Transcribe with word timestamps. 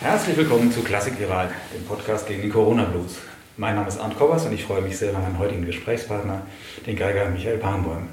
Herzlich 0.00 0.36
willkommen 0.36 0.72
zu 0.72 0.80
Klassik 0.82 1.18
Viral, 1.20 1.50
dem 1.74 1.84
Podcast 1.84 2.26
gegen 2.26 2.42
den 2.42 2.50
Corona-Blues. 2.50 3.18
Mein 3.56 3.74
Name 3.74 3.88
ist 3.88 4.00
Arndt 4.00 4.16
Kobbers 4.16 4.46
und 4.46 4.52
ich 4.54 4.64
freue 4.64 4.80
mich 4.80 4.96
sehr 4.96 5.10
über 5.10 5.18
meinen 5.18 5.38
heutigen 5.38 5.66
Gesprächspartner, 5.66 6.42
den 6.86 6.96
Geiger 6.96 7.28
Michael 7.28 7.58
Barnbäum. 7.58 8.08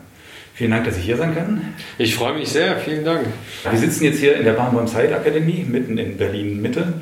Vielen 0.54 0.72
Dank, 0.72 0.86
dass 0.86 0.98
ich 0.98 1.06
hier 1.06 1.18
sein 1.18 1.34
kann. 1.34 1.74
Ich 1.98 2.16
freue 2.16 2.34
mich 2.34 2.50
sehr, 2.50 2.78
vielen 2.78 3.06
Dank. 3.06 3.28
Wir 3.70 3.80
sitzen 3.80 4.04
jetzt 4.04 4.20
hier 4.20 4.36
in 4.36 4.44
der 4.44 4.54
Barnbäum 4.54 4.88
Zeit 4.88 5.14
Akademie, 5.14 5.66
mitten 5.68 5.98
in 5.98 6.18
Berlin 6.18 6.62
Mitte. 6.62 6.94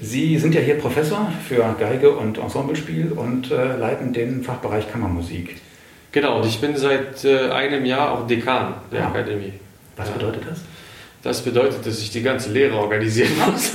Sie 0.00 0.38
sind 0.38 0.54
ja 0.54 0.60
hier 0.60 0.76
Professor 0.78 1.30
für 1.46 1.76
Geige 1.78 2.10
und 2.10 2.38
Ensemblespiel 2.38 3.12
und 3.12 3.50
äh, 3.50 3.76
leiten 3.76 4.12
den 4.12 4.42
Fachbereich 4.42 4.90
Kammermusik. 4.90 5.56
Genau, 6.10 6.38
und 6.40 6.46
ich 6.46 6.60
bin 6.60 6.76
seit 6.76 7.24
äh, 7.24 7.50
einem 7.50 7.84
Jahr 7.84 8.12
auch 8.12 8.26
Dekan 8.26 8.74
der 8.90 9.00
Ja. 9.00 9.06
Akademie. 9.08 9.52
Was 9.96 10.08
bedeutet 10.10 10.42
das? 10.50 10.60
Das 11.22 11.42
bedeutet, 11.42 11.84
dass 11.86 12.00
ich 12.00 12.10
die 12.10 12.22
ganze 12.22 12.50
Lehre 12.50 12.76
organisieren 12.76 13.32
muss. 13.52 13.72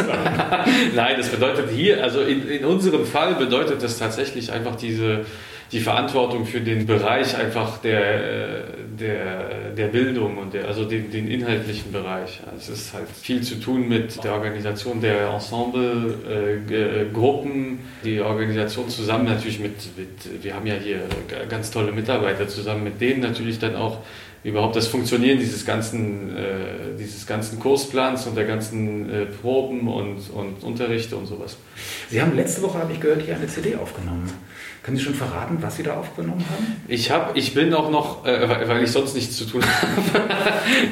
Nein, 0.95 1.15
das 1.17 1.29
bedeutet 1.29 1.69
hier, 1.69 2.03
also 2.03 2.21
in, 2.21 2.47
in 2.47 2.65
unserem 2.65 3.05
Fall 3.05 3.35
bedeutet 3.35 3.83
das 3.83 3.99
tatsächlich 3.99 4.51
einfach 4.51 4.75
diese, 4.75 5.25
die 5.71 5.79
Verantwortung 5.79 6.47
für 6.47 6.59
den 6.59 6.87
Bereich 6.87 7.35
einfach 7.37 7.77
der, 7.79 8.59
äh, 8.59 8.63
der, 8.99 9.71
der 9.77 9.87
Bildung 9.87 10.37
und 10.39 10.55
der, 10.55 10.67
also 10.67 10.85
den, 10.85 11.11
den 11.11 11.27
inhaltlichen 11.27 11.91
Bereich. 11.91 12.39
Also 12.51 12.73
Es 12.73 12.79
ist 12.79 12.93
halt 12.93 13.07
viel 13.09 13.41
zu 13.41 13.59
tun 13.59 13.87
mit 13.87 14.23
der 14.23 14.33
Organisation 14.33 14.99
der 14.99 15.29
Ensemble, 15.29 16.15
äh, 16.69 17.03
äh, 17.03 17.77
die 18.03 18.21
Organisation 18.21 18.89
zusammen 18.89 19.25
natürlich 19.25 19.59
mit, 19.59 19.75
mit, 19.97 20.43
wir 20.43 20.55
haben 20.55 20.65
ja 20.65 20.75
hier 20.75 21.01
ganz 21.47 21.69
tolle 21.69 21.91
Mitarbeiter 21.91 22.47
zusammen, 22.47 22.83
mit 22.83 23.01
denen 23.01 23.21
natürlich 23.21 23.59
dann 23.59 23.75
auch 23.75 23.99
überhaupt 24.45 24.75
das 24.75 24.85
Funktionieren 24.87 25.39
dieses 25.39 25.65
ganzen, 25.65 26.37
äh, 26.37 26.43
dieses 26.99 27.25
ganzen 27.25 27.59
Kursplans 27.59 28.27
und 28.27 28.35
der 28.37 28.45
ganzen 28.45 29.09
äh, 29.09 29.25
Proben 29.25 29.87
und, 29.87 30.29
und 30.31 30.63
Unterrichte 30.63 31.15
und 31.17 31.25
sowas. 31.25 31.57
Sie 32.11 32.21
haben 32.21 32.35
letzte 32.35 32.61
Woche, 32.61 32.77
habe 32.77 32.93
ich 32.93 32.99
gehört, 32.99 33.23
hier 33.23 33.35
eine 33.35 33.47
CD 33.47 33.75
aufgenommen. 33.75 34.31
Können 34.83 34.97
Sie 34.97 35.03
schon 35.03 35.15
verraten, 35.15 35.57
was 35.61 35.77
Sie 35.77 35.81
da 35.83 35.95
aufgenommen 35.95 36.45
haben? 36.47 36.75
Ich, 36.87 37.09
hab, 37.09 37.35
ich 37.35 37.55
bin 37.55 37.73
auch 37.73 37.89
noch, 37.89 38.23
äh, 38.23 38.67
weil 38.69 38.83
ich 38.83 38.91
sonst 38.91 39.15
nichts 39.15 39.35
zu 39.35 39.45
tun 39.45 39.63
habe, 40.11 40.21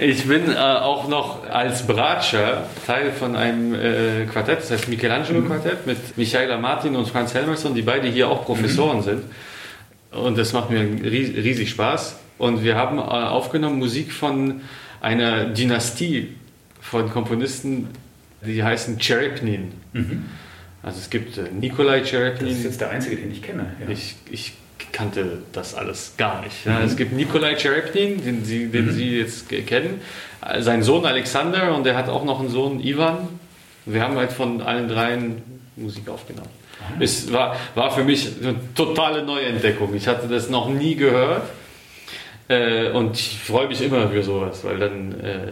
ich 0.04 0.26
bin 0.28 0.52
äh, 0.52 0.56
auch 0.58 1.08
noch 1.08 1.48
als 1.48 1.86
Bratscher 1.86 2.66
Teil 2.88 3.12
von 3.12 3.36
einem 3.36 3.76
äh, 3.76 4.26
Quartett, 4.32 4.62
das 4.62 4.72
heißt 4.72 4.90
Michelangelo-Quartett 4.90 5.86
mit 5.86 6.18
Michaela 6.18 6.58
Martin 6.58 6.96
und 6.96 7.08
Franz 7.08 7.36
Helmerson, 7.36 7.76
die 7.76 7.84
beide 7.84 8.08
hier 8.08 8.30
auch 8.30 8.46
Professoren 8.46 9.04
sind. 9.04 9.26
Und 10.12 10.40
das 10.40 10.54
macht 10.54 10.72
mir 10.72 10.80
ries- 10.82 11.36
riesig 11.36 11.70
Spaß. 11.70 12.16
Und 12.44 12.62
wir 12.62 12.76
haben 12.76 12.98
äh, 12.98 13.02
aufgenommen 13.02 13.80
Musik 13.80 14.12
von 14.12 14.60
einer 15.00 15.46
Dynastie 15.46 16.36
von 16.82 17.10
Komponisten, 17.10 17.88
die 18.46 18.62
heißen 18.62 18.98
Cherepnin. 19.00 19.72
Also 20.84 21.00
es 21.00 21.10
gibt 21.10 21.38
äh, 21.38 21.44
Nikolai 21.58 22.02
Das 22.02 22.10
Cherepnin. 22.10 22.50
ist 22.52 22.66
jetzt 22.66 22.82
der 22.82 22.90
einzige, 22.90 23.16
den 23.16 23.32
ich 23.32 23.42
kenne. 23.42 23.68
Ja. 23.80 23.88
Ich, 23.90 24.16
ich 24.30 24.52
kannte 24.92 25.38
das 25.54 25.74
alles 25.74 26.16
gar 26.18 26.42
nicht. 26.44 26.66
Ja, 26.66 26.82
Es 26.82 26.98
gibt 26.98 27.14
Nikolai 27.14 27.56
Cherepnin, 27.56 28.22
den, 28.26 28.44
Sie, 28.44 28.68
den 28.68 28.92
Sie 28.92 29.18
jetzt 29.20 29.48
ke- 29.48 29.62
kennen, 29.62 30.02
äh, 30.46 30.62
sein 30.62 30.84
Sohn 30.84 31.06
Alexander 31.06 31.74
und 31.74 31.86
der 31.86 31.96
hat 31.96 32.10
auch 32.10 32.26
noch 32.26 32.42
einen 32.42 32.50
Sohn 32.50 32.82
Ivan. 32.82 33.30
Wir 33.86 34.02
haben 34.04 34.18
halt 34.18 34.34
von 34.34 34.62
allen 34.62 34.90
dreien 34.90 35.42
Musik 35.78 36.10
aufgenommen. 36.10 36.50
Es 37.00 37.32
war, 37.32 37.56
war 37.76 37.92
für 37.92 38.04
mich 38.04 38.32
eine 38.42 38.56
totale 38.76 39.24
Neuentdeckung. 39.24 39.96
Ich 39.96 40.10
hatte 40.10 40.28
das 40.28 40.50
noch 40.50 40.68
nie 40.68 40.96
gehört 40.96 41.44
äh, 42.48 42.90
und 42.92 43.18
ich 43.18 43.40
freue 43.40 43.68
mich 43.68 43.82
immer 43.82 44.10
für 44.10 44.24
sowas, 44.24 44.64
weil 44.64 44.78
dann 44.80 45.20
äh, 45.22 45.52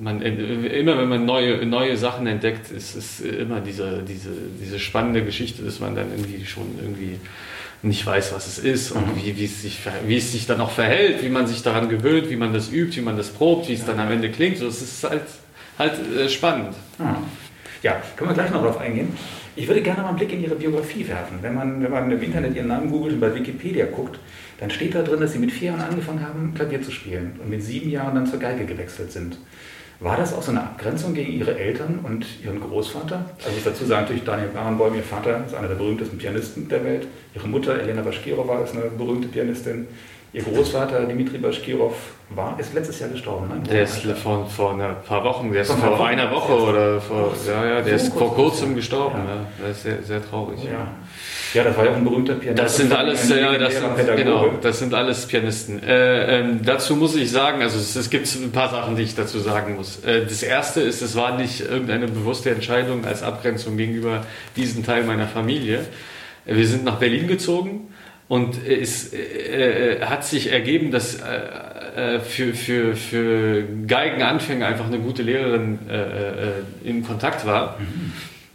man, 0.00 0.22
immer 0.22 0.98
wenn 0.98 1.08
man 1.08 1.26
neue, 1.26 1.64
neue 1.66 1.96
Sachen 1.96 2.26
entdeckt, 2.26 2.70
ist 2.70 2.94
es 2.94 3.20
immer 3.20 3.60
diese, 3.60 4.02
diese, 4.02 4.30
diese 4.62 4.78
spannende 4.78 5.24
Geschichte, 5.24 5.62
dass 5.62 5.80
man 5.80 5.94
dann 5.94 6.10
irgendwie 6.10 6.44
schon 6.46 6.66
irgendwie 6.80 7.18
nicht 7.82 8.04
weiß, 8.04 8.32
was 8.32 8.46
es 8.46 8.58
ist 8.58 8.90
und 8.90 9.04
wie, 9.16 9.36
wie, 9.36 9.44
es 9.44 9.62
sich, 9.62 9.78
wie 10.06 10.16
es 10.16 10.32
sich 10.32 10.46
dann 10.46 10.60
auch 10.60 10.70
verhält, 10.70 11.22
wie 11.22 11.28
man 11.28 11.46
sich 11.46 11.62
daran 11.62 11.88
gewöhnt, 11.88 12.28
wie 12.28 12.36
man 12.36 12.52
das 12.52 12.72
übt, 12.72 12.96
wie 12.96 13.04
man 13.04 13.16
das 13.16 13.28
probt, 13.28 13.68
wie 13.68 13.74
es 13.74 13.84
dann 13.84 14.00
am 14.00 14.10
Ende 14.10 14.30
klingt. 14.30 14.58
So, 14.58 14.66
es 14.66 14.82
ist 14.82 15.04
halt, 15.04 15.22
halt 15.78 15.94
äh, 16.16 16.28
spannend. 16.28 16.74
Ah. 16.98 17.16
Ja, 17.82 18.02
können 18.16 18.30
wir 18.30 18.34
gleich 18.34 18.50
noch 18.50 18.62
darauf 18.62 18.78
eingehen. 18.78 19.16
Ich 19.54 19.68
würde 19.68 19.80
gerne 19.82 20.02
mal 20.02 20.08
einen 20.08 20.16
Blick 20.16 20.32
in 20.32 20.42
Ihre 20.42 20.56
Biografie 20.56 21.06
werfen. 21.06 21.38
Wenn 21.40 21.54
man, 21.54 21.82
wenn 21.82 21.90
man 21.90 22.10
im 22.10 22.20
Internet 22.20 22.56
Ihren 22.56 22.68
Namen 22.68 22.90
googelt 22.90 23.14
und 23.14 23.20
bei 23.20 23.32
Wikipedia 23.32 23.86
guckt, 23.86 24.18
dann 24.58 24.70
steht 24.70 24.94
da 24.94 25.02
drin, 25.02 25.20
dass 25.20 25.32
Sie 25.32 25.38
mit 25.38 25.52
vier 25.52 25.68
Jahren 25.68 25.80
angefangen 25.80 26.26
haben, 26.26 26.52
Klavier 26.54 26.82
zu 26.82 26.90
spielen 26.90 27.38
und 27.42 27.48
mit 27.48 27.62
sieben 27.62 27.90
Jahren 27.90 28.14
dann 28.14 28.26
zur 28.26 28.38
Geige 28.38 28.66
gewechselt 28.66 29.12
sind. 29.12 29.38
War 30.00 30.16
das 30.16 30.32
auch 30.32 30.42
so 30.42 30.52
eine 30.52 30.60
Abgrenzung 30.60 31.12
gegen 31.12 31.32
Ihre 31.32 31.58
Eltern 31.58 32.00
und 32.04 32.24
Ihren 32.44 32.60
Großvater? 32.60 33.24
Also 33.38 33.48
ich 33.48 33.54
muss 33.56 33.64
dazu 33.64 33.84
sagen, 33.84 34.02
natürlich 34.02 34.24
Daniel 34.24 34.48
Barenboim, 34.48 34.94
Ihr 34.94 35.02
Vater 35.02 35.44
ist 35.44 35.54
einer 35.54 35.66
der 35.68 35.74
berühmtesten 35.74 36.18
Pianisten 36.18 36.68
der 36.68 36.84
Welt. 36.84 37.08
Ihre 37.34 37.48
Mutter, 37.48 37.80
Elena 37.80 38.02
Baschkirova, 38.02 38.60
ist 38.60 38.74
eine 38.76 38.84
berühmte 38.90 39.26
Pianistin. 39.28 39.88
Ihr 40.32 40.42
Großvater, 40.42 41.06
Dimitri 41.06 41.38
Baschkirov, 41.38 41.94
war, 42.30 42.60
ist 42.60 42.74
letztes 42.74 43.00
Jahr 43.00 43.08
gestorben. 43.08 43.48
Ne? 43.48 43.60
Der 43.70 43.84
ist 43.84 44.02
vor, 44.22 44.46
vor 44.46 44.74
ein 44.78 44.96
paar 45.06 45.24
Wochen, 45.24 45.50
der 45.50 45.62
ist 45.62 45.72
Vor 45.72 46.06
einer 46.06 46.30
Woche 46.30 46.52
oder 46.52 47.00
vor, 47.00 47.32
ja, 47.46 47.64
ja, 47.64 47.80
der 47.80 47.94
ist 47.94 48.12
vor 48.12 48.34
kurz. 48.34 48.50
kurzem 48.50 48.74
gestorben. 48.74 49.18
Ja. 49.26 49.34
Ja. 49.34 49.46
Das 49.68 49.76
ist 49.78 49.82
sehr, 49.84 50.02
sehr 50.02 50.22
traurig. 50.28 50.62
Ja. 50.62 50.88
Ja, 51.54 51.64
das 51.64 51.76
war 51.76 51.84
ja 51.84 51.94
ein 51.94 52.04
berühmter 52.04 52.34
Pianist. 52.34 52.62
Das 52.62 52.76
sind 52.76 52.92
alles, 52.92 53.28
ja, 53.28 53.56
das 53.58 53.74
sind, 53.74 54.16
genau, 54.16 54.52
das 54.60 54.78
sind 54.78 54.94
alles 54.94 55.26
Pianisten. 55.26 55.82
Äh, 55.82 56.40
ähm, 56.40 56.60
dazu 56.64 56.96
muss 56.96 57.16
ich 57.16 57.30
sagen, 57.30 57.62
also 57.62 57.78
es, 57.78 57.96
es 57.96 58.10
gibt 58.10 58.32
ein 58.34 58.52
paar 58.52 58.70
Sachen, 58.70 58.96
die 58.96 59.02
ich 59.02 59.14
dazu 59.14 59.38
sagen 59.38 59.76
muss. 59.76 60.04
Äh, 60.04 60.24
das 60.24 60.42
erste 60.42 60.80
ist, 60.80 61.02
es 61.02 61.16
war 61.16 61.36
nicht 61.36 61.60
irgendeine 61.60 62.06
bewusste 62.08 62.50
Entscheidung 62.50 63.04
als 63.04 63.22
Abgrenzung 63.22 63.76
gegenüber 63.76 64.24
diesem 64.56 64.84
Teil 64.84 65.04
meiner 65.04 65.26
Familie. 65.26 65.80
Äh, 66.46 66.56
Wir 66.56 66.66
sind 66.66 66.84
nach 66.84 66.96
Berlin 66.96 67.28
gezogen 67.28 67.88
und 68.28 68.56
es 68.66 69.12
äh, 69.12 69.96
äh, 69.96 70.00
hat 70.02 70.24
sich 70.24 70.52
ergeben, 70.52 70.90
dass 70.90 71.16
äh, 71.16 72.16
äh, 72.16 72.20
für, 72.20 72.54
für, 72.54 72.94
für 72.94 73.64
Geigenanfänger 73.86 74.66
einfach 74.66 74.86
eine 74.86 74.98
gute 74.98 75.22
Lehrerin 75.22 75.78
äh, 75.88 75.96
äh, 75.96 76.52
in 76.84 77.02
Kontakt 77.02 77.44
war. 77.46 77.78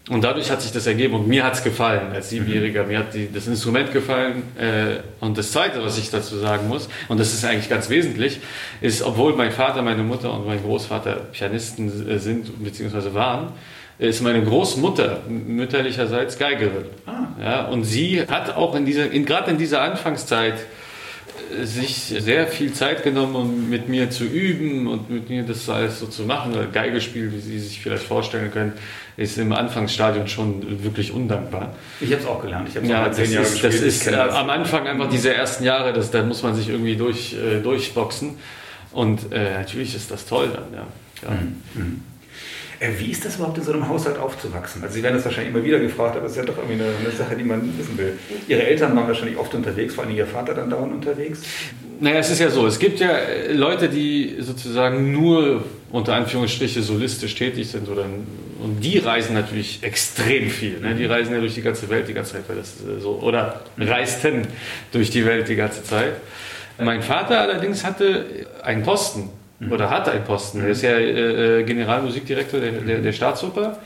Und 0.09 0.21
dadurch 0.21 0.51
hat 0.51 0.61
sich 0.61 0.73
das 0.73 0.85
ergeben 0.85 1.13
und 1.13 1.29
mir 1.29 1.45
hat 1.45 1.53
es 1.53 1.63
gefallen 1.63 2.11
als 2.11 2.29
Siebenjähriger. 2.29 2.83
Mir 2.83 2.99
hat 2.99 3.13
die, 3.13 3.31
das 3.31 3.47
Instrument 3.47 3.93
gefallen. 3.93 4.43
Äh, 4.57 4.99
und 5.21 5.37
das 5.37 5.53
Zweite, 5.53 5.81
was 5.81 5.97
ich 5.97 6.09
dazu 6.11 6.37
sagen 6.37 6.67
muss, 6.67 6.89
und 7.07 7.19
das 7.21 7.33
ist 7.33 7.45
eigentlich 7.45 7.69
ganz 7.69 7.89
wesentlich, 7.89 8.41
ist, 8.81 9.01
obwohl 9.01 9.33
mein 9.33 9.51
Vater, 9.51 9.81
meine 9.81 10.03
Mutter 10.03 10.33
und 10.33 10.45
mein 10.45 10.61
Großvater 10.61 11.27
Pianisten 11.31 12.09
äh, 12.09 12.19
sind 12.19 12.61
bzw. 12.61 13.13
waren, 13.13 13.53
ist 13.97 14.21
meine 14.21 14.43
Großmutter 14.43 15.21
mütterlicherseits 15.29 16.37
Geigerin. 16.37 16.85
Ah. 17.05 17.27
Ja, 17.41 17.65
und 17.67 17.85
sie 17.85 18.27
hat 18.27 18.57
auch 18.57 18.75
in 18.75 18.85
dieser, 18.85 19.09
in, 19.09 19.25
gerade 19.25 19.51
in 19.51 19.57
dieser 19.57 19.81
Anfangszeit 19.81 20.55
sich 21.63 21.95
sehr 21.95 22.47
viel 22.47 22.73
Zeit 22.73 23.03
genommen, 23.03 23.35
um 23.35 23.69
mit 23.69 23.89
mir 23.89 24.09
zu 24.09 24.25
üben 24.25 24.87
und 24.87 25.09
mit 25.09 25.29
mir 25.29 25.43
das 25.43 25.69
alles 25.69 25.99
so 25.99 26.07
zu 26.07 26.23
machen. 26.23 26.53
Weil 26.55 26.67
Geigespiel, 26.67 27.31
wie 27.31 27.39
Sie 27.39 27.59
sich 27.59 27.81
vielleicht 27.81 28.03
vorstellen 28.03 28.51
können, 28.51 28.73
ist 29.17 29.37
im 29.37 29.51
Anfangsstadium 29.53 30.27
schon 30.27 30.83
wirklich 30.83 31.11
undankbar. 31.11 31.75
Ich 31.99 32.11
habe 32.11 32.21
es 32.21 32.27
auch 32.27 32.41
gelernt. 32.41 32.69
Ich 32.69 32.75
habe 32.75 32.87
Ja, 32.87 33.11
zehn 33.11 33.31
Jahre 33.31 33.45
ist, 33.45 33.63
das 33.63 33.71
gespielt. 33.71 33.87
Ist 33.87 34.07
äh, 34.07 34.15
am 34.15 34.49
Anfang 34.49 34.87
einfach 34.87 35.09
diese 35.09 35.33
ersten 35.33 35.63
Jahre, 35.63 35.93
das, 35.93 36.11
da 36.11 36.23
muss 36.23 36.43
man 36.43 36.55
sich 36.55 36.69
irgendwie 36.69 36.95
durch, 36.95 37.33
äh, 37.33 37.61
durchboxen. 37.61 38.37
Und 38.91 39.31
äh, 39.31 39.57
natürlich 39.59 39.95
ist 39.95 40.11
das 40.11 40.25
toll 40.25 40.49
dann, 40.53 40.73
ja. 40.73 40.87
ja. 41.23 41.35
Äh, 41.35 41.81
Wie 42.97 43.11
ist 43.11 43.23
das 43.25 43.35
überhaupt 43.35 43.57
in 43.57 43.63
so 43.63 43.71
einem 43.71 43.87
Haushalt 43.87 44.17
aufzuwachsen? 44.17 44.83
Also 44.83 44.95
Sie 44.95 45.03
werden 45.03 45.15
das 45.15 45.25
wahrscheinlich 45.25 45.53
immer 45.53 45.63
wieder 45.63 45.79
gefragt, 45.79 46.15
aber 46.15 46.25
es 46.25 46.33
ist 46.33 46.37
ja 46.37 46.43
doch 46.43 46.57
irgendwie 46.57 46.81
eine, 46.83 46.91
eine 46.99 47.11
Sache, 47.11 47.35
die 47.35 47.43
man 47.43 47.77
wissen 47.77 47.97
will. 47.97 48.17
Ihre 48.47 48.63
Eltern 48.63 48.95
waren 48.95 49.07
wahrscheinlich 49.07 49.37
oft 49.37 49.53
unterwegs, 49.53 49.95
vor 49.95 50.03
allem 50.03 50.15
Ihr 50.15 50.27
Vater 50.27 50.53
dann 50.53 50.69
dauernd 50.69 50.93
unterwegs. 50.93 51.41
Naja, 51.99 52.17
es 52.17 52.29
ist 52.29 52.39
ja 52.39 52.49
so, 52.49 52.67
es 52.67 52.79
gibt 52.79 52.99
ja 52.99 53.11
äh, 53.11 53.53
Leute, 53.53 53.87
die 53.89 54.35
sozusagen 54.39 55.11
nur 55.11 55.63
unter 55.91 56.15
Anführungsstriche 56.15 56.81
solistisch 56.81 57.35
tätig 57.35 57.69
sind 57.69 57.87
oder, 57.87 58.05
und 58.59 58.79
die 58.81 58.97
reisen 58.97 59.35
natürlich 59.35 59.83
extrem 59.83 60.49
viel. 60.49 60.79
Ne? 60.79 60.95
Die 60.95 61.05
reisen 61.05 61.33
ja 61.33 61.39
durch 61.39 61.53
die 61.53 61.61
ganze 61.61 61.87
Welt 61.89 62.07
die 62.07 62.13
ganze 62.13 62.33
Zeit, 62.33 62.43
weil 62.47 62.57
das 62.57 62.75
äh, 62.81 62.99
so, 62.99 63.19
oder 63.21 63.61
reisten 63.77 64.47
durch 64.91 65.11
die 65.11 65.25
Welt 65.25 65.47
die 65.47 65.55
ganze 65.55 65.83
Zeit. 65.83 66.13
Mein 66.79 67.03
Vater 67.03 67.39
allerdings 67.39 67.85
hatte 67.85 68.25
einen 68.63 68.83
Posten 68.83 69.29
oder 69.71 69.89
hat 69.89 70.09
einen 70.09 70.23
Posten. 70.23 70.61
Er 70.61 70.69
ist 70.69 70.81
ja 70.81 70.91
äh, 70.91 71.59
äh, 71.59 71.63
Generalmusikdirektor 71.63 72.59
der, 72.59 72.71
der, 72.71 72.99
der 72.99 73.11
Staatsoper. 73.11 73.77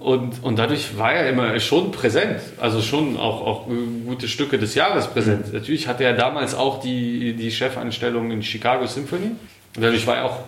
Und, 0.00 0.42
und 0.42 0.58
dadurch 0.58 0.98
war 0.98 1.14
er 1.14 1.30
immer 1.30 1.58
schon 1.60 1.90
präsent, 1.90 2.40
also 2.60 2.82
schon 2.82 3.16
auch, 3.16 3.46
auch 3.46 3.66
gute 4.04 4.28
Stücke 4.28 4.58
des 4.58 4.74
Jahres 4.74 5.06
präsent. 5.06 5.52
Natürlich 5.52 5.88
hatte 5.88 6.04
er 6.04 6.12
damals 6.12 6.54
auch 6.54 6.80
die, 6.80 7.32
die 7.32 7.50
Chefanstellung 7.50 8.30
in 8.30 8.42
Chicago 8.42 8.86
Symphony. 8.86 9.30
Und 9.76 9.82
dadurch 9.82 10.06
war 10.06 10.16
er 10.16 10.24
auch, 10.26 10.40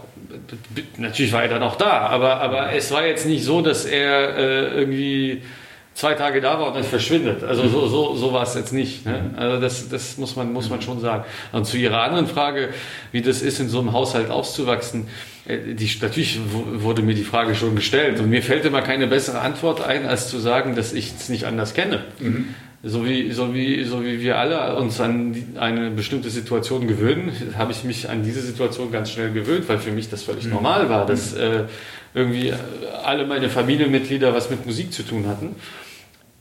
natürlich 0.98 1.32
war 1.32 1.42
er 1.42 1.48
dann 1.48 1.62
auch 1.62 1.76
da, 1.76 2.00
aber, 2.00 2.40
aber 2.40 2.72
es 2.72 2.92
war 2.92 3.06
jetzt 3.06 3.26
nicht 3.26 3.44
so, 3.44 3.62
dass 3.62 3.86
er 3.86 4.36
äh, 4.36 4.78
irgendwie 4.78 5.42
zwei 5.96 6.12
Tage 6.12 6.42
da 6.42 6.60
war 6.60 6.68
und 6.68 6.76
dann 6.76 6.84
verschwindet. 6.84 7.42
Also 7.42 7.66
so, 7.68 7.88
so, 7.88 8.14
so 8.14 8.32
war 8.32 8.42
es 8.42 8.54
jetzt 8.54 8.72
nicht. 8.72 9.06
Ne? 9.06 9.30
Also 9.34 9.60
das, 9.60 9.88
das 9.88 10.18
muss, 10.18 10.36
man, 10.36 10.52
muss 10.52 10.68
man 10.68 10.82
schon 10.82 11.00
sagen. 11.00 11.24
Und 11.52 11.66
zu 11.66 11.78
Ihrer 11.78 12.02
anderen 12.02 12.26
Frage, 12.26 12.68
wie 13.12 13.22
das 13.22 13.40
ist, 13.40 13.58
in 13.60 13.70
so 13.70 13.80
einem 13.80 13.92
Haushalt 13.92 14.30
auszuwachsen, 14.30 15.08
äh, 15.46 15.74
die, 15.74 15.90
natürlich 16.00 16.38
wurde 16.52 17.00
mir 17.00 17.14
die 17.14 17.24
Frage 17.24 17.54
schon 17.54 17.74
gestellt 17.74 18.20
und 18.20 18.28
mir 18.28 18.42
fällt 18.42 18.66
immer 18.66 18.82
keine 18.82 19.06
bessere 19.06 19.40
Antwort 19.40 19.82
ein, 19.82 20.06
als 20.06 20.28
zu 20.28 20.38
sagen, 20.38 20.76
dass 20.76 20.92
ich 20.92 21.14
es 21.18 21.30
nicht 21.30 21.46
anders 21.46 21.72
kenne. 21.72 22.04
Mhm. 22.20 22.54
So 22.82 23.06
wie, 23.06 23.32
so, 23.32 23.54
wie, 23.54 23.82
so 23.84 24.04
wie 24.04 24.20
wir 24.20 24.36
alle 24.36 24.76
uns 24.76 25.00
an 25.00 25.34
eine 25.58 25.90
bestimmte 25.90 26.28
Situation 26.28 26.86
gewöhnen, 26.86 27.32
habe 27.56 27.72
ich 27.72 27.84
mich 27.84 28.10
an 28.10 28.22
diese 28.22 28.42
Situation 28.42 28.92
ganz 28.92 29.10
schnell 29.10 29.32
gewöhnt, 29.32 29.66
weil 29.66 29.78
für 29.78 29.92
mich 29.92 30.10
das 30.10 30.24
völlig 30.24 30.44
mhm. 30.44 30.52
normal 30.52 30.90
war, 30.90 31.06
dass 31.06 31.34
mhm. 31.34 31.40
äh, 31.40 31.64
irgendwie 32.12 32.52
alle 33.02 33.26
meine 33.26 33.48
Familienmitglieder 33.48 34.34
was 34.34 34.50
mit 34.50 34.66
Musik 34.66 34.92
zu 34.92 35.02
tun 35.02 35.26
hatten. 35.26 35.56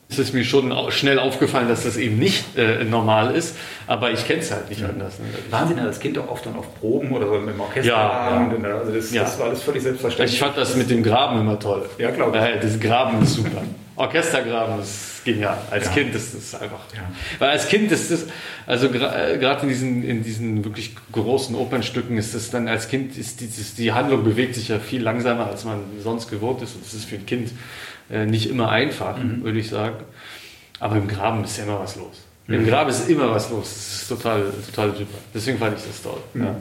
Es 0.07 0.19
ist 0.19 0.33
mir 0.33 0.43
schon 0.43 0.71
schnell 0.91 1.17
aufgefallen, 1.17 1.67
dass 1.67 1.83
das 1.83 1.97
eben 1.97 2.19
nicht 2.19 2.57
äh, 2.57 2.83
normal 2.83 3.35
ist, 3.35 3.55
aber 3.87 4.11
ich 4.11 4.25
kenne 4.27 4.39
es 4.39 4.51
halt 4.51 4.69
nicht 4.69 4.81
ja. 4.81 4.89
anders. 4.89 5.17
Ne? 5.17 5.25
Waren 5.49 5.67
Sie 5.67 5.73
denn 5.73 5.85
als 5.85 5.99
Kind 5.99 6.17
auch 6.19 6.29
oft 6.29 6.45
dann 6.45 6.55
auf 6.55 6.79
Proben 6.79 7.11
oder 7.11 7.27
so 7.27 7.35
im 7.35 7.59
Orchester? 7.59 7.91
Ja, 7.91 8.47
ja. 8.61 8.77
Also 8.77 8.91
das, 8.91 9.11
ja. 9.11 9.23
das, 9.23 9.39
war 9.39 9.47
alles 9.47 9.63
völlig 9.63 9.81
selbstverständlich. 9.81 10.35
Ich 10.35 10.39
fand 10.39 10.57
das 10.57 10.75
mit 10.75 10.91
dem 10.91 11.01
Graben 11.01 11.39
immer 11.39 11.59
toll. 11.59 11.89
Ja, 11.97 12.11
glaube 12.11 12.37
ich. 12.37 12.43
Äh, 12.43 12.59
das 12.59 12.79
Graben 12.79 13.21
ist 13.23 13.33
super. 13.33 13.63
Orchestergraben 13.95 14.81
ist 14.81 15.23
genial. 15.23 15.57
Als 15.71 15.85
ja. 15.85 15.91
Kind 15.91 16.13
ist 16.15 16.35
das 16.35 16.61
einfach. 16.61 16.81
Ja. 16.93 17.09
Weil 17.39 17.49
als 17.49 17.67
Kind 17.67 17.91
ist 17.91 18.11
das, 18.11 18.25
also 18.67 18.89
gerade 18.89 19.39
äh, 19.39 19.61
in 19.61 19.69
diesen, 19.69 20.03
in 20.03 20.23
diesen 20.23 20.65
wirklich 20.65 20.95
großen 21.13 21.55
Opernstücken 21.55 22.17
ist 22.17 22.35
das 22.35 22.51
dann 22.51 22.67
als 22.67 22.89
Kind, 22.89 23.17
ist 23.17 23.39
die, 23.41 23.47
die 23.47 23.91
Handlung 23.93 24.23
bewegt 24.23 24.55
sich 24.55 24.67
ja 24.67 24.79
viel 24.79 25.01
langsamer, 25.01 25.47
als 25.47 25.63
man 25.63 25.79
sonst 26.01 26.29
gewohnt 26.29 26.61
ist. 26.61 26.75
Und 26.75 26.85
das 26.85 26.93
ist 26.93 27.05
für 27.05 27.15
ein 27.15 27.25
Kind 27.25 27.51
äh, 28.09 28.25
nicht 28.25 28.49
immer 28.49 28.69
einfach, 28.69 29.17
mhm. 29.17 29.43
würde 29.43 29.59
ich 29.59 29.69
sagen. 29.69 29.97
Aber 30.79 30.97
im 30.97 31.07
Graben 31.07 31.43
ist 31.43 31.57
ja 31.57 31.63
immer 31.63 31.79
was 31.79 31.95
los. 31.95 32.25
Mhm. 32.47 32.55
Im 32.55 32.67
Grab 32.67 32.87
ist 32.89 33.09
immer 33.09 33.31
was 33.31 33.49
los. 33.49 33.63
Das 33.63 34.01
ist 34.01 34.07
total, 34.09 34.43
total 34.67 34.95
super. 34.95 35.17
Deswegen 35.33 35.57
fand 35.57 35.77
ich 35.77 35.83
das 35.85 36.01
toll. 36.01 36.19
Mhm. 36.33 36.43
Ja. 36.43 36.55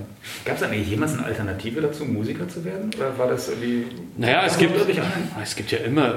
Gab 0.45 0.57
es 0.57 0.63
eigentlich 0.63 0.89
jemals 0.89 1.15
eine 1.15 1.25
Alternative 1.25 1.81
dazu, 1.81 2.05
Musiker 2.05 2.49
zu 2.49 2.65
werden? 2.65 2.91
Oder 2.97 3.17
war 3.19 3.29
das 3.29 3.49
irgendwie. 3.49 3.87
Naja, 4.17 4.45
es 4.47 4.57
gibt, 4.57 4.75
es 5.43 5.57
gibt 5.57 5.71
ja 5.71 5.79
immer. 5.79 6.09
Äh, 6.09 6.15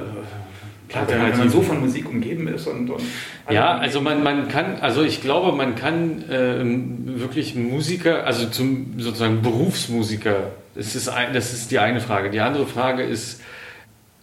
Klar, 0.89 1.05
wenn 1.09 1.37
man 1.37 1.49
so 1.49 1.61
von 1.61 1.81
Musik 1.81 2.07
umgeben 2.09 2.47
ist 2.47 2.65
und. 2.65 2.89
und 2.89 3.01
ja, 3.49 3.77
also 3.77 3.99
man, 3.99 4.23
man 4.23 4.47
kann, 4.47 4.77
also 4.79 5.03
ich 5.03 5.21
glaube, 5.21 5.51
man 5.51 5.75
kann 5.75 6.23
äh, 6.29 7.19
wirklich 7.19 7.55
Musiker, 7.55 8.25
also 8.25 8.47
zum 8.47 8.97
sozusagen 8.97 9.41
Berufsmusiker, 9.41 10.51
das 10.75 10.95
ist, 10.95 11.09
ein, 11.09 11.33
das 11.33 11.51
ist 11.51 11.71
die 11.71 11.79
eine 11.79 11.99
Frage. 11.99 12.29
Die 12.29 12.39
andere 12.39 12.65
Frage 12.65 13.03
ist, 13.03 13.41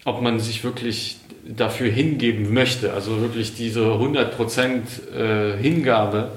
ob 0.04 0.20
man 0.22 0.40
sich 0.40 0.64
wirklich 0.64 1.18
dafür 1.46 1.90
hingeben 1.90 2.52
möchte, 2.52 2.92
also 2.92 3.20
wirklich 3.20 3.54
diese 3.54 3.80
100% 3.80 5.16
äh, 5.16 5.56
Hingabe, 5.60 6.32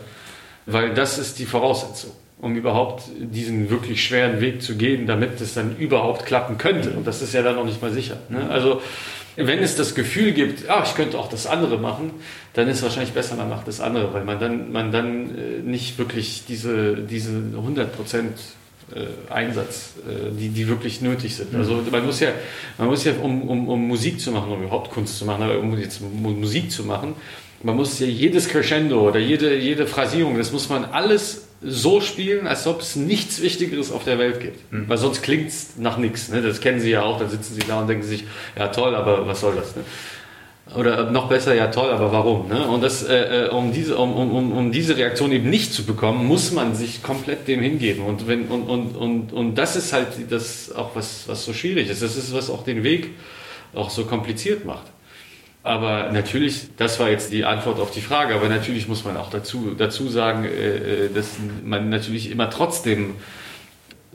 weil 0.66 0.94
das 0.94 1.18
ist 1.18 1.40
die 1.40 1.46
Voraussetzung, 1.46 2.12
um 2.40 2.56
überhaupt 2.56 3.04
diesen 3.20 3.70
wirklich 3.70 4.04
schweren 4.04 4.42
Weg 4.42 4.62
zu 4.62 4.76
gehen, 4.76 5.08
damit 5.08 5.40
es 5.40 5.54
dann 5.54 5.78
überhaupt 5.78 6.26
klappen 6.26 6.58
könnte. 6.58 6.92
Und 6.92 7.08
das 7.08 7.22
ist 7.22 7.34
ja 7.34 7.42
dann 7.42 7.56
noch 7.56 7.66
nicht 7.66 7.82
mal 7.82 7.92
sicher. 7.92 8.18
Ne? 8.30 8.50
Also 8.50 8.82
wenn 9.38 9.60
es 9.60 9.76
das 9.76 9.96
Gefühl 9.96 10.34
gibt, 10.34 10.70
ah, 10.70 10.84
ich 10.86 10.96
könnte 10.96 11.18
auch 11.18 11.30
das 11.30 11.46
andere 11.46 11.78
machen, 11.78 12.12
dann 12.54 12.68
ist 12.68 12.82
wahrscheinlich 12.82 13.14
besser, 13.14 13.36
man 13.36 13.50
macht 13.50 13.68
das 13.68 13.80
andere, 13.80 14.14
weil 14.14 14.26
man 14.26 14.40
dann, 14.40 14.72
man 14.72 14.92
dann 14.92 15.38
äh, 15.38 15.60
nicht 15.64 15.98
wirklich 15.98 16.44
diese, 16.48 16.96
diese 16.96 17.32
100 17.56 17.94
äh, 18.94 19.32
Einsatz, 19.32 19.94
äh, 20.08 20.32
die, 20.32 20.50
die 20.50 20.68
wirklich 20.68 21.02
nötig 21.02 21.36
sind. 21.36 21.54
Also 21.56 21.74
mhm. 21.74 21.92
man 21.92 22.06
muss 22.06 22.20
ja, 22.20 22.30
man 22.78 22.88
muss 22.88 23.04
ja 23.04 23.14
um, 23.22 23.42
um, 23.44 23.68
um 23.68 23.88
Musik 23.88 24.20
zu 24.20 24.32
machen, 24.32 24.52
um 24.52 24.62
überhaupt 24.62 24.92
Kunst 24.92 25.18
zu 25.18 25.26
machen, 25.26 25.44
aber 25.44 25.60
um 25.60 25.78
jetzt 25.78 26.02
Musik 26.02 26.72
zu 26.72 26.84
machen, 26.84 27.16
man 27.64 27.76
muss 27.76 28.00
ja 28.00 28.08
jedes 28.08 28.48
Crescendo 28.48 29.08
oder 29.08 29.20
jede, 29.20 29.58
jede 29.58 29.88
Phrasierung, 29.88 30.38
das 30.38 30.52
muss 30.52 30.70
man 30.70 30.86
alles 30.86 31.48
so 31.62 32.02
spielen, 32.02 32.46
als 32.46 32.68
ob 32.68 32.82
es 32.82 32.96
nichts 32.96 33.42
Wichtigeres 33.42 33.92
auf 33.92 34.04
der 34.04 34.20
Welt 34.20 34.40
gibt. 34.40 34.72
Mhm. 34.72 34.88
Weil 34.88 34.98
sonst 34.98 35.24
klingt 35.24 35.50
es 35.50 35.76
nach 35.78 35.98
nichts. 35.98 36.30
Ne? 36.30 36.42
Das 36.42 36.62
kennen 36.62 36.80
Sie 36.80 36.92
ja 36.92 37.02
auch, 37.02 37.20
dann 37.20 37.30
sitzen 37.30 37.56
Sie 37.56 37.62
da 37.68 37.82
und 37.82 37.88
denken 37.88 38.04
sich, 38.04 38.26
ja 38.56 38.68
toll, 38.68 38.96
aber 38.96 39.26
was 39.28 39.42
soll 39.42 39.56
das? 39.56 39.76
Ne? 39.76 39.84
Oder 40.76 41.10
noch 41.12 41.30
besser, 41.30 41.56
ja 41.56 41.68
toll, 41.68 41.90
aber 41.92 42.12
warum? 42.12 42.50
Ne? 42.50 42.68
Und 42.68 42.84
das, 42.84 43.04
äh, 43.04 43.46
äh 43.46 43.50
um, 43.50 43.72
diese, 43.72 43.98
um, 43.98 44.14
um, 44.14 44.52
um 44.52 44.72
diese 44.72 44.98
Reaktion 44.98 45.32
eben 45.32 45.50
nicht 45.50 45.74
zu 45.74 45.86
bekommen, 45.86 46.26
muss 46.26 46.52
man 46.52 46.76
sich 46.76 47.02
komplett 47.02 47.48
dem 47.48 47.62
hingeben. 47.62 48.04
Und, 48.04 48.28
wenn, 48.28 48.48
und, 48.48 48.64
und, 48.64 48.96
und, 48.96 49.34
und 49.34 49.56
das 49.56 49.76
ist 49.76 49.94
halt 49.94 50.08
das 50.30 50.72
auch, 50.76 50.96
was, 50.96 51.28
was 51.28 51.46
so 51.46 51.54
schwierig 51.54 51.90
ist. 51.90 52.02
Das 52.02 52.18
ist, 52.18 52.34
was 52.34 52.50
auch 52.50 52.64
den 52.64 52.84
Weg 52.84 53.12
auch 53.74 53.90
so 53.90 54.06
kompliziert 54.06 54.66
macht. 54.66 54.86
Aber 55.64 56.12
natürlich, 56.14 56.68
das 56.78 56.98
war 57.00 57.10
jetzt 57.10 57.34
die 57.34 57.44
Antwort 57.44 57.80
auf 57.80 57.92
die 57.92 58.00
Frage, 58.00 58.36
aber 58.36 58.48
natürlich 58.48 58.88
muss 58.88 59.04
man 59.04 59.18
auch 59.18 59.30
dazu, 59.30 59.76
dazu 59.78 60.08
sagen, 60.08 60.46
äh, 60.46 61.06
äh, 61.06 61.10
dass 61.14 61.36
man 61.64 61.90
natürlich 61.90 62.32
immer 62.32 62.50
trotzdem 62.50 63.16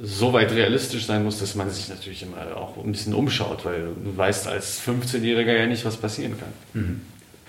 so 0.03 0.33
weit 0.33 0.53
realistisch 0.53 1.07
sein 1.07 1.23
muss, 1.23 1.39
dass 1.39 1.55
man 1.55 1.71
sich 1.71 1.89
natürlich 1.89 2.25
immer 2.25 2.57
auch 2.57 2.77
ein 2.77 2.91
bisschen 2.91 3.15
umschaut, 3.15 3.65
weil 3.65 3.83
du 4.05 4.17
weißt 4.17 4.49
als 4.49 4.83
15-Jähriger 4.83 5.57
ja 5.57 5.67
nicht, 5.67 5.85
was 5.85 5.97
passieren 5.97 6.35
kann. 6.39 6.49
Mhm. 6.75 7.01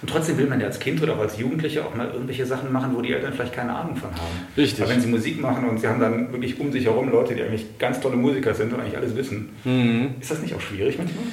Und 0.04 0.10
trotzdem 0.10 0.38
will 0.38 0.48
man 0.48 0.60
ja 0.60 0.68
als 0.68 0.80
Kind 0.80 1.02
oder 1.02 1.14
auch 1.14 1.20
als 1.20 1.38
Jugendlicher 1.38 1.86
auch 1.86 1.96
mal 1.96 2.08
irgendwelche 2.08 2.46
Sachen 2.46 2.72
machen, 2.72 2.92
wo 2.94 3.02
die 3.02 3.14
Eltern 3.14 3.34
vielleicht 3.34 3.54
keine 3.54 3.74
Ahnung 3.74 3.96
von 3.96 4.12
haben. 4.12 4.48
Richtig. 4.58 4.84
Aber 4.84 4.92
wenn 4.92 5.00
sie 5.00 5.08
Musik 5.08 5.40
machen 5.40 5.68
und 5.68 5.80
sie 5.80 5.88
haben 5.88 6.00
dann 6.00 6.32
wirklich 6.32 6.60
um 6.60 6.72
sich 6.74 6.86
herum 6.86 7.10
Leute, 7.10 7.34
die 7.34 7.42
eigentlich 7.42 7.80
ganz 7.80 8.02
tolle 8.02 8.18
Musiker 8.18 8.54
sind 8.54 8.74
und 8.74 8.82
eigentlich 8.82 8.98
alles 8.98 9.16
wissen, 9.16 9.50
mhm. 9.64 10.16
ist 10.20 10.30
das 10.30 10.42
nicht 10.42 10.54
auch 10.54 10.62
schwierig 10.62 10.98
manchmal? 10.98 11.24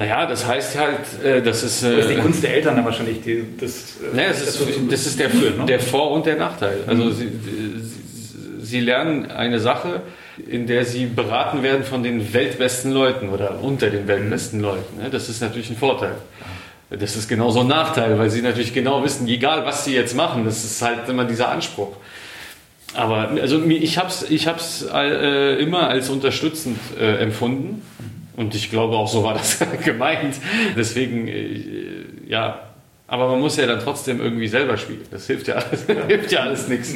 Naja, 0.00 0.24
das 0.26 0.46
heißt 0.46 0.78
halt, 0.78 1.24
äh, 1.24 1.42
das 1.42 1.62
ist. 1.62 1.82
das 1.82 1.90
ist 1.90 2.08
die 2.08 2.14
äh, 2.14 2.20
Kunst 2.20 2.42
der 2.42 2.54
Eltern 2.54 2.76
dann 2.76 2.86
wahrscheinlich. 2.86 3.20
Die, 3.22 3.44
das, 3.60 3.98
äh, 4.00 4.16
naja, 4.16 4.30
das, 4.30 4.42
ist, 4.42 4.66
das 4.88 5.06
ist 5.06 5.20
der, 5.20 5.28
ne? 5.28 5.66
der 5.68 5.78
Vor- 5.78 6.12
und 6.12 6.24
der 6.24 6.36
Nachteil. 6.36 6.78
Also 6.86 7.04
mhm. 7.04 7.12
sie, 7.12 7.28
sie 8.70 8.80
lernen 8.80 9.30
eine 9.30 9.58
Sache, 9.58 10.02
in 10.48 10.66
der 10.66 10.84
sie 10.84 11.06
beraten 11.06 11.62
werden 11.62 11.84
von 11.84 12.02
den 12.02 12.32
weltbesten 12.32 12.92
Leuten 12.92 13.28
oder 13.28 13.60
unter 13.60 13.90
den 13.90 14.06
weltbesten 14.06 14.60
Leuten. 14.60 15.02
Ne? 15.02 15.10
Das 15.10 15.28
ist 15.28 15.42
natürlich 15.42 15.70
ein 15.70 15.76
Vorteil. 15.76 16.14
Das 16.88 17.14
ist 17.14 17.28
genauso 17.28 17.60
ein 17.60 17.68
Nachteil, 17.68 18.18
weil 18.18 18.30
sie 18.30 18.42
natürlich 18.42 18.72
genau 18.72 19.04
wissen, 19.04 19.28
egal 19.28 19.64
was 19.64 19.84
sie 19.84 19.94
jetzt 19.94 20.16
machen, 20.16 20.44
das 20.44 20.64
ist 20.64 20.82
halt 20.82 21.08
immer 21.08 21.24
dieser 21.24 21.48
Anspruch. 21.48 21.96
Aber 22.94 23.30
also 23.40 23.62
ich 23.64 23.98
habe 23.98 24.08
es 24.08 24.28
ich 24.28 24.48
hab's, 24.48 24.84
äh, 24.92 25.62
immer 25.62 25.88
als 25.88 26.08
unterstützend 26.10 26.78
äh, 26.98 27.18
empfunden. 27.18 27.82
Und 28.36 28.54
ich 28.54 28.70
glaube 28.70 28.96
auch, 28.96 29.06
so 29.06 29.22
war 29.22 29.34
das 29.34 29.58
gemeint. 29.84 30.36
Deswegen, 30.76 31.28
äh, 31.28 32.06
ja, 32.26 32.69
aber 33.10 33.26
man 33.26 33.40
muss 33.40 33.56
ja 33.56 33.66
dann 33.66 33.80
trotzdem 33.80 34.20
irgendwie 34.20 34.46
selber 34.46 34.76
spielen. 34.76 35.00
Das 35.10 35.26
hilft 35.26 35.48
ja 35.48 35.56
alles, 35.56 35.84
hilft 36.06 36.30
ja 36.30 36.42
alles 36.42 36.68
nichts. 36.68 36.94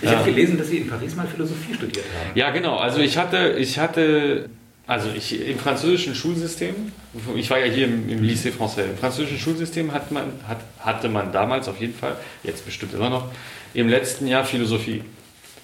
Ich 0.00 0.08
habe 0.08 0.30
gelesen, 0.30 0.56
dass 0.56 0.68
Sie 0.68 0.78
in 0.78 0.88
Paris 0.88 1.16
mal 1.16 1.26
Philosophie 1.26 1.74
studiert 1.74 2.06
haben. 2.16 2.38
Ja, 2.38 2.50
genau. 2.50 2.76
Also 2.76 3.00
ich 3.00 3.18
hatte, 3.18 3.56
ich 3.58 3.76
hatte, 3.76 4.48
also 4.86 5.08
ich 5.16 5.48
im 5.48 5.58
französischen 5.58 6.14
Schulsystem, 6.14 6.92
ich 7.34 7.50
war 7.50 7.58
ja 7.58 7.64
hier 7.64 7.86
im, 7.86 8.08
im 8.08 8.22
Lycée 8.22 8.52
Français, 8.52 8.84
im 8.84 8.96
französischen 8.96 9.40
Schulsystem 9.40 9.92
hat 9.92 10.12
man, 10.12 10.26
hat, 10.46 10.58
hatte 10.78 11.08
man 11.08 11.32
damals 11.32 11.66
auf 11.66 11.80
jeden 11.80 11.94
Fall, 11.94 12.14
jetzt 12.44 12.64
bestimmt 12.64 12.94
immer 12.94 13.10
noch, 13.10 13.28
im 13.74 13.88
letzten 13.88 14.28
Jahr 14.28 14.44
Philosophie. 14.44 15.02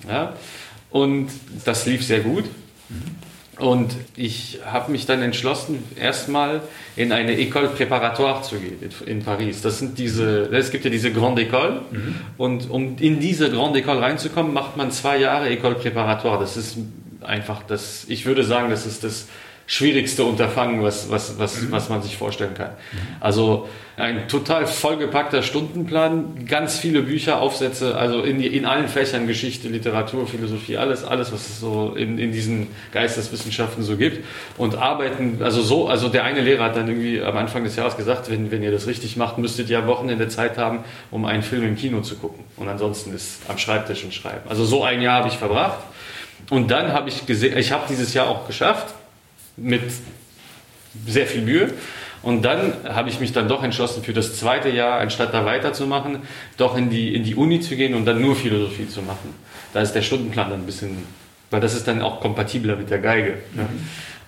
Ja? 0.08 0.32
Und 0.90 1.30
das 1.64 1.86
lief 1.86 2.04
sehr 2.04 2.18
gut. 2.18 2.46
Mhm. 2.88 3.14
Und 3.58 3.94
ich 4.16 4.58
habe 4.64 4.90
mich 4.90 5.06
dann 5.06 5.23
entschlossen, 5.23 5.82
erstmal 6.00 6.62
in 6.96 7.12
eine 7.12 7.32
École 7.32 7.68
préparatoire 7.68 8.42
zu 8.42 8.56
gehen 8.56 8.78
in 9.06 9.23
Paris. 9.23 9.62
Das 9.62 9.78
sind 9.78 9.99
diese, 9.99 10.46
es 10.52 10.70
gibt 10.70 10.84
ja 10.84 10.90
diese 10.90 11.12
Grande 11.12 11.42
École. 11.42 11.82
Mhm. 11.90 12.14
Und 12.37 12.70
um 12.70 12.96
in 12.99 13.20
diese 13.20 13.50
Grande 13.50 13.80
École 13.80 14.00
reinzukommen, 14.00 14.52
macht 14.52 14.76
man 14.76 14.90
zwei 14.90 15.18
Jahre 15.18 15.49
École 15.49 15.75
préparatoire. 15.75 16.40
Das 16.40 16.56
ist 16.56 16.78
einfach 17.23 17.62
das, 17.62 18.06
ich 18.08 18.26
würde 18.26 18.44
sagen, 18.44 18.70
das 18.70 18.87
ist 18.87 19.04
das 19.04 19.26
schwierigste 19.66 20.25
Unterfangen, 20.25 20.83
was, 20.83 21.11
was, 21.11 21.38
was, 21.38 21.62
mhm. 21.62 21.73
was 21.73 21.88
man 21.88 22.02
sich 22.02 22.16
vorstellen 22.16 22.54
kann. 22.54 22.71
Mhm. 22.71 22.99
Also 23.21 23.68
ein 23.97 24.26
total 24.26 24.66
vollgepackter 24.66 25.42
Stundenplan, 25.42 26.47
ganz 26.47 26.78
viele 26.78 27.02
Bücher, 27.02 27.40
Aufsätze, 27.40 27.97
also 27.97 28.23
in, 28.23 28.40
in 28.40 28.66
allen 28.66 28.88
Fächern, 28.88 29.28
Geschichte, 29.28 29.68
Literatur, 29.68 30.26
Philosophie, 30.26 30.76
alles, 30.76 31.04
alles, 31.04 31.33
was 31.33 31.49
es 31.49 31.61
so 31.61 31.94
in, 31.97 32.18
in 32.18 32.33
diesen 32.33 32.66
Geisteswissenschaften 32.92 33.85
so 33.85 33.97
gibt. 33.97 34.25
Und 34.59 34.76
arbeiten, 34.76 35.38
also 35.42 35.62
so, 35.62 35.87
also 35.87 36.09
der 36.09 36.25
eine 36.25 36.40
Lehrer 36.40 36.64
hat 36.64 36.76
dann 36.76 36.88
irgendwie 36.88 37.23
am 37.23 37.37
Anfang 37.37 37.62
des 37.62 37.76
Jahres 37.76 37.97
gesagt, 37.97 38.30
wenn, 38.30 38.50
wenn 38.50 38.64
ihr 38.64 38.73
das 38.73 38.88
richtig 38.88 39.16
macht, 39.16 39.38
müsstet 39.38 39.71
ihr 39.71 39.78
am 39.78 39.87
Wochenende 39.87 40.26
Zeit 40.26 40.59
haben, 40.59 40.80
um 41.12 41.25
einen 41.25 41.44
Film 41.44 41.62
im 41.62 41.76
Kino 41.76 42.00
zu 42.00 42.16
gucken. 42.16 42.44
Und 42.56 42.68
ansonsten 42.68 43.14
ist 43.14 43.42
am 43.49 43.59
Schreibtisch 43.59 44.02
und 44.02 44.12
schreiben. 44.12 44.42
Also 44.49 44.64
so 44.64 44.83
ein 44.83 45.00
Jahr 45.02 45.18
habe 45.18 45.28
ich 45.28 45.38
verbracht. 45.38 45.78
Und 46.50 46.71
dann 46.71 46.92
habe 46.92 47.09
ich 47.09 47.26
gesehen, 47.26 47.56
ich 47.56 47.71
habe 47.71 47.85
dieses 47.88 48.12
Jahr 48.12 48.28
auch 48.28 48.47
geschafft 48.47 48.92
mit 49.56 49.82
sehr 51.06 51.26
viel 51.26 51.42
Mühe. 51.42 51.73
Und 52.23 52.42
dann 52.42 52.73
habe 52.88 53.11
ich 53.11 53.20
mich 53.20 53.32
dann 53.32 53.49
doch 53.49 53.62
entschlossen, 53.62 54.02
für 54.02 54.14
das 54.14 54.38
zweite 54.38 54.70
Jahr, 54.70 55.00
anstatt 55.00 55.34
da 55.34 55.44
weiterzumachen, 55.44 56.20
doch 56.56 56.76
in 56.76 56.88
die, 56.88 57.14
in 57.14 57.23
die 57.23 57.34
Uni 57.34 57.61
zu 57.61 57.76
gehen 57.76 57.94
und 57.94 58.06
dann 58.06 58.20
nur 58.20 58.34
Philosophie 58.34 58.88
zu 58.88 59.02
machen. 59.02 59.34
Da 59.75 59.80
ist 59.80 59.92
der 59.92 60.02
Stundenplan 60.02 60.50
dann 60.50 60.61
ein 60.61 60.66
bisschen, 60.66 61.04
weil 61.50 61.61
das 61.61 61.75
ist 61.75 61.87
dann 61.87 62.00
auch 62.00 62.20
kompatibler 62.20 62.76
mit 62.76 62.88
der 62.88 62.99
Geige. 62.99 63.34
Ne? 63.54 63.68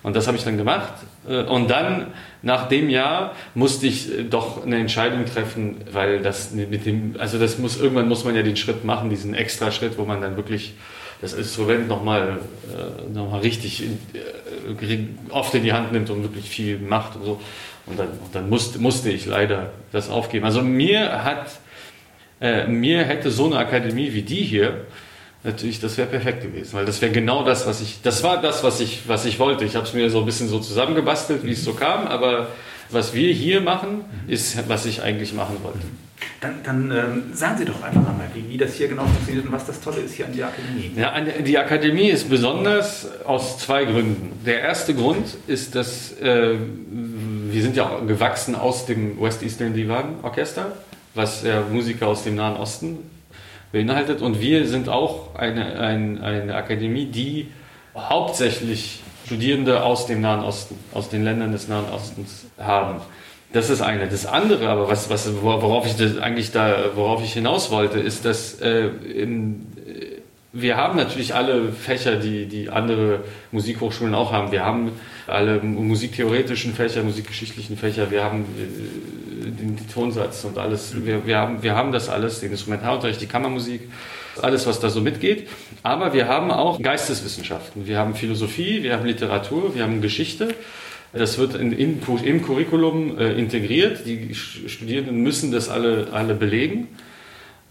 Und 0.03 0.15
das 0.15 0.27
habe 0.27 0.37
ich 0.37 0.43
dann 0.43 0.57
gemacht 0.57 0.93
Äh, 1.27 1.43
und 1.43 1.69
dann, 1.69 2.07
nach 2.41 2.69
dem 2.69 2.89
Jahr, 2.89 3.33
musste 3.53 3.87
ich 3.87 4.11
äh, 4.11 4.23
doch 4.23 4.65
eine 4.65 4.77
Entscheidung 4.77 5.25
treffen, 5.25 5.77
weil 5.91 6.21
das 6.21 6.51
mit 6.51 6.85
dem, 6.85 7.15
also 7.19 7.37
das 7.37 7.57
muss, 7.57 7.79
irgendwann 7.79 8.07
muss 8.07 8.23
man 8.23 8.35
ja 8.35 8.43
den 8.43 8.55
Schritt 8.55 8.85
machen, 8.85 9.09
diesen 9.09 9.33
extra 9.33 9.71
Schritt, 9.71 9.97
wo 9.97 10.05
man 10.05 10.21
dann 10.21 10.37
wirklich 10.37 10.73
das 11.21 11.33
Instrument 11.33 11.87
nochmal 11.87 12.39
äh, 12.71 13.13
noch 13.13 13.41
richtig 13.41 13.83
in, 13.83 13.97
äh, 14.13 15.31
oft 15.31 15.53
in 15.55 15.63
die 15.63 15.73
Hand 15.73 15.91
nimmt 15.91 16.09
und 16.09 16.23
wirklich 16.23 16.49
viel 16.49 16.79
macht 16.79 17.15
und 17.15 17.25
so. 17.25 17.41
Und 17.85 17.97
dann, 17.97 18.09
und 18.09 18.33
dann 18.33 18.49
musste, 18.49 18.79
musste 18.79 19.09
ich 19.09 19.25
leider 19.25 19.71
das 19.91 20.09
aufgeben. 20.09 20.45
Also 20.45 20.61
mir 20.61 21.23
hat, 21.23 21.47
äh, 22.41 22.67
mir 22.67 23.03
hätte 23.05 23.31
so 23.31 23.45
eine 23.45 23.57
Akademie 23.57 24.13
wie 24.13 24.21
die 24.21 24.43
hier, 24.43 24.85
natürlich, 25.43 25.79
das 25.79 25.97
wäre 25.97 26.07
perfekt 26.07 26.41
gewesen, 26.41 26.73
weil 26.73 26.85
das 26.85 27.01
wäre 27.01 27.11
genau 27.11 27.43
das, 27.43 27.65
was 27.65 27.81
ich, 27.81 28.01
das 28.01 28.23
war 28.23 28.41
das, 28.41 28.63
was 28.63 28.79
ich, 28.81 29.07
was 29.07 29.25
ich 29.25 29.39
wollte. 29.39 29.63
Ich 29.65 29.75
habe 29.75 29.85
es 29.85 29.93
mir 29.93 30.09
so 30.09 30.19
ein 30.19 30.25
bisschen 30.25 30.49
so 30.49 30.59
zusammengebastelt, 30.59 31.43
wie 31.45 31.51
es 31.51 31.63
so 31.63 31.73
kam, 31.73 32.07
aber 32.07 32.49
was 32.89 33.13
wir 33.13 33.33
hier 33.33 33.61
machen, 33.61 34.05
ist, 34.27 34.67
was 34.69 34.85
ich 34.85 35.01
eigentlich 35.01 35.33
machen 35.33 35.57
wollte. 35.63 35.79
Dann, 36.41 36.63
dann 36.63 36.91
ähm, 36.91 37.23
sagen 37.33 37.57
Sie 37.57 37.65
doch 37.65 37.81
einfach 37.81 38.07
einmal, 38.07 38.27
wie, 38.33 38.47
wie, 38.49 38.57
das 38.57 38.75
hier 38.75 38.87
genau 38.87 39.03
funktioniert 39.05 39.45
und 39.45 39.51
was 39.51 39.65
das 39.65 39.81
Tolle 39.81 40.01
ist 40.01 40.15
hier 40.15 40.25
an 40.25 40.35
der 40.35 40.47
Akademie. 40.47 40.91
Ja, 40.95 41.19
die 41.21 41.57
Akademie 41.57 42.09
ist 42.09 42.29
besonders 42.29 43.07
aus 43.23 43.59
zwei 43.59 43.85
Gründen. 43.85 44.39
Der 44.45 44.61
erste 44.61 44.93
Grund 44.93 45.37
ist, 45.47 45.75
dass 45.75 46.13
äh, 46.19 46.55
wir 47.49 47.61
sind 47.61 47.75
ja 47.75 47.99
gewachsen 48.07 48.55
aus 48.55 48.85
dem 48.85 49.19
West 49.21 49.43
Eastern 49.43 49.73
Divan 49.73 50.15
Orchester, 50.23 50.73
was 51.13 51.43
ja 51.43 51.61
Musiker 51.71 52.07
aus 52.07 52.23
dem 52.23 52.35
Nahen 52.35 52.57
Osten 52.57 52.97
beinhaltet. 53.71 54.21
Und 54.21 54.39
wir 54.39 54.67
sind 54.67 54.89
auch 54.89 55.35
eine, 55.35 55.79
eine, 55.79 56.21
eine 56.23 56.55
Akademie, 56.55 57.05
die 57.05 57.47
hauptsächlich 57.95 59.01
Studierende 59.25 59.83
aus 59.83 60.05
dem 60.07 60.21
Nahen 60.21 60.43
Osten, 60.43 60.77
aus 60.93 61.09
den 61.09 61.23
Ländern 61.23 61.51
des 61.51 61.67
Nahen 61.67 61.89
Ostens 61.89 62.45
haben. 62.57 63.01
Das 63.53 63.69
ist 63.69 63.81
eine. 63.81 64.07
Das 64.07 64.25
andere, 64.25 64.67
aber 64.67 64.89
was, 64.89 65.09
was, 65.09 65.41
worauf 65.41 65.85
ich 65.85 65.95
das 65.95 66.17
eigentlich 66.17 66.51
da, 66.51 66.91
worauf 66.95 67.23
ich 67.23 67.33
hinaus 67.33 67.71
wollte, 67.71 67.99
ist, 67.99 68.25
dass 68.25 68.59
äh, 68.59 68.87
in, 68.87 69.67
wir 70.51 70.75
haben 70.75 70.97
natürlich 70.97 71.35
alle 71.35 71.71
Fächer, 71.71 72.15
die, 72.15 72.45
die 72.45 72.69
andere 72.69 73.23
Musikhochschulen 73.51 74.15
auch 74.15 74.31
haben. 74.31 74.51
Wir 74.51 74.65
haben 74.65 74.91
alle 75.27 75.59
musiktheoretischen 75.59 76.73
Fächer, 76.73 77.03
musikgeschichtlichen 77.03 77.77
Fächer, 77.77 78.11
wir 78.11 78.23
haben 78.23 78.41
äh, 78.41 79.45
den, 79.51 79.75
den 79.75 79.89
Tonsatz 79.93 80.43
und 80.45 80.57
alles. 80.57 80.93
Wir, 81.05 81.25
wir, 81.25 81.37
haben, 81.37 81.63
wir 81.63 81.75
haben 81.75 81.91
das 81.91 82.09
alles, 82.09 82.39
den 82.39 82.51
Instrumentalunterricht, 82.51 83.21
die 83.21 83.27
Kammermusik, 83.27 83.81
alles, 84.41 84.67
was 84.67 84.79
da 84.79 84.89
so 84.89 85.01
mitgeht. 85.01 85.47
Aber 85.83 86.13
wir 86.13 86.27
haben 86.27 86.51
auch 86.51 86.81
Geisteswissenschaften. 86.81 87.87
Wir 87.87 87.97
haben 87.97 88.15
Philosophie, 88.15 88.83
wir 88.83 88.93
haben 88.93 89.05
Literatur, 89.05 89.75
wir 89.75 89.83
haben 89.83 90.01
Geschichte. 90.01 90.49
Das 91.17 91.37
wird 91.37 91.55
in, 91.55 91.71
in, 91.71 91.99
im 92.23 92.41
Curriculum 92.41 93.17
äh, 93.17 93.33
integriert. 93.33 94.05
Die 94.05 94.33
Studierenden 94.33 95.21
müssen 95.21 95.51
das 95.51 95.69
alle, 95.69 96.07
alle 96.11 96.33
belegen. 96.35 96.87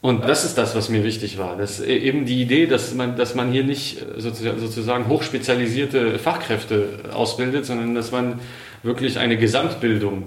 Und 0.01 0.25
das 0.25 0.45
ist 0.45 0.57
das, 0.57 0.77
was 0.77 0.89
mir 0.89 1.03
wichtig 1.03 1.39
war. 1.39 1.57
Das 1.57 1.81
äh, 1.81 1.97
eben 1.97 2.27
die 2.27 2.41
Idee, 2.41 2.67
dass 2.67 2.95
man, 2.95 3.17
dass 3.17 3.35
man 3.35 3.51
hier 3.51 3.65
nicht 3.65 4.01
äh, 4.01 4.21
sozusagen 4.21 5.09
hochspezialisierte 5.09 6.19
Fachkräfte 6.19 7.01
ausbildet, 7.13 7.67
sondern 7.67 7.95
dass 7.95 8.13
man 8.13 8.39
wirklich 8.83 9.19
eine 9.19 9.37
Gesamtbildung 9.37 10.25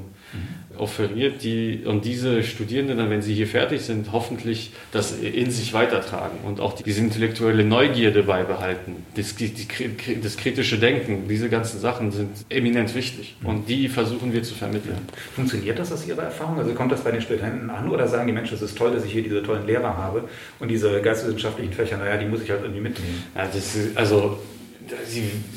offeriert, 0.79 1.43
die 1.43 1.83
und 1.86 2.05
diese 2.05 2.43
Studierenden 2.43 2.98
dann, 2.98 3.09
wenn 3.09 3.21
sie 3.21 3.33
hier 3.33 3.48
fertig 3.48 3.81
sind, 3.81 4.12
hoffentlich 4.12 4.71
das 4.91 5.17
in 5.19 5.51
sich 5.51 5.74
weitertragen 5.74 6.39
und 6.45 6.59
auch 6.59 6.74
diese 6.74 7.01
intellektuelle 7.01 7.63
Neugierde 7.63 8.24
beibehalten, 8.24 8.95
das, 9.15 9.36
die, 9.36 9.51
das 10.21 10.38
kritische 10.38 10.79
Denken, 10.79 11.27
diese 11.27 11.50
ganzen 11.50 11.79
Sachen 11.79 12.12
sind 12.12 12.29
eminent 12.50 12.95
wichtig 12.95 13.36
und 13.43 13.69
die 13.69 13.89
versuchen 13.89 14.33
wir 14.33 14.43
zu 14.43 14.55
vermitteln. 14.55 14.98
Funktioniert 15.36 15.79
das 15.79 15.91
aus 15.91 16.07
Ihrer 16.07 16.24
Erfahrung? 16.24 16.57
Also 16.57 16.74
kommt 16.74 16.91
das 16.91 17.01
bei 17.01 17.12
den 17.12 17.21
Studenten 17.21 17.69
an 17.69 17.89
oder 17.89 18.07
sagen 18.07 18.27
die 18.27 18.33
Menschen, 18.33 18.55
es 18.55 18.62
ist 18.62 18.77
toll, 18.77 18.91
dass 18.91 19.05
ich 19.05 19.12
hier 19.12 19.24
diese 19.24 19.43
tollen 19.43 19.65
Lehrer 19.65 19.98
habe 19.98 20.24
und 20.59 20.69
diese 20.69 21.01
geisteswissenschaftlichen 21.01 21.74
Fächer, 21.74 21.98
naja, 21.98 22.17
die 22.17 22.25
muss 22.25 22.41
ich 22.41 22.50
halt 22.50 22.62
irgendwie 22.62 22.81
mitnehmen? 22.81 23.24
Ja, 23.36 23.48
das, 23.51 23.77
also 23.95 24.39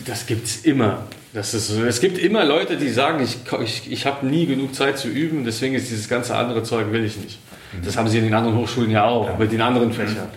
das 0.06 0.26
gibt 0.26 0.46
es 0.46 0.64
immer. 0.64 1.06
Das 1.32 1.54
ist, 1.54 1.70
es 1.70 2.00
gibt 2.00 2.18
immer 2.18 2.44
Leute, 2.44 2.76
die 2.76 2.90
sagen, 2.90 3.24
ich, 3.24 3.38
ich, 3.62 3.90
ich 3.90 4.06
habe 4.06 4.26
nie 4.26 4.46
genug 4.46 4.74
Zeit 4.74 4.98
zu 4.98 5.08
üben, 5.08 5.44
deswegen 5.44 5.74
ist 5.74 5.90
dieses 5.90 6.08
ganze 6.08 6.36
andere 6.36 6.62
Zeug 6.62 6.92
will 6.92 7.04
ich 7.04 7.16
nicht. 7.16 7.38
Mhm. 7.72 7.84
Das 7.84 7.96
haben 7.96 8.08
sie 8.08 8.18
in 8.18 8.24
den 8.24 8.34
anderen 8.34 8.56
Hochschulen 8.58 8.90
ja 8.90 9.04
auch, 9.04 9.28
ja. 9.28 9.36
mit 9.36 9.50
den 9.50 9.62
anderen 9.62 9.88
mhm. 9.88 9.94
Fächern. 9.94 10.28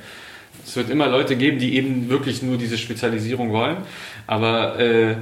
Es 0.66 0.76
wird 0.76 0.90
immer 0.90 1.08
Leute 1.08 1.36
geben, 1.36 1.60
die 1.60 1.76
eben 1.76 2.10
wirklich 2.10 2.42
nur 2.42 2.58
diese 2.58 2.78
Spezialisierung 2.78 3.52
wollen, 3.52 3.78
aber 4.26 4.80
äh, 4.80 5.16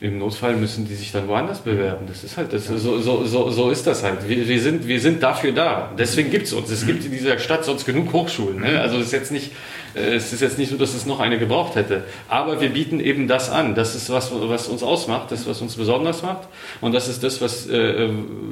im 0.00 0.18
Notfall 0.18 0.56
müssen 0.56 0.88
die 0.88 0.94
sich 0.94 1.12
dann 1.12 1.28
woanders 1.28 1.60
bewerben. 1.60 2.06
Das 2.08 2.24
ist 2.24 2.38
halt, 2.38 2.52
das, 2.54 2.66
so, 2.66 2.78
so, 2.78 3.24
so, 3.26 3.50
so 3.50 3.70
ist 3.70 3.86
das 3.86 4.02
halt. 4.02 4.26
Wir, 4.26 4.48
wir, 4.48 4.60
sind, 4.60 4.88
wir 4.88 4.98
sind 4.98 5.22
dafür 5.22 5.52
da. 5.52 5.92
Deswegen 5.98 6.30
gibt 6.30 6.46
es 6.46 6.54
uns. 6.54 6.70
Es 6.70 6.86
gibt 6.86 7.04
in 7.04 7.12
dieser 7.12 7.38
Stadt 7.38 7.66
sonst 7.66 7.84
genug 7.84 8.10
Hochschulen. 8.12 8.60
Ne? 8.60 8.80
Also 8.80 8.96
ist, 8.96 9.12
jetzt 9.12 9.30
nicht, 9.30 9.52
es 9.94 10.32
ist 10.32 10.40
jetzt 10.40 10.58
nicht 10.58 10.70
so, 10.70 10.76
dass 10.76 10.94
es 10.94 11.06
noch 11.06 11.20
eine 11.20 11.38
gebraucht 11.38 11.74
hätte. 11.74 12.04
Aber 12.28 12.60
wir 12.60 12.70
bieten 12.70 13.00
eben 13.00 13.28
das 13.28 13.50
an. 13.50 13.74
Das 13.74 13.94
ist 13.94 14.10
was, 14.10 14.30
was 14.32 14.68
uns 14.68 14.82
ausmacht, 14.82 15.32
das, 15.32 15.46
was 15.46 15.60
uns 15.60 15.76
besonders 15.76 16.22
macht. 16.22 16.48
Und 16.80 16.92
das 16.92 17.08
ist 17.08 17.22
das, 17.22 17.40
was, 17.40 17.68
äh, 17.68 18.08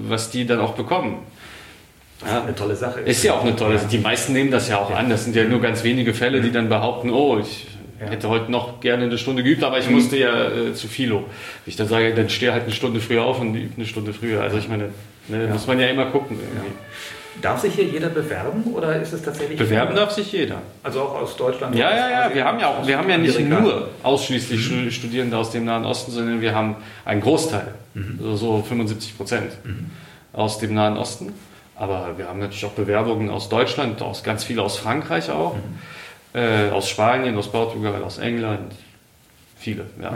was 0.09 0.31
die 0.31 0.47
dann 0.47 0.61
auch 0.61 0.75
bekommen. 0.75 1.19
Das 2.21 2.31
ist 2.31 2.37
eine 2.37 2.55
tolle 2.55 2.77
Sache. 2.77 3.01
Ist 3.01 3.23
ja 3.23 3.35
auch 3.35 3.43
eine 3.43 3.55
tolle 3.55 3.79
Sache. 3.79 3.89
Die 3.91 3.99
meisten 3.99 4.33
nehmen 4.33 4.51
das 4.51 4.69
ja 4.69 4.79
auch 4.79 4.91
an. 4.91 5.09
Das 5.09 5.25
sind 5.25 5.37
ja 5.37 5.45
nur 5.45 5.61
ganz 5.61 5.85
wenige 5.85 6.15
Fälle, 6.15 6.41
die 6.41 6.51
dann 6.51 6.69
behaupten, 6.69 7.11
oh, 7.11 7.39
ich 7.39 7.67
ja. 8.01 8.11
Hätte 8.11 8.29
heute 8.29 8.53
noch 8.53 8.81
gerne 8.81 9.05
eine 9.05 9.19
Stunde 9.19 9.43
geübt, 9.43 9.65
aber 9.65 9.79
ich 9.79 9.89
mhm. 9.89 9.97
musste 9.97 10.17
ja 10.17 10.49
äh, 10.49 10.73
zu 10.73 10.87
Philo. 10.87 11.25
Ich 11.67 11.75
dann 11.75 11.89
sage, 11.89 12.15
dann 12.15 12.29
stehe 12.29 12.53
halt 12.53 12.65
eine 12.65 12.73
Stunde 12.73 13.01
früher 13.01 13.25
auf 13.25 13.41
und 13.41 13.55
übe 13.57 13.75
eine 13.77 13.87
Stunde 13.87 14.13
früher. 14.13 14.41
Also 14.41 14.59
ich 14.59 14.69
meine, 14.69 14.91
ne, 15.27 15.47
ja. 15.47 15.53
muss 15.53 15.67
man 15.67 15.81
ja 15.81 15.89
immer 15.89 16.07
gucken. 16.07 16.39
Irgendwie. 16.39 16.79
Darf 17.43 17.61
sich 17.61 17.75
hier 17.75 17.85
jeder 17.85 18.09
bewerben 18.09 18.65
oder 18.75 19.01
ist 19.01 19.13
es 19.13 19.23
tatsächlich? 19.23 19.59
Bewerben 19.59 19.95
darf 19.95 20.11
sich 20.11 20.33
jeder. 20.33 20.63
Also 20.83 21.03
auch 21.03 21.23
aus 21.23 21.37
Deutschland? 21.37 21.75
Ja, 21.75 21.91
ja, 21.91 22.11
ja. 22.11 22.35
Wir 22.35 22.45
haben 22.45 22.59
ja 22.59 22.69
auch, 22.69 22.87
wir 22.87 22.99
haben 22.99 23.09
ja 23.09 23.19
nicht 23.19 23.41
nur 23.41 23.89
ausschließlich 24.03 24.71
mhm. 24.71 24.91
Studierende 24.91 25.37
aus 25.37 25.51
dem 25.51 25.65
Nahen 25.65 25.85
Osten, 25.85 26.13
sondern 26.13 26.41
wir 26.41 26.55
haben 26.55 26.77
einen 27.05 27.21
Großteil, 27.21 27.75
mhm. 27.95 28.19
also 28.23 28.37
so 28.37 28.63
75 28.63 29.17
Prozent 29.17 29.53
mhm. 29.65 29.91
aus 30.33 30.59
dem 30.59 30.75
Nahen 30.75 30.97
Osten. 30.97 31.33
Aber 31.77 32.15
wir 32.17 32.27
haben 32.29 32.41
natürlich 32.41 32.65
auch 32.65 32.73
Bewerbungen 32.73 33.31
aus 33.31 33.49
Deutschland, 33.49 34.03
aus 34.03 34.25
ganz 34.25 34.43
viele 34.43 34.63
aus 34.63 34.77
Frankreich 34.77 35.31
auch. 35.31 35.55
Mhm 35.55 35.79
äh, 36.35 36.71
aus 36.71 36.89
Spanien, 36.89 37.37
aus 37.37 37.51
Portugal, 37.51 38.03
aus 38.03 38.19
England. 38.19 38.73
Viele, 39.61 39.87
ja. 40.01 40.15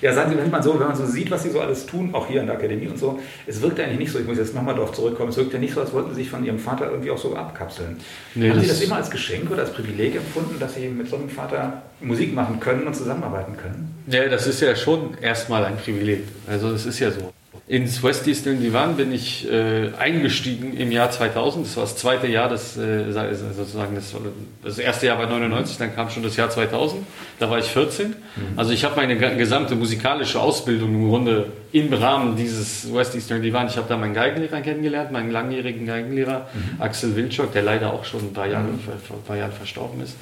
Ja, 0.00 0.14
sagen 0.14 0.30
Sie, 0.30 0.38
wenn 0.38 0.50
man, 0.50 0.62
so, 0.62 0.72
wenn 0.80 0.86
man 0.86 0.96
so 0.96 1.04
sieht, 1.04 1.30
was 1.30 1.42
Sie 1.42 1.50
so 1.50 1.60
alles 1.60 1.84
tun, 1.84 2.14
auch 2.14 2.28
hier 2.28 2.40
in 2.40 2.46
der 2.46 2.56
Akademie 2.56 2.88
und 2.88 2.98
so, 2.98 3.20
es 3.46 3.60
wirkt 3.60 3.78
eigentlich 3.78 3.98
nicht 3.98 4.12
so, 4.12 4.18
ich 4.18 4.26
muss 4.26 4.38
jetzt 4.38 4.54
nochmal 4.54 4.74
darauf 4.74 4.92
zurückkommen, 4.92 5.28
es 5.28 5.36
wirkt 5.36 5.52
ja 5.52 5.58
nicht 5.58 5.74
so, 5.74 5.82
als 5.82 5.92
wollten 5.92 6.10
Sie 6.10 6.22
sich 6.22 6.30
von 6.30 6.42
Ihrem 6.44 6.58
Vater 6.58 6.90
irgendwie 6.90 7.10
auch 7.10 7.18
so 7.18 7.36
abkapseln. 7.36 7.98
Nee, 8.34 8.48
Haben 8.48 8.60
Sie 8.60 8.68
das 8.68 8.80
immer 8.80 8.96
als 8.96 9.10
Geschenk 9.10 9.50
oder 9.50 9.62
als 9.62 9.72
Privileg 9.74 10.16
empfunden, 10.16 10.58
dass 10.58 10.74
Sie 10.74 10.88
mit 10.88 11.08
so 11.08 11.16
einem 11.16 11.28
Vater 11.28 11.82
Musik 12.00 12.34
machen 12.34 12.58
können 12.58 12.86
und 12.86 12.96
zusammenarbeiten 12.96 13.54
können? 13.58 13.94
Ja, 14.06 14.26
das 14.28 14.46
ist 14.46 14.62
ja 14.62 14.74
schon 14.74 15.14
erstmal 15.20 15.64
ein 15.66 15.76
Privileg. 15.76 16.22
Also 16.48 16.72
das 16.72 16.86
ist 16.86 16.98
ja 17.00 17.10
so. 17.10 17.32
Ins 17.70 18.02
West 18.02 18.26
Eastern 18.26 18.60
Divan 18.60 18.96
bin 18.96 19.12
ich 19.12 19.48
äh, 19.48 19.92
eingestiegen 19.96 20.76
im 20.76 20.90
Jahr 20.90 21.12
2000. 21.12 21.64
Das 21.64 21.76
war 21.76 21.84
das 21.84 21.96
zweite 21.96 22.26
Jahr, 22.26 22.48
das, 22.48 22.76
äh, 22.76 23.12
sozusagen 23.12 23.94
das, 23.94 24.12
das, 24.64 24.80
erste 24.80 25.06
Jahr 25.06 25.20
war 25.20 25.28
99, 25.28 25.78
dann 25.78 25.94
kam 25.94 26.10
schon 26.10 26.24
das 26.24 26.36
Jahr 26.36 26.50
2000. 26.50 27.06
Da 27.38 27.48
war 27.48 27.60
ich 27.60 27.66
14. 27.66 28.08
Mhm. 28.08 28.14
Also 28.56 28.72
ich 28.72 28.84
habe 28.84 28.96
meine 28.96 29.16
gesamte 29.36 29.76
musikalische 29.76 30.40
Ausbildung 30.40 30.92
im 30.92 31.08
Grunde 31.10 31.46
im 31.70 31.92
Rahmen 31.92 32.34
dieses 32.34 32.92
West 32.92 33.14
Eastern 33.14 33.40
Divan. 33.40 33.68
Ich 33.68 33.76
habe 33.76 33.86
da 33.88 33.96
meinen 33.96 34.14
Geigenlehrer 34.14 34.62
kennengelernt, 34.62 35.12
meinen 35.12 35.30
langjährigen 35.30 35.86
Geigenlehrer 35.86 36.48
mhm. 36.52 36.82
Axel 36.82 37.14
Wilczok, 37.14 37.52
der 37.52 37.62
leider 37.62 37.92
auch 37.92 38.04
schon 38.04 38.22
ein 38.22 38.32
paar 38.32 38.48
Jahre, 38.48 38.64
mhm. 38.64 38.80
vor 38.80 39.16
ein 39.16 39.22
paar 39.24 39.36
Jahren 39.36 39.52
verstorben 39.52 40.02
ist. 40.02 40.16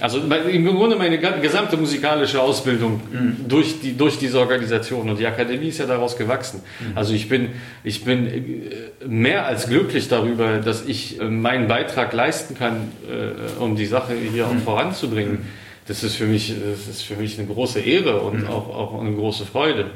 Also 0.00 0.18
im 0.18 0.64
Grunde 0.66 0.96
meine 0.96 1.18
gesamte 1.18 1.76
musikalische 1.76 2.40
Ausbildung 2.40 3.00
mhm. 3.12 3.36
durch, 3.48 3.80
die, 3.80 3.96
durch 3.96 4.18
diese 4.18 4.38
Organisation 4.40 5.08
und 5.08 5.18
die 5.18 5.26
Akademie 5.26 5.68
ist 5.68 5.78
ja 5.78 5.86
daraus 5.86 6.16
gewachsen. 6.16 6.62
Mhm. 6.80 6.98
Also 6.98 7.14
ich 7.14 7.28
bin, 7.28 7.50
ich 7.84 8.04
bin 8.04 8.26
äh, 8.26 9.06
mehr 9.06 9.46
als 9.46 9.68
glücklich 9.68 10.08
darüber, 10.08 10.58
dass 10.58 10.84
ich 10.86 11.20
äh, 11.20 11.24
meinen 11.24 11.68
Beitrag 11.68 12.12
leisten 12.12 12.56
kann, 12.56 12.92
äh, 13.08 13.62
um 13.62 13.76
die 13.76 13.86
Sache 13.86 14.14
hier 14.14 14.46
mhm. 14.46 14.58
auch 14.58 14.64
voranzubringen. 14.64 15.46
Das 15.86 16.02
ist 16.02 16.16
für 16.16 16.26
mich, 16.26 16.54
das 16.70 16.88
ist 16.88 17.02
für 17.02 17.16
mich 17.16 17.38
eine 17.38 17.46
große 17.46 17.78
Ehre 17.80 18.20
und 18.20 18.42
mhm. 18.42 18.46
auch, 18.46 18.68
auch 18.74 19.00
eine 19.00 19.12
große 19.12 19.44
Freude. 19.44 19.90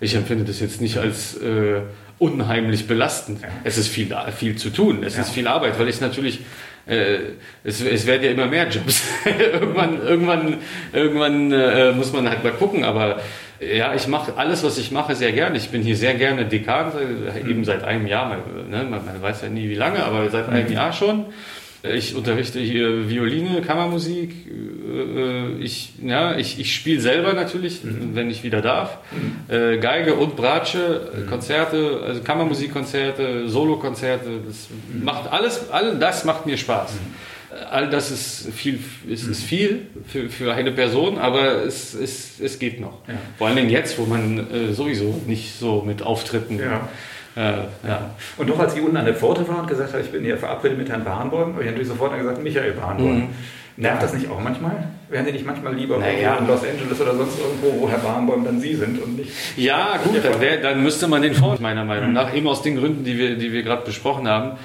Ich 0.00 0.14
empfinde 0.14 0.44
das 0.44 0.60
jetzt 0.60 0.80
nicht 0.80 0.98
als 0.98 1.36
äh, 1.36 1.80
unheimlich 2.18 2.86
belastend. 2.86 3.42
Ja. 3.42 3.48
Es 3.64 3.78
ist 3.78 3.88
viel, 3.88 4.14
viel 4.36 4.56
zu 4.56 4.70
tun, 4.70 5.02
es 5.04 5.16
ja. 5.16 5.22
ist 5.22 5.30
viel 5.30 5.46
Arbeit, 5.46 5.78
weil 5.78 5.88
ich 5.88 6.00
natürlich 6.00 6.40
äh, 6.88 7.18
es, 7.64 7.80
es 7.80 8.06
werden 8.06 8.24
ja 8.24 8.30
immer 8.30 8.46
mehr 8.46 8.68
Jobs. 8.68 9.02
irgendwann 9.52 10.02
irgendwann, 10.02 10.58
irgendwann 10.92 11.52
äh, 11.52 11.92
muss 11.92 12.12
man 12.12 12.28
halt 12.28 12.42
mal 12.42 12.52
gucken, 12.52 12.84
aber 12.84 13.20
ja, 13.60 13.94
ich 13.94 14.06
mache 14.06 14.34
alles, 14.36 14.62
was 14.62 14.78
ich 14.78 14.92
mache, 14.92 15.16
sehr 15.16 15.32
gerne. 15.32 15.56
Ich 15.56 15.70
bin 15.70 15.82
hier 15.82 15.96
sehr 15.96 16.14
gerne 16.14 16.44
Dekan, 16.44 16.92
eben 17.48 17.64
seit 17.64 17.82
einem 17.82 18.06
Jahr. 18.06 18.36
Ne? 18.70 18.84
Man, 18.84 19.04
man, 19.04 19.20
weiß 19.20 19.42
ja 19.42 19.48
nie, 19.48 19.68
wie 19.68 19.74
lange, 19.74 20.04
aber 20.04 20.30
seit 20.30 20.48
einem 20.48 20.68
mhm. 20.68 20.72
Jahr 20.72 20.92
schon. 20.92 21.26
Ich 21.82 22.16
unterrichte 22.16 22.58
hier 22.58 23.08
Violine, 23.08 23.62
Kammermusik. 23.62 24.32
äh, 24.48 25.62
Ich, 25.62 25.92
ja, 26.02 26.36
ich, 26.36 26.58
ich 26.58 26.74
spiele 26.74 27.00
selber 27.00 27.34
natürlich, 27.34 27.80
wenn 27.84 28.30
ich 28.30 28.42
wieder 28.42 28.60
darf. 28.60 28.98
Äh, 29.48 29.78
Geige 29.78 30.14
und 30.14 30.34
Bratsche, 30.34 31.12
äh, 31.16 31.28
Konzerte, 31.28 32.00
also 32.04 32.22
Kammermusikkonzerte, 32.22 33.48
Solokonzerte. 33.48 34.40
Das 34.46 34.68
macht 35.02 35.30
alles, 35.30 35.70
all 35.70 35.98
das 35.98 36.24
macht 36.24 36.46
mir 36.46 36.56
Spaß. 36.56 36.94
All 37.70 37.88
das 37.88 38.10
ist 38.10 38.48
viel, 38.54 38.78
ist, 39.08 39.26
ist 39.26 39.42
viel 39.42 39.86
für, 40.06 40.28
für 40.28 40.52
eine 40.54 40.70
Person, 40.72 41.16
aber 41.18 41.64
es, 41.64 41.94
es, 41.94 42.40
es 42.40 42.58
geht 42.58 42.80
noch. 42.80 43.06
Ja. 43.08 43.14
Vor 43.38 43.46
allen 43.46 43.56
Dingen 43.56 43.70
jetzt, 43.70 43.98
wo 43.98 44.04
man 44.04 44.38
äh, 44.52 44.72
sowieso 44.74 45.22
nicht 45.26 45.58
so 45.58 45.82
mit 45.82 46.02
Auftritten. 46.02 46.58
Ja. 46.58 46.88
Äh, 47.38 47.52
ja. 47.86 48.10
Und 48.36 48.48
noch 48.48 48.58
als 48.58 48.74
ich 48.74 48.82
unten 48.82 48.96
an 48.96 49.04
der 49.04 49.14
Pforte 49.14 49.46
war 49.46 49.60
und 49.60 49.68
gesagt 49.68 49.92
habe, 49.92 50.02
ich 50.02 50.10
bin 50.10 50.24
hier 50.24 50.36
verabredet 50.36 50.76
mit 50.76 50.88
Herrn 50.88 51.04
Barenboim, 51.04 51.52
habe 51.52 51.62
ich 51.62 51.66
natürlich 51.66 51.86
sofort 51.88 52.10
dann 52.12 52.18
gesagt, 52.18 52.42
Michael 52.42 52.72
Barenboim. 52.72 53.16
Mhm. 53.16 53.28
Nervt 53.76 54.02
das 54.02 54.12
nicht 54.12 54.28
auch 54.28 54.40
manchmal? 54.40 54.88
Wären 55.08 55.24
Sie 55.24 55.30
nicht 55.30 55.46
manchmal 55.46 55.72
lieber 55.72 55.98
Naja. 55.98 56.38
in 56.38 56.48
Los 56.48 56.62
Angeles 56.64 57.00
oder 57.00 57.14
sonst 57.14 57.38
irgendwo, 57.38 57.80
wo 57.80 57.88
Herr 57.88 57.98
Barenboim 57.98 58.44
dann 58.44 58.60
Sie 58.60 58.74
sind 58.74 59.00
und 59.00 59.18
nicht... 59.18 59.30
Ja, 59.56 60.00
gut, 60.02 60.24
dann, 60.24 60.40
wär, 60.40 60.56
dann 60.56 60.82
müsste 60.82 61.06
man 61.06 61.22
den 61.22 61.32
Vornamen, 61.32 61.62
meiner 61.62 61.84
Meinung 61.84 62.12
nach, 62.12 62.34
eben 62.34 62.48
aus 62.48 62.62
den 62.62 62.76
Gründen, 62.76 63.04
die 63.04 63.16
wir, 63.16 63.36
die 63.36 63.52
wir 63.52 63.62
gerade 63.62 63.84
besprochen 63.84 64.26
haben, 64.26 64.58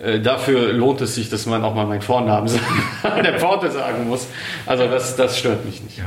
äh, 0.00 0.20
dafür 0.20 0.72
lohnt 0.72 1.00
es 1.00 1.16
sich, 1.16 1.28
dass 1.28 1.46
man 1.46 1.64
auch 1.64 1.74
mal 1.74 1.86
meinen 1.86 2.02
Vornamen 2.02 2.48
an 3.02 3.24
der 3.24 3.40
Pforte 3.40 3.68
sagen 3.72 4.06
muss. 4.06 4.28
Also 4.64 4.86
das, 4.86 5.16
das 5.16 5.36
stört 5.36 5.64
mich 5.64 5.82
nicht. 5.82 5.98
Ja. 5.98 6.04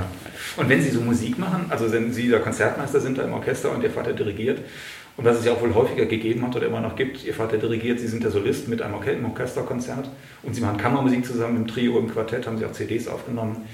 Und 0.56 0.70
wenn 0.70 0.82
Sie 0.82 0.92
so 0.92 1.02
Musik 1.02 1.38
machen, 1.38 1.66
also 1.70 1.92
wenn 1.92 2.14
Sie 2.14 2.30
der 2.30 2.40
Konzertmeister 2.40 3.02
sind 3.02 3.18
da 3.18 3.24
im 3.24 3.34
Orchester 3.34 3.72
und 3.72 3.84
Ihr 3.84 3.92
Vater 3.92 4.14
dirigiert, 4.14 4.60
und 5.18 5.26
was 5.26 5.38
es 5.38 5.46
ja 5.46 5.54
auch 5.54 5.62
wohl 5.62 5.74
häufiger 5.74 6.06
gegeben 6.06 6.46
hat 6.46 6.56
oder 6.56 6.68
immer 6.68 6.82
noch 6.82 6.96
gibt, 6.96 7.24
Ihr 7.26 7.34
Vater 7.34 7.58
dirigiert, 7.58 8.00
Sie 8.00 8.08
sind 8.08 8.24
der 8.24 8.32
Solist 8.32 8.68
mit 8.68 8.82
einem 8.82 8.96
Orchesterkonzert 8.96 10.10
und 10.44 10.54
Sie 10.54 10.62
machen 10.62 10.78
Kammermusik 10.78 11.26
zusammen 11.26 11.58
im 11.58 11.68
Trio, 11.68 11.98
im 12.00 12.12
Quartett, 12.12 12.48
haben 12.48 12.58
Sie 12.58 12.66
auch 12.66 12.74
CDs 12.74 13.08
aufgenommen. 13.08 13.66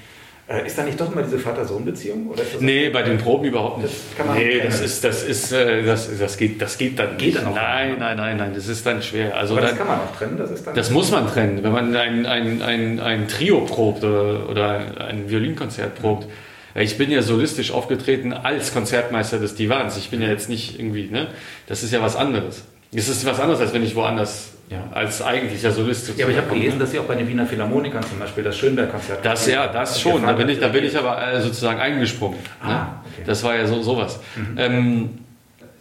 Äh, 0.48 0.66
ist 0.66 0.76
da 0.76 0.82
nicht 0.82 1.00
doch 1.00 1.10
immer 1.12 1.22
diese 1.22 1.38
Vater-Sohn-Beziehung? 1.38 2.34
Nee, 2.60 2.90
bei 2.90 3.02
den 3.02 3.16
Proben 3.18 3.44
überhaupt 3.44 3.78
nicht. 3.78 3.94
Das 3.94 4.16
kann 4.16 4.26
man 4.26 4.36
nee, 4.36 4.60
das 4.60 4.80
ist, 4.80 5.04
das 5.04 5.22
ist, 5.22 5.52
äh, 5.52 5.84
das, 5.84 6.10
das 6.18 6.36
geht, 6.36 6.60
das 6.60 6.78
geht 6.78 6.98
dann 6.98 7.16
Geht 7.16 7.34
nicht. 7.34 7.38
dann 7.38 7.46
auch 7.46 7.54
nein, 7.54 7.96
nein, 7.98 8.16
nein, 8.16 8.36
nein, 8.36 8.52
das 8.54 8.66
ist 8.66 8.84
dann 8.84 9.02
schwer. 9.02 9.36
Also 9.36 9.54
Aber 9.54 9.62
das 9.62 9.70
dann, 9.70 9.78
kann 9.78 9.86
man 9.86 10.00
auch 10.00 10.16
trennen, 10.16 10.36
das 10.36 10.50
ist 10.50 10.66
dann... 10.66 10.74
Das 10.74 10.90
muss 10.90 11.12
man 11.12 11.28
trennen. 11.28 11.62
Wenn 11.62 11.72
man 11.72 11.94
ein, 11.94 12.26
ein, 12.26 12.60
ein, 12.60 13.00
ein 13.00 13.28
Trio 13.28 13.60
probt 13.60 14.02
oder, 14.02 14.48
oder 14.48 15.06
ein 15.06 15.30
Violinkonzert 15.30 15.94
probt. 16.00 16.26
Ich 16.74 16.96
bin 16.98 17.10
ja 17.10 17.22
solistisch 17.22 17.70
aufgetreten 17.70 18.32
als 18.32 18.72
Konzertmeister 18.72 19.38
des 19.38 19.54
Divans. 19.54 19.96
Ich 19.96 20.10
bin 20.10 20.22
ja 20.22 20.28
jetzt 20.28 20.48
nicht 20.48 20.78
irgendwie, 20.78 21.08
ne? 21.10 21.28
Das 21.66 21.82
ist 21.82 21.92
ja 21.92 22.00
was 22.00 22.16
anderes. 22.16 22.64
Das 22.92 23.08
ist 23.08 23.24
was 23.24 23.40
anderes, 23.40 23.60
als 23.60 23.72
wenn 23.72 23.82
ich 23.82 23.94
woanders 23.94 24.50
Ja. 24.68 24.84
als 24.92 25.22
eigentlicher 25.22 25.70
Solist 25.70 26.12
ja, 26.16 26.24
aber 26.24 26.32
ich 26.32 26.38
habe 26.38 26.48
gelesen, 26.54 26.78
dass 26.78 26.90
Sie 26.92 26.98
auch 26.98 27.04
bei 27.04 27.14
den 27.14 27.28
Wiener 27.28 27.46
Philharmonikern 27.46 28.02
zum 28.02 28.18
Beispiel 28.18 28.44
das 28.44 28.56
Schönberg-Konzert... 28.56 29.24
Das 29.24 29.46
ja, 29.46 29.66
das 29.66 30.00
schon. 30.00 30.22
Da 30.22 30.32
bin 30.32 30.48
ich, 30.48 30.60
da 30.60 30.68
bin 30.68 30.84
ich 30.84 30.96
aber 30.96 31.26
äh, 31.26 31.40
sozusagen 31.42 31.78
eingesprungen. 31.80 32.38
Ah, 32.60 32.68
ne? 32.68 32.86
okay. 33.04 33.22
Mhm. 33.22 33.26
Das 33.26 33.42
war 33.44 33.54
ja 33.56 33.66
so 33.66 33.82
sowas. 33.82 34.20
Ähm, 34.56 35.10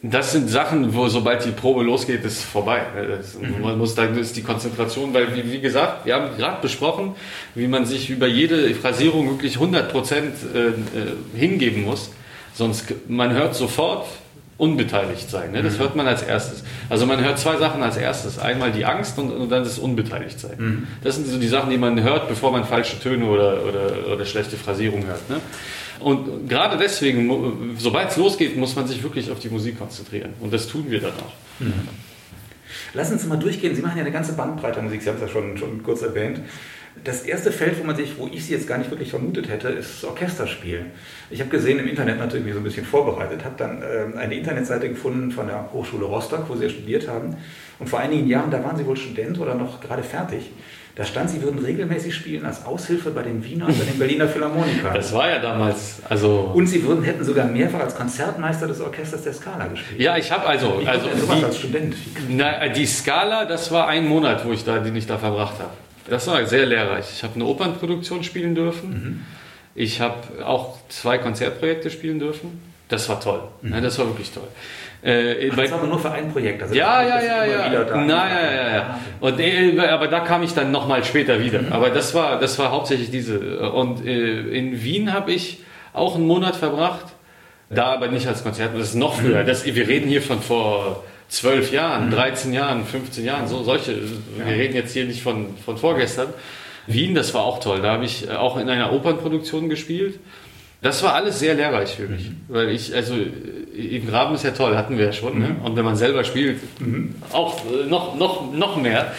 das 0.03 0.31
sind 0.31 0.49
Sachen, 0.49 0.95
wo 0.95 1.07
sobald 1.09 1.45
die 1.45 1.51
Probe 1.51 1.83
losgeht, 1.83 2.25
ist 2.25 2.43
vorbei. 2.43 2.81
Das, 3.07 3.37
Mhm. 3.37 3.61
Man 3.61 3.77
muss, 3.77 3.93
da 3.93 4.05
ist 4.05 4.35
die 4.35 4.41
Konzentration, 4.41 5.13
weil 5.13 5.35
wie, 5.35 5.51
wie 5.51 5.59
gesagt, 5.59 6.05
wir 6.05 6.15
haben 6.15 6.35
gerade 6.37 6.61
besprochen, 6.61 7.15
wie 7.53 7.67
man 7.67 7.85
sich 7.85 8.09
über 8.09 8.25
jede 8.27 8.73
Phrasierung 8.73 9.29
wirklich 9.29 9.55
100 9.55 9.91
Prozent 9.91 10.35
äh, 10.55 10.69
äh, 10.69 10.73
hingeben 11.35 11.83
muss. 11.83 12.11
Sonst 12.53 12.93
man 13.07 13.33
hört 13.33 13.55
sofort 13.55 14.07
unbeteiligt 14.57 15.29
sein. 15.29 15.51
Ne? 15.51 15.63
Das 15.63 15.79
hört 15.79 15.95
man 15.95 16.07
als 16.07 16.21
erstes. 16.21 16.63
Also 16.89 17.05
man 17.05 17.23
hört 17.23 17.39
zwei 17.39 17.57
Sachen 17.57 17.81
als 17.81 17.97
erstes. 17.97 18.37
Einmal 18.37 18.71
die 18.71 18.85
Angst 18.85 19.17
und, 19.17 19.31
und 19.31 19.49
dann 19.49 19.63
das 19.63 19.79
Unbeteiligt 19.79 20.39
sein. 20.39 20.87
Das 21.03 21.15
sind 21.15 21.27
so 21.27 21.39
die 21.39 21.47
Sachen, 21.47 21.71
die 21.71 21.79
man 21.79 22.01
hört, 22.03 22.27
bevor 22.27 22.51
man 22.51 22.63
falsche 22.65 22.99
Töne 22.99 23.25
oder, 23.25 23.63
oder, 23.65 24.13
oder 24.13 24.25
schlechte 24.25 24.57
Phrasierung 24.57 25.05
hört. 25.07 25.27
Ne? 25.31 25.37
Und 26.03 26.49
gerade 26.49 26.77
deswegen, 26.77 27.75
sobald 27.77 28.11
es 28.11 28.17
losgeht, 28.17 28.57
muss 28.57 28.75
man 28.75 28.87
sich 28.87 29.01
wirklich 29.03 29.31
auf 29.31 29.39
die 29.39 29.49
Musik 29.49 29.77
konzentrieren. 29.77 30.33
Und 30.39 30.53
das 30.53 30.67
tun 30.67 30.85
wir 30.89 31.01
dann 31.01 31.13
auch. 31.13 31.33
Lassen 32.93 33.17
Sie 33.17 33.27
mal 33.27 33.37
durchgehen. 33.37 33.75
Sie 33.75 33.81
machen 33.81 33.97
ja 33.97 34.03
eine 34.03 34.11
ganze 34.11 34.33
Bandbreite 34.33 34.79
an 34.79 34.85
Musik. 34.85 35.01
Sie 35.01 35.09
haben 35.09 35.15
es 35.15 35.21
ja 35.21 35.27
schon, 35.27 35.57
schon 35.57 35.83
kurz 35.83 36.01
erwähnt. 36.01 36.41
Das 37.03 37.21
erste 37.21 37.51
Feld, 37.51 37.79
wo 37.79 37.85
man 37.85 37.95
sich, 37.95 38.17
wo 38.17 38.27
ich 38.27 38.45
Sie 38.45 38.53
jetzt 38.53 38.67
gar 38.67 38.77
nicht 38.77 38.91
wirklich 38.91 39.09
vermutet 39.09 39.47
hätte, 39.47 39.69
ist 39.69 40.03
Orchesterspiel. 40.03 40.87
Ich 41.29 41.39
habe 41.39 41.49
gesehen 41.49 41.79
im 41.79 41.87
Internet 41.87 42.19
natürlich 42.19 42.43
mich 42.43 42.53
so 42.53 42.59
ein 42.59 42.63
bisschen 42.65 42.85
vorbereitet, 42.85 43.45
habe 43.45 43.55
dann 43.57 43.81
ähm, 43.81 44.17
eine 44.17 44.35
Internetseite 44.35 44.89
gefunden 44.89 45.31
von 45.31 45.47
der 45.47 45.71
Hochschule 45.71 46.03
Rostock, 46.05 46.49
wo 46.49 46.55
Sie 46.55 46.63
ja 46.63 46.69
studiert 46.69 47.07
haben. 47.07 47.37
Und 47.79 47.87
vor 47.87 47.99
einigen 47.99 48.27
Jahren, 48.27 48.51
da 48.51 48.61
waren 48.63 48.75
Sie 48.75 48.85
wohl 48.85 48.97
Student 48.97 49.39
oder 49.39 49.55
noch 49.55 49.79
gerade 49.79 50.03
fertig. 50.03 50.51
Da 50.95 51.05
stand, 51.05 51.29
Sie 51.29 51.41
würden 51.41 51.63
regelmäßig 51.63 52.13
spielen 52.13 52.45
als 52.45 52.65
Aushilfe 52.65 53.11
bei 53.11 53.23
den 53.23 53.43
Wiener 53.43 53.67
und 53.67 53.79
bei 53.79 53.85
den 53.85 53.97
Berliner 53.97 54.27
Philharmonikern. 54.27 54.93
Das 54.93 55.13
war 55.13 55.29
ja 55.29 55.39
damals, 55.39 56.01
also. 56.09 56.51
Und 56.53 56.67
Sie 56.67 56.83
würden, 56.83 57.03
hätten 57.03 57.23
sogar 57.23 57.45
mehrfach 57.45 57.79
als 57.79 57.95
Konzertmeister 57.95 58.67
des 58.67 58.81
Orchesters 58.81 59.23
der 59.23 59.33
Scala 59.33 59.67
gespielt. 59.67 60.01
ja, 60.01 60.17
ich 60.17 60.31
habe 60.31 60.45
also, 60.45 60.81
Wie 60.81 60.87
also 60.87 61.07
sowas 61.17 61.39
die, 61.39 61.45
als 61.45 61.57
Student? 61.57 61.95
Na, 62.29 62.67
die 62.67 62.85
Skala, 62.85 63.45
das 63.45 63.71
war 63.71 63.87
ein 63.87 64.05
Monat, 64.07 64.45
wo 64.45 64.51
ich 64.51 64.65
da, 64.65 64.79
den 64.79 64.95
ich 64.95 65.07
da 65.07 65.17
verbracht 65.17 65.59
habe. 65.59 65.71
Das 66.09 66.27
war 66.27 66.45
sehr 66.45 66.65
lehrreich. 66.65 67.05
Ich 67.15 67.23
habe 67.23 67.35
eine 67.35 67.45
Opernproduktion 67.45 68.23
spielen 68.23 68.53
dürfen. 68.53 69.25
Ich 69.75 70.01
habe 70.01 70.43
auch 70.43 70.77
zwei 70.89 71.17
Konzertprojekte 71.17 71.89
spielen 71.89 72.19
dürfen. 72.19 72.61
Das 72.89 73.07
war 73.07 73.21
toll. 73.21 73.41
Ja, 73.63 73.79
das 73.79 73.97
war 73.97 74.07
wirklich 74.07 74.31
toll. 74.31 74.47
Äh, 75.03 75.49
Ach, 75.51 75.55
das 75.57 75.71
war 75.71 75.79
aber 75.79 75.87
nur 75.87 75.99
für 75.99 76.11
ein 76.11 76.31
Projekt. 76.31 76.61
Also 76.61 76.75
ja, 76.75 77.01
ja, 77.01 77.21
ja, 77.23 77.45
ja. 77.45 77.95
Nein, 77.95 78.07
ja, 78.07 78.51
ja, 78.51 78.75
ja. 78.75 78.99
Und, 79.19 79.39
äh, 79.39 79.79
aber 79.79 80.07
da 80.07 80.19
kam 80.19 80.43
ich 80.43 80.53
dann 80.53 80.71
nochmal 80.71 81.03
später 81.03 81.39
wieder. 81.43 81.61
Mhm. 81.63 81.73
Aber 81.73 81.89
das 81.89 82.13
war, 82.13 82.39
das 82.39 82.59
war 82.59 82.71
hauptsächlich 82.71 83.09
diese. 83.09 83.71
Und 83.71 84.05
äh, 84.05 84.41
in 84.49 84.83
Wien 84.83 85.11
habe 85.11 85.31
ich 85.31 85.59
auch 85.93 86.15
einen 86.15 86.27
Monat 86.27 86.55
verbracht. 86.55 87.05
Da 87.69 87.85
aber 87.85 88.09
nicht 88.09 88.27
als 88.27 88.43
Konzert. 88.43 88.71
Das 88.75 88.89
ist 88.89 88.95
noch 88.95 89.17
Mhm. 89.17 89.25
früher. 89.25 89.43
Das, 89.43 89.65
wir 89.65 89.87
reden 89.87 90.07
hier 90.09 90.21
von 90.21 90.41
vor 90.41 91.03
zwölf 91.29 91.71
Jahren, 91.71 92.11
13 92.11 92.53
Jahren, 92.53 92.85
15 92.85 93.23
Jahren. 93.25 93.47
So, 93.47 93.63
solche. 93.63 93.95
Wir 94.37 94.45
reden 94.53 94.75
jetzt 94.75 94.91
hier 94.93 95.05
nicht 95.05 95.23
von, 95.23 95.55
von 95.65 95.77
vorgestern. 95.77 96.27
Wien, 96.87 97.15
das 97.15 97.33
war 97.33 97.43
auch 97.43 97.59
toll. 97.59 97.81
Da 97.81 97.93
habe 97.93 98.05
ich 98.05 98.27
äh, 98.29 98.33
auch 98.33 98.57
in 98.57 98.69
einer 98.69 98.91
Opernproduktion 98.91 99.69
gespielt. 99.69 100.19
Das 100.81 101.03
war 101.03 101.13
alles 101.13 101.39
sehr 101.39 101.53
lehrreich 101.53 101.95
für 101.95 102.07
mich. 102.07 102.31
Weil 102.47 102.69
ich, 102.69 102.93
also, 102.95 103.13
im 103.13 104.07
Graben 104.07 104.33
ist 104.35 104.43
ja 104.43 104.51
toll, 104.51 104.75
hatten 104.75 104.97
wir 104.97 105.05
ja 105.05 105.13
schon. 105.13 105.37
Ne? 105.39 105.55
Und 105.63 105.75
wenn 105.75 105.85
man 105.85 105.95
selber 105.95 106.23
spielt, 106.23 106.59
auch 107.31 107.61
äh, 107.65 107.87
noch, 107.87 108.15
noch, 108.17 108.51
noch 108.51 108.81
mehr. 108.81 109.13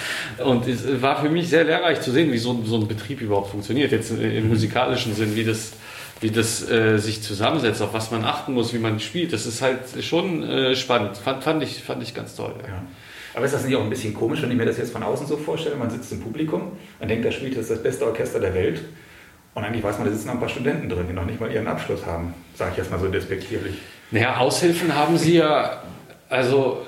Und 0.44 0.66
es 0.66 1.00
war 1.00 1.20
für 1.22 1.28
mich 1.30 1.48
sehr 1.48 1.64
lehrreich 1.64 2.00
zu 2.00 2.10
sehen, 2.10 2.32
wie 2.32 2.38
so, 2.38 2.50
ein- 2.52 2.64
so 2.66 2.76
ein 2.76 2.88
Betrieb 2.88 3.20
überhaupt 3.20 3.50
funktioniert. 3.50 3.92
Jetzt 3.92 4.10
äh, 4.10 4.38
im 4.38 4.48
musikalischen 4.48 5.14
Sinn, 5.14 5.36
wie 5.36 5.44
das, 5.44 5.72
wie 6.20 6.30
das 6.30 6.68
äh, 6.68 6.98
sich 6.98 7.22
zusammensetzt, 7.22 7.80
auf 7.80 7.94
was 7.94 8.10
man 8.10 8.24
achten 8.24 8.54
muss, 8.54 8.74
wie 8.74 8.78
man 8.78 8.98
spielt. 8.98 9.32
Das 9.32 9.46
ist 9.46 9.62
halt 9.62 9.78
schon 10.00 10.42
äh, 10.42 10.74
spannend. 10.74 11.16
Fand, 11.16 11.44
fand, 11.44 11.62
ich, 11.62 11.80
fand 11.82 12.02
ich 12.02 12.12
ganz 12.12 12.34
toll. 12.34 12.54
Ja. 12.62 12.68
Ja. 12.68 12.82
Aber 13.34 13.44
ist 13.46 13.54
das 13.54 13.64
nicht 13.64 13.76
auch 13.76 13.82
ein 13.82 13.88
bisschen 13.88 14.12
komisch, 14.14 14.42
wenn 14.42 14.50
ich 14.50 14.56
mir 14.56 14.66
das 14.66 14.78
jetzt 14.78 14.92
von 14.92 15.02
außen 15.04 15.26
so 15.28 15.36
vorstelle? 15.36 15.76
Man 15.76 15.88
sitzt 15.90 16.10
im 16.12 16.20
Publikum, 16.20 16.72
man 16.98 17.08
denkt, 17.08 17.24
da 17.24 17.30
spielt 17.32 17.54
jetzt 17.56 17.70
das 17.70 17.82
beste 17.82 18.04
Orchester 18.04 18.40
der 18.40 18.52
Welt. 18.52 18.80
Und 19.54 19.64
eigentlich 19.64 19.82
weiß 19.82 19.98
man, 19.98 20.06
da 20.06 20.12
sitzen 20.12 20.28
noch 20.28 20.34
ein 20.34 20.40
paar 20.40 20.48
Studenten 20.48 20.88
drin, 20.88 21.06
die 21.08 21.12
noch 21.12 21.26
nicht 21.26 21.40
mal 21.40 21.50
ihren 21.52 21.66
Abschluss 21.66 22.06
haben. 22.06 22.34
Sage 22.54 22.70
ich 22.72 22.78
jetzt 22.78 22.90
mal 22.90 22.98
so 22.98 23.08
despektierlich. 23.08 23.76
Naja, 24.10 24.36
Aushilfen 24.38 24.94
haben 24.94 25.18
sie 25.18 25.36
ja, 25.36 25.82
also 26.28 26.86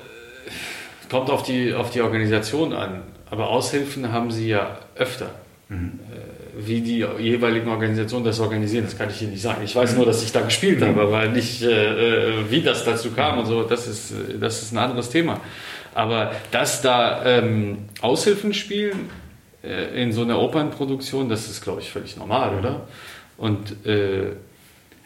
kommt 1.09 1.29
auf 1.29 1.43
die, 1.43 1.73
auf 1.73 1.91
die 1.91 2.01
Organisation 2.01 2.73
an, 2.73 3.03
aber 3.29 3.49
Aushilfen 3.49 4.11
haben 4.11 4.31
sie 4.31 4.49
ja 4.49 4.79
öfter. 4.95 5.29
Äh, 5.69 5.75
Wie 6.57 6.81
die 6.81 7.05
jeweiligen 7.19 7.67
Organisationen 7.69 8.25
das 8.25 8.39
organisieren, 8.39 8.85
das 8.85 8.97
kann 8.97 9.09
ich 9.09 9.21
Ihnen 9.21 9.31
nicht 9.31 9.41
sagen. 9.41 9.61
Ich 9.63 9.75
weiß 9.75 9.95
nur, 9.95 10.05
dass 10.05 10.23
ich 10.23 10.31
da 10.31 10.41
gespielt 10.41 10.81
habe, 10.81 11.01
aber 11.01 11.27
nicht, 11.27 11.61
äh, 11.63 11.69
äh, 12.39 12.49
wie 12.49 12.61
das 12.61 12.85
dazu 12.85 13.11
kam 13.11 13.39
und 13.39 13.45
so, 13.45 13.63
das 13.63 13.87
ist, 13.87 14.13
das 14.39 14.61
ist 14.61 14.71
ein 14.71 14.77
anderes 14.77 15.09
Thema. 15.09 15.41
Aber 15.93 16.31
dass 16.51 16.81
da 16.81 17.25
ähm, 17.25 17.77
Aushilfen 18.01 18.53
spielen 18.53 19.09
in 20.03 20.11
so 20.11 20.21
einer 20.21 20.39
Opernproduktion, 20.39 21.29
das 21.29 21.49
ist, 21.49 21.63
glaube 21.63 21.81
ich, 21.81 21.91
völlig 21.91 22.17
normal, 22.17 22.57
oder? 22.57 22.87
Und 23.37 23.85
äh, 23.85 24.31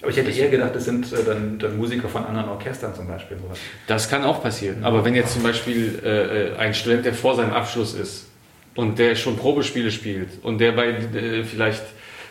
Aber 0.01 0.11
ich 0.11 0.17
hätte 0.17 0.31
eher 0.31 0.49
gedacht, 0.49 0.75
das 0.75 0.85
sind 0.85 1.11
äh, 1.11 1.23
dann, 1.25 1.59
dann 1.59 1.77
Musiker 1.77 2.07
von 2.07 2.25
anderen 2.25 2.49
Orchestern 2.49 2.93
zum 2.93 3.07
Beispiel. 3.07 3.37
Sowas. 3.37 3.57
Das 3.87 4.09
kann 4.09 4.23
auch 4.23 4.41
passieren. 4.41 4.83
Aber 4.83 5.03
wenn 5.03 5.15
jetzt 5.15 5.33
zum 5.33 5.43
Beispiel 5.43 5.99
äh, 6.03 6.59
ein 6.59 6.73
Student, 6.73 7.05
der 7.05 7.13
vor 7.13 7.35
seinem 7.35 7.53
Abschluss 7.53 7.93
ist 7.93 8.27
und 8.75 8.99
der 8.99 9.15
schon 9.15 9.37
Probespiele 9.37 9.91
spielt 9.91 10.29
und 10.43 10.59
der 10.59 10.73
bei 10.73 10.89
äh, 10.89 11.43
vielleicht 11.43 11.83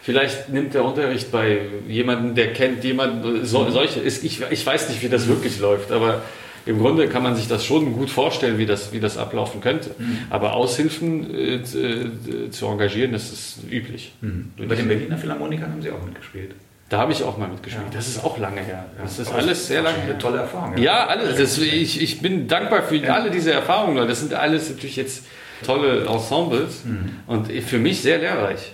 vielleicht 0.03 0.49
nimmt 0.49 0.73
der 0.73 0.85
Unterricht 0.85 1.31
bei 1.31 1.61
jemandem, 1.87 2.35
der 2.35 2.53
kennt 2.53 2.83
jemanden, 2.85 3.45
so, 3.45 3.69
solche 3.71 4.01
ist 4.01 4.25
ich, 4.25 4.41
ich 4.51 4.65
weiß 4.65 4.89
nicht, 4.89 5.03
wie 5.03 5.09
das 5.09 5.29
wirklich 5.29 5.59
läuft, 5.59 5.93
aber 5.93 6.23
im 6.69 6.79
Grunde 6.79 7.09
kann 7.09 7.23
man 7.23 7.35
sich 7.35 7.49
das 7.49 7.65
schon 7.65 7.93
gut 7.95 8.11
vorstellen, 8.11 8.59
wie 8.59 8.67
das, 8.67 8.93
wie 8.93 9.01
das 9.01 9.17
ablaufen 9.17 9.61
könnte. 9.61 9.91
Aber 10.31 10.53
Aushilfen 10.55 11.35
äh, 11.35 11.63
zu, 11.65 11.79
äh, 11.81 12.71
engagieren, 12.71 13.13
das 13.13 13.33
ist 13.33 13.59
üblich. 13.71 14.13
Und 14.21 14.53
bei 14.69 14.75
den 14.75 14.87
Berliner 14.87 15.17
Philharmonikern 15.17 15.73
haben 15.73 15.83
Sie 15.83 15.91
auch 15.91 16.05
mitgespielt. 16.05 16.53
Da 16.91 16.99
habe 16.99 17.13
ich 17.13 17.23
auch 17.23 17.37
mal 17.37 17.49
mitgespielt. 17.49 17.87
Ja. 17.91 17.97
Das 17.97 18.09
ist 18.09 18.25
auch 18.25 18.39
lange 18.39 18.61
her. 18.63 18.87
Das 19.03 19.19
ist 19.19 19.29
Aber 19.29 19.39
alles 19.39 19.67
sehr 19.67 19.83
lange 19.83 19.97
Eine 19.99 20.07
her. 20.07 20.19
tolle 20.19 20.39
Erfahrung. 20.39 20.79
Ja, 20.79 21.07
alles. 21.07 21.37
Das, 21.37 21.59
ich, 21.59 22.01
ich 22.03 22.21
bin 22.23 22.49
dankbar 22.49 22.83
für 22.83 23.13
alle 23.13 23.31
diese 23.31 23.53
Erfahrungen. 23.53 24.09
Das 24.09 24.21
sind 24.21 24.33
alles 24.33 24.71
natürlich 24.71 24.97
jetzt 24.97 25.25
tolle 25.65 26.07
Ensembles 26.07 26.85
Mhm. 26.85 27.11
und 27.27 27.53
für 27.53 27.79
mich 27.79 28.01
sehr 28.01 28.19
lehrreich. 28.19 28.73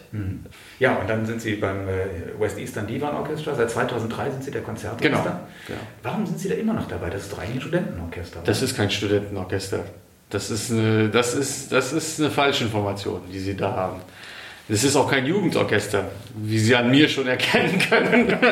Ja, 0.81 0.97
und 0.97 1.09
dann 1.09 1.25
sind 1.25 1.41
Sie 1.41 1.55
beim 1.55 1.89
äh, 1.89 2.39
West 2.39 2.59
Eastern 2.59 2.87
Divan 2.87 3.15
Orchestra. 3.15 3.55
Seit 3.55 3.71
2003 3.71 4.31
sind 4.31 4.45
Sie 4.45 4.51
der 4.51 4.63
Konzertmeister. 4.63 5.23
Genau, 5.23 5.39
genau. 5.67 5.81
Warum 6.03 6.27
sind 6.27 6.39
Sie 6.41 6.49
da 6.49 6.55
immer 6.57 6.73
noch 6.75 6.89
dabei? 6.89 7.11
Das 7.11 7.23
ist 7.23 7.33
doch 7.33 7.39
eigentlich 7.39 7.57
ein 7.57 7.61
Studentenorchester. 7.61 8.39
oder? 8.39 8.47
Das 8.47 8.63
ist 8.63 8.77
kein 8.77 8.91
Studentenorchester. 8.91 9.81
Das 10.31 10.51
ist 10.51 10.73
eine, 10.73 11.09
das 11.11 11.35
ist, 11.35 11.71
das 11.71 11.93
ist 11.93 12.19
eine 12.21 12.31
Falschinformation, 12.31 13.21
die 13.33 13.39
Sie 13.39 13.57
da 13.57 13.73
haben. 13.73 14.01
Das 14.69 14.83
ist 14.83 14.97
auch 14.97 15.11
kein 15.11 15.27
Jugendorchester, 15.27 16.07
wie 16.35 16.59
Sie 16.59 16.75
an 16.75 16.91
mir 16.91 17.09
schon 17.09 17.27
erkennen 17.29 17.79
können. 17.79 18.37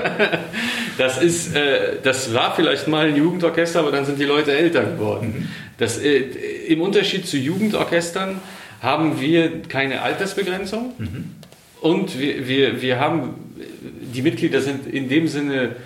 Das, 0.99 1.23
ist, 1.23 1.57
äh, 1.57 1.97
das 2.03 2.35
war 2.35 2.55
vielleicht 2.55 2.87
mal 2.87 3.07
ein 3.07 3.17
Jugendorchester, 3.17 3.81
aber 3.81 3.91
dann 3.91 4.05
sind 4.05 4.21
die 4.21 4.27
Leute 4.27 4.53
älter 4.53 4.83
geworden. 4.85 5.49
Das, 5.79 5.97
äh, 5.97 6.19
Im 6.69 6.83
Unterschied 6.83 7.27
zu 7.27 7.39
Jugendorchestern 7.39 8.43
haben 8.83 9.19
wir 9.19 9.63
keine 9.63 10.03
Altersbegrenzung 10.03 10.93
und 11.83 12.19
wir, 12.19 12.49
wir, 12.49 12.81
wir 12.81 13.01
haben, 13.01 13.35
die 14.15 14.23
Mitglieder 14.23 14.61
sind 14.61 14.87
in 14.87 15.09
dem 15.09 15.27
Sinne 15.27 15.77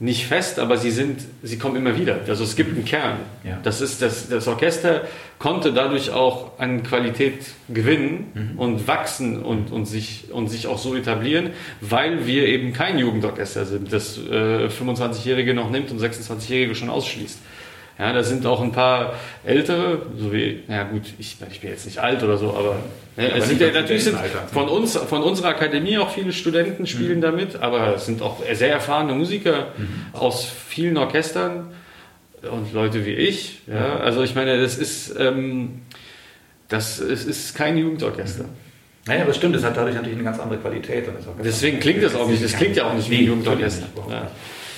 nicht 0.00 0.26
fest, 0.26 0.58
aber 0.58 0.76
sie 0.76 0.90
sind, 0.90 1.20
sie 1.44 1.56
kommen 1.56 1.76
immer 1.76 1.96
wieder. 1.96 2.20
Also 2.26 2.42
es 2.42 2.56
gibt 2.56 2.74
einen 2.74 2.84
Kern. 2.84 3.18
Ja. 3.44 3.60
Das 3.62 3.80
ist 3.80 4.02
das, 4.02 4.28
das 4.28 4.48
Orchester 4.48 5.02
konnte 5.38 5.72
dadurch 5.72 6.10
auch 6.10 6.58
an 6.58 6.82
Qualität 6.82 7.38
gewinnen 7.68 8.54
und 8.56 8.88
wachsen 8.88 9.42
und, 9.42 9.70
und, 9.70 9.86
sich, 9.86 10.32
und 10.32 10.48
sich 10.48 10.66
auch 10.66 10.78
so 10.78 10.96
etablieren, 10.96 11.50
weil 11.80 12.26
wir 12.26 12.46
eben 12.46 12.72
kein 12.72 12.98
Jugendorchester 12.98 13.64
sind, 13.64 13.92
das 13.92 14.18
äh, 14.18 14.66
25-Jährige 14.66 15.54
noch 15.54 15.70
nimmt 15.70 15.92
und 15.92 16.00
26-Jährige 16.00 16.74
schon 16.74 16.90
ausschließt. 16.90 17.38
Ja, 17.98 18.12
da 18.12 18.24
sind 18.24 18.44
auch 18.44 18.60
ein 18.60 18.72
paar 18.72 19.14
ältere, 19.44 20.02
so 20.18 20.32
wie, 20.32 20.62
ja 20.68 20.82
gut, 20.82 21.02
ich, 21.18 21.36
ich 21.50 21.60
bin 21.60 21.70
jetzt 21.70 21.84
nicht 21.86 21.98
alt 21.98 22.22
oder 22.24 22.36
so, 22.38 22.50
aber, 22.50 22.76
ne, 23.16 23.28
aber 23.30 23.36
es 23.36 23.48
sind 23.48 23.60
ja, 23.60 23.70
natürlich 23.70 24.02
sind 24.04 24.16
von 24.52 24.68
uns, 24.68 24.96
von 24.96 25.22
unserer 25.22 25.48
Akademie 25.48 25.98
auch 25.98 26.10
viele 26.10 26.32
Studenten 26.32 26.86
spielen 26.88 27.20
damit, 27.20 27.54
aber 27.56 27.94
es 27.94 28.06
sind 28.06 28.20
auch 28.20 28.38
sehr 28.52 28.72
erfahrene 28.72 29.12
Musiker 29.14 29.68
aus 30.12 30.44
vielen 30.68 30.96
Orchestern 30.96 31.70
und 32.50 32.72
Leute 32.72 33.06
wie 33.06 33.12
ich. 33.12 33.60
Ja, 33.68 33.96
also 33.98 34.22
ich 34.24 34.34
meine, 34.34 34.60
das 34.60 34.76
ist, 34.76 35.14
ähm, 35.18 35.82
das, 36.68 36.98
es 36.98 37.24
ist 37.24 37.54
kein 37.54 37.78
Jugendorchester. 37.78 38.46
Naja, 39.06 39.20
aber 39.22 39.30
es 39.30 39.36
stimmt, 39.36 39.54
es 39.54 39.62
hat 39.62 39.76
dadurch 39.76 39.94
natürlich 39.94 40.16
eine 40.16 40.24
ganz 40.24 40.40
andere 40.40 40.58
Qualität. 40.58 41.06
Und 41.06 41.16
das 41.18 41.26
Orchester- 41.26 41.44
Deswegen 41.44 41.78
klingt 41.78 42.02
das 42.02 42.14
auch 42.16 42.26
nicht, 42.28 42.42
das 42.42 42.54
klingt 42.56 42.74
ja 42.74 42.86
auch 42.86 42.94
nicht 42.94 43.08
wie 43.08 43.18
ein 43.18 43.24
Jugendorchester. 43.26 43.86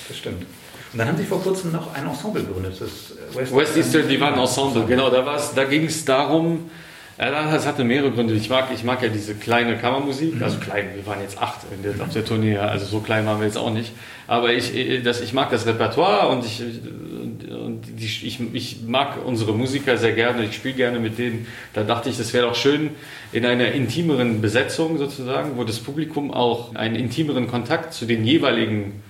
Das 0.08 0.18
stimmt. 0.18 0.44
Und 0.92 0.98
dann 0.98 1.08
haben 1.08 1.18
Sie 1.18 1.24
vor 1.24 1.42
kurzem 1.42 1.72
noch 1.72 1.94
ein 1.94 2.06
Ensemble 2.06 2.42
gegründet, 2.42 2.74
das 2.80 3.12
äh, 3.36 3.54
West 3.54 3.76
Eastern 3.76 4.08
Divan 4.08 4.38
Ensemble, 4.38 4.84
genau, 4.86 5.10
da, 5.10 5.38
da 5.54 5.64
ging 5.64 5.84
es 5.84 6.04
darum, 6.04 6.70
ja, 7.18 7.30
das 7.30 7.66
hatte 7.66 7.82
mehrere 7.82 8.10
Gründe. 8.10 8.34
Ich 8.34 8.50
mag, 8.50 8.68
ich 8.74 8.84
mag 8.84 9.02
ja 9.02 9.08
diese 9.08 9.34
kleine 9.34 9.78
Kammermusik, 9.78 10.34
also 10.42 10.58
klein, 10.58 10.90
wir 10.94 11.06
waren 11.06 11.22
jetzt 11.22 11.40
acht 11.40 11.60
der, 11.82 12.04
auf 12.04 12.12
der 12.12 12.26
Tournee, 12.26 12.58
also 12.58 12.84
so 12.84 13.00
klein 13.00 13.24
waren 13.24 13.38
wir 13.38 13.46
jetzt 13.46 13.56
auch 13.56 13.72
nicht. 13.72 13.92
Aber 14.26 14.52
ich, 14.52 14.74
äh, 14.74 15.00
das, 15.00 15.22
ich 15.22 15.32
mag 15.32 15.50
das 15.50 15.66
Repertoire 15.66 16.28
und, 16.28 16.44
ich, 16.44 16.60
und 16.60 17.82
die, 17.98 18.04
ich, 18.04 18.38
ich 18.52 18.82
mag 18.86 19.24
unsere 19.24 19.54
Musiker 19.54 19.96
sehr 19.96 20.12
gerne, 20.12 20.44
ich 20.44 20.56
spiele 20.56 20.74
gerne 20.74 20.98
mit 20.98 21.16
denen. 21.16 21.46
Da 21.72 21.84
dachte 21.84 22.10
ich, 22.10 22.18
das 22.18 22.34
wäre 22.34 22.48
doch 22.48 22.54
schön 22.54 22.90
in 23.32 23.46
einer 23.46 23.72
intimeren 23.72 24.42
Besetzung 24.42 24.98
sozusagen, 24.98 25.56
wo 25.56 25.64
das 25.64 25.78
Publikum 25.78 26.34
auch 26.34 26.74
einen 26.74 26.96
intimeren 26.96 27.46
Kontakt 27.46 27.94
zu 27.94 28.04
den 28.04 28.26
jeweiligen 28.26 29.02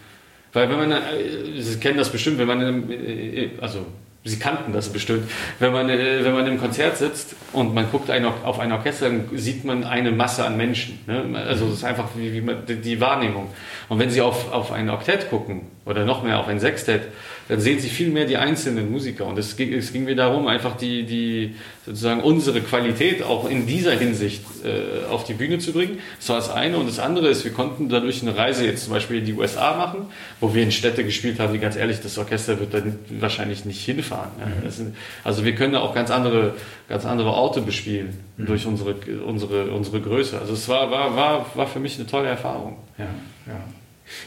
weil 0.57 0.69
wenn 0.71 0.79
man, 0.89 0.93
äh, 0.93 1.61
Sie 1.61 1.79
kennen 1.79 1.99
das 1.99 2.11
bestimmt, 2.11 2.39
wenn 2.39 2.49
man, 2.49 2.61
im, 2.63 2.91
äh, 2.91 3.51
also 3.61 3.87
Sie 4.25 4.41
kannten 4.41 4.73
das 4.73 4.89
bestimmt, 4.89 5.31
wenn 5.61 5.73
man, 5.73 5.89
äh, 5.89 6.25
wenn 6.25 6.33
man 6.33 6.47
im 6.49 6.59
Konzert 6.59 6.97
sitzt 6.97 7.37
und 7.53 7.75
man 7.75 7.89
guckt 7.93 8.11
ein, 8.11 8.25
auf 8.25 8.59
ein 8.59 8.73
Orchester, 8.73 9.07
dann 9.09 9.29
sieht 9.35 9.65
man 9.65 9.85
eine 9.85 10.11
Masse 10.11 10.45
an 10.45 10.57
Menschen. 10.57 10.99
Ne? 11.07 11.23
Also 11.47 11.67
es 11.67 11.75
ist 11.75 11.85
einfach 11.85 12.09
wie, 12.17 12.33
wie 12.33 12.41
man, 12.41 12.67
die- 12.67 12.75
die 12.77 13.01
Wahrnehmung. 13.01 13.47
Und 13.89 13.99
wenn 14.01 14.11
Sie 14.11 14.21
auf, 14.23 14.53
auf 14.53 14.73
ein 14.73 14.91
Oktett 14.91 15.31
gucken 15.31 15.61
oder 15.85 16.05
noch 16.05 16.25
mehr 16.25 16.41
auf 16.41 16.49
ein 16.49 16.59
Sextett, 16.59 17.03
dann 17.49 17.61
sehen 17.61 17.79
Sie 17.79 17.89
viel 17.89 18.11
mehr 18.11 18.25
die 18.25 18.37
einzelnen 18.37 18.91
Musiker. 18.91 19.27
Und 19.27 19.39
es 19.39 19.57
ging, 19.57 19.73
es 19.73 19.93
ging 19.93 20.05
mir 20.05 20.17
darum, 20.17 20.49
einfach 20.49 20.77
die, 20.77 21.05
die 21.05 21.55
sozusagen 21.85 22.21
unsere 22.21 22.61
Qualität 22.61 23.23
auch 23.23 23.49
in 23.49 23.67
dieser 23.67 23.93
Hinsicht 23.93 24.43
äh, 24.65 25.07
auf 25.09 25.25
die 25.25 25.35
Bühne 25.35 25.59
zu 25.59 25.73
bringen. 25.73 26.01
Das 26.19 26.29
war 26.29 26.37
das 26.37 26.51
eine. 26.51 26.79
Und 26.79 26.89
das 26.89 26.99
andere 26.99 27.29
ist, 27.29 27.45
wir 27.45 27.53
konnten 27.53 27.89
dadurch 27.89 28.23
eine 28.23 28.37
Reise 28.37 28.67
jetzt 28.67 28.85
zum 28.85 28.93
Beispiel 28.93 29.19
in 29.19 29.25
die 29.27 29.35
USA 29.35 29.77
machen, 29.77 30.07
wo 30.41 30.55
wir 30.55 30.63
in 30.63 30.73
Städte 30.73 31.05
gespielt 31.05 31.39
haben, 31.39 31.53
die 31.53 31.61
ganz 31.61 31.77
ehrlich, 31.77 32.01
das 32.01 32.19
Orchester 32.19 32.59
wird 32.59 32.75
dann 32.75 32.99
wahrscheinlich 33.21 33.65
nicht 33.65 33.85
hinfahren. 33.85 34.31
Ja. 34.41 34.47
Das 34.65 34.79
sind, 34.79 34.97
also 35.23 35.45
wir 35.45 35.55
können 35.55 35.75
da 35.75 35.81
auch 35.81 35.95
ganz 35.95 36.11
andere, 36.11 36.55
ganz 36.89 37.05
andere 37.05 37.31
Orte 37.31 37.61
bespielen 37.61 38.19
durch 38.37 38.67
unsere, 38.67 38.95
unsere, 39.25 39.71
unsere 39.71 40.01
Größe. 40.01 40.39
Also 40.39 40.53
es 40.53 40.69
war, 40.69 40.91
war, 40.91 41.17
war, 41.17 41.47
war 41.55 41.67
für 41.67 41.79
mich 41.79 41.97
eine 41.97 42.07
tolle 42.07 42.29
Erfahrung. 42.29 42.77
Ja, 42.99 43.05
ja. 43.47 43.61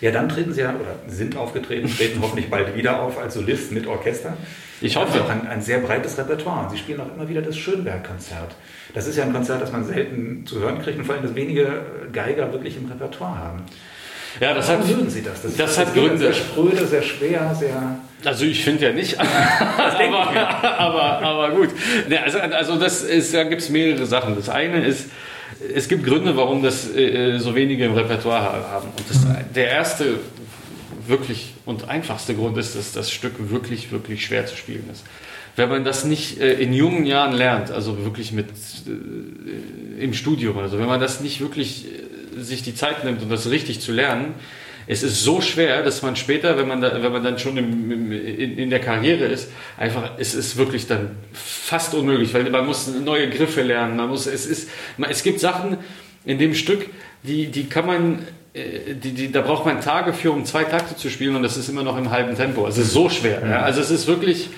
Ja, 0.01 0.11
dann 0.11 0.29
treten 0.29 0.53
Sie 0.53 0.61
ja, 0.61 0.69
oder 0.69 0.95
sind 1.07 1.35
aufgetreten, 1.37 1.89
treten 1.89 2.21
hoffentlich 2.21 2.49
bald 2.49 2.75
wieder 2.75 3.01
auf 3.01 3.17
als 3.17 3.33
Solist 3.35 3.71
mit 3.71 3.87
Orchester. 3.87 4.37
Ich 4.81 4.93
Sie 4.93 4.99
haben 4.99 5.09
hoffe. 5.09 5.23
auch 5.23 5.29
ein, 5.29 5.47
ein 5.47 5.61
sehr 5.61 5.79
breites 5.79 6.17
Repertoire. 6.17 6.69
Sie 6.69 6.77
spielen 6.77 7.01
auch 7.01 7.13
immer 7.13 7.27
wieder 7.27 7.41
das 7.41 7.57
Schönberg-Konzert. 7.57 8.55
Das 8.93 9.07
ist 9.07 9.17
ja 9.17 9.23
ein 9.23 9.33
Konzert, 9.33 9.61
das 9.61 9.71
man 9.71 9.85
selten 9.85 10.45
zu 10.45 10.59
hören 10.59 10.81
kriegt 10.81 10.97
und 10.99 11.05
vor 11.05 11.15
allem, 11.15 11.23
dass 11.23 11.35
wenige 11.35 11.81
Geiger 12.11 12.51
wirklich 12.51 12.77
im 12.77 12.85
Repertoire 12.89 13.37
haben. 13.37 13.63
Ja, 14.39 14.53
das 14.53 14.69
hat, 14.69 14.87
mögen 14.87 15.09
Sie 15.09 15.23
das? 15.23 15.41
das 15.57 15.77
hat 15.77 15.87
ist 15.87 15.95
wieder 15.95 16.07
Gründe. 16.07 16.25
Sehr 16.25 16.33
spröde, 16.33 16.85
sehr 16.85 17.01
schwer, 17.01 17.55
sehr... 17.57 17.99
Also 18.23 18.45
ich 18.45 18.63
finde 18.63 18.85
ja 18.87 18.91
nicht, 18.93 19.17
aber, 19.19 20.77
aber, 20.77 21.03
aber 21.21 21.49
gut. 21.51 21.69
Ne, 22.07 22.21
Also, 22.23 22.39
also 22.39 22.75
das 22.77 23.03
ist, 23.03 23.33
da 23.33 23.43
gibt 23.43 23.61
es 23.61 23.69
mehrere 23.69 24.05
Sachen. 24.05 24.35
Das 24.35 24.49
eine 24.49 24.85
ist, 24.85 25.09
es 25.75 25.87
gibt 25.87 26.03
Gründe, 26.05 26.35
warum 26.37 26.63
das 26.63 26.93
äh, 26.95 27.37
so 27.39 27.55
wenige 27.55 27.85
im 27.85 27.93
Repertoire 27.93 28.41
ha- 28.41 28.69
haben. 28.71 28.87
Und 28.97 29.09
das, 29.09 29.25
der 29.53 29.67
erste 29.67 30.19
wirklich 31.07 31.53
und 31.65 31.89
einfachste 31.89 32.35
Grund 32.35 32.57
ist, 32.57 32.75
dass 32.75 32.91
das 32.93 33.11
Stück 33.11 33.33
wirklich, 33.49 33.91
wirklich 33.91 34.25
schwer 34.25 34.45
zu 34.45 34.55
spielen 34.55 34.87
ist. 34.91 35.03
Wenn 35.55 35.69
man 35.69 35.83
das 35.83 36.05
nicht 36.05 36.39
äh, 36.39 36.53
in 36.53 36.71
jungen 36.73 37.05
Jahren 37.05 37.33
lernt, 37.33 37.71
also 37.71 38.03
wirklich 38.05 38.31
mit 38.31 38.47
äh, 38.47 40.03
im 40.03 40.13
Studium, 40.13 40.57
also 40.57 40.79
wenn 40.79 40.85
man 40.87 40.99
das 40.99 41.19
nicht 41.21 41.41
wirklich 41.41 41.85
äh, 41.85 42.41
sich 42.41 42.63
die 42.63 42.75
Zeit 42.75 43.03
nimmt, 43.03 43.21
um 43.21 43.29
das 43.29 43.49
richtig 43.49 43.81
zu 43.81 43.91
lernen, 43.91 44.35
es 44.91 45.03
ist 45.03 45.23
so 45.23 45.39
schwer, 45.39 45.83
dass 45.83 46.01
man 46.01 46.15
später, 46.15 46.57
wenn 46.57 46.67
man, 46.67 46.81
da, 46.81 47.03
wenn 47.03 47.11
man 47.11 47.23
dann 47.23 47.37
schon 47.37 47.55
im, 47.57 47.91
im, 47.91 48.11
in, 48.11 48.57
in 48.57 48.69
der 48.71 48.79
Karriere 48.79 49.25
ist, 49.25 49.51
einfach, 49.77 50.13
es 50.17 50.33
ist 50.33 50.57
wirklich 50.57 50.87
dann 50.87 51.11
fast 51.31 51.93
unmöglich, 51.93 52.33
weil 52.33 52.49
man 52.49 52.65
muss 52.65 52.87
neue 52.87 53.29
Griffe 53.29 53.61
lernen, 53.61 53.97
man 53.97 54.09
muss, 54.09 54.25
es 54.25 54.47
ist, 54.47 54.67
man, 54.97 55.11
es 55.11 55.21
gibt 55.21 55.39
Sachen 55.39 55.77
in 56.25 56.39
dem 56.39 56.55
Stück, 56.55 56.89
die, 57.21 57.51
die 57.51 57.69
kann 57.69 57.85
man, 57.85 58.27
äh, 58.53 58.95
die, 58.95 59.11
die, 59.11 59.31
da 59.31 59.41
braucht 59.41 59.63
man 59.63 59.79
Tage 59.79 60.11
für, 60.11 60.31
um 60.31 60.43
zwei 60.43 60.63
Takte 60.63 60.95
zu 60.95 61.11
spielen 61.11 61.35
und 61.35 61.43
das 61.43 61.55
ist 61.55 61.69
immer 61.69 61.83
noch 61.83 61.95
im 61.95 62.09
halben 62.09 62.35
Tempo. 62.35 62.65
Also 62.65 62.81
es 62.81 62.87
ist 62.87 62.93
so 62.93 63.09
schwer. 63.09 63.43
Ja? 63.47 63.61
Also 63.61 63.81
es 63.81 63.91
ist 63.91 64.07
wirklich, 64.07 64.49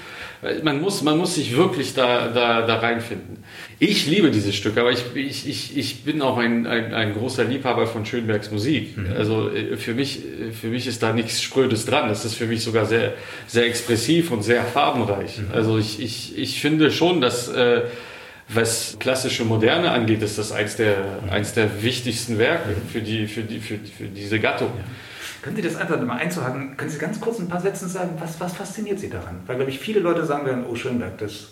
man 0.63 0.81
muss, 0.81 1.03
man 1.03 1.17
muss 1.17 1.35
sich 1.35 1.55
wirklich 1.55 1.93
da, 1.93 2.29
da, 2.29 2.65
da 2.65 2.79
reinfinden. 2.79 3.43
Ich 3.77 4.07
liebe 4.07 4.31
dieses 4.31 4.55
Stück, 4.55 4.77
aber 4.77 4.91
ich, 4.91 5.03
ich, 5.13 5.47
ich, 5.47 5.77
ich 5.77 6.03
bin 6.03 6.21
auch 6.21 6.37
ein, 6.37 6.65
ein, 6.65 6.93
ein 6.93 7.13
großer 7.13 7.43
Liebhaber 7.43 7.85
von 7.85 8.05
Schönbergs 8.05 8.51
Musik. 8.51 8.95
Also 9.15 9.49
äh, 9.49 9.77
für 9.77 9.93
mich, 9.93 10.19
äh, 10.19 10.51
für 10.51 10.67
mich 10.67 10.87
ist 10.87 11.03
da 11.03 11.13
nichts 11.13 11.41
Sprödes 11.41 11.85
dran. 11.85 12.09
Das 12.09 12.25
ist 12.25 12.35
für 12.35 12.47
mich 12.47 12.63
sogar 12.63 12.85
sehr, 12.85 13.13
sehr 13.45 13.65
expressiv 13.65 14.31
und 14.31 14.41
sehr 14.41 14.63
farbenreich. 14.63 15.39
Also 15.53 15.77
ich, 15.77 16.01
ich, 16.01 16.37
ich 16.37 16.59
finde 16.59 16.91
schon, 16.91 17.21
dass 17.21 17.47
äh, 17.47 17.81
was 18.47 18.97
klassische 18.99 19.45
Moderne 19.45 19.91
angeht, 19.91 20.21
ist 20.23 20.37
das 20.37 20.51
eins 20.51 20.75
der, 20.75 20.97
eins 21.29 21.53
der 21.53 21.83
wichtigsten 21.83 22.37
Werke 22.37 22.75
für, 22.91 23.01
die, 23.01 23.27
für, 23.27 23.43
die, 23.43 23.59
für, 23.59 23.77
für 23.77 24.05
diese 24.05 24.39
Gattung. 24.39 24.71
Können 25.41 25.55
Sie 25.55 25.61
das 25.61 25.75
einfach 25.75 25.99
mal 26.01 26.17
einzuhaken? 26.17 26.77
Können 26.77 26.89
Sie 26.91 26.99
ganz 26.99 27.19
kurz 27.19 27.39
ein 27.39 27.49
paar 27.49 27.61
Sätze 27.61 27.87
sagen, 27.87 28.11
was, 28.19 28.39
was 28.39 28.53
fasziniert 28.53 28.99
Sie 28.99 29.09
daran? 29.09 29.39
Weil, 29.47 29.55
glaube 29.55 29.71
ich, 29.71 29.79
viele 29.79 29.99
Leute 29.99 30.25
sagen 30.25 30.45
werden, 30.45 30.63
oh 30.69 30.75
Schönberg, 30.75 31.17
das, 31.17 31.49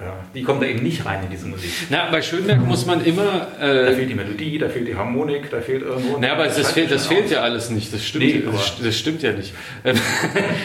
ja, 0.00 0.12
die 0.34 0.42
kommen 0.42 0.60
da 0.60 0.66
eben 0.66 0.82
nicht 0.82 1.06
rein 1.06 1.22
in 1.22 1.30
diese 1.30 1.46
Musik. 1.46 1.70
Na, 1.88 2.10
bei 2.10 2.20
Schönberg 2.20 2.60
muss 2.66 2.84
man 2.84 3.04
immer. 3.04 3.46
Da 3.60 3.66
Äh, 3.66 3.94
fehlt 3.94 4.10
die 4.10 4.14
Melodie, 4.14 4.58
da 4.58 4.68
fehlt 4.68 4.88
die 4.88 4.94
Harmonik, 4.96 5.48
da 5.50 5.60
fehlt 5.60 5.82
irgendwo... 5.82 6.18
naja, 6.18 6.32
aber 6.34 6.46
das, 6.46 6.72
fehlt, 6.72 6.90
das 6.90 7.06
fehlt 7.06 7.30
ja 7.30 7.42
alles 7.42 7.70
nicht. 7.70 7.94
Das 7.94 8.04
stimmt, 8.04 8.24
Nee, 8.24 8.42
das, 8.50 8.74
das 8.82 8.98
stimmt 8.98 9.22
ja 9.22 9.32
nicht. 9.32 9.54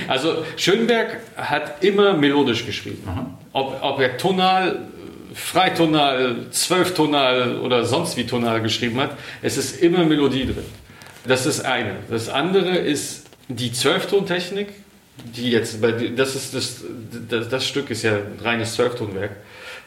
Also 0.08 0.44
Schönberg 0.58 1.18
hat 1.38 1.84
immer 1.84 2.14
melodisch 2.18 2.66
geschrieben. 2.66 3.04
Aha. 3.08 3.26
Ob, 3.54 3.78
ob 3.82 4.00
er 4.00 4.18
tonal, 4.18 4.80
freitonal, 5.34 6.48
zwölftonal 6.52 7.58
oder 7.60 7.86
sonst 7.86 8.18
wie 8.18 8.26
tonal 8.26 8.62
geschrieben 8.62 9.00
hat, 9.00 9.16
es 9.42 9.58
ist 9.58 9.82
immer 9.82 10.04
Melodie 10.06 10.46
drin. 10.46 10.66
Das 11.26 11.46
ist 11.46 11.62
eine. 11.62 11.98
Das 12.10 12.30
andere 12.30 12.78
ist 12.78 13.28
die 13.48 13.72
Zwölftontechnik, 13.72 14.70
die 15.36 15.52
jetzt 15.52 15.82
bei 15.82 15.92
das 15.92 16.36
ist 16.36 16.54
das, 16.56 16.84
das, 17.30 17.50
das 17.50 17.68
Stück 17.68 17.90
ist 17.92 18.04
ja 18.04 18.14
ein 18.14 18.40
reines 18.42 18.74
Zwölftonwerk. 18.74 19.32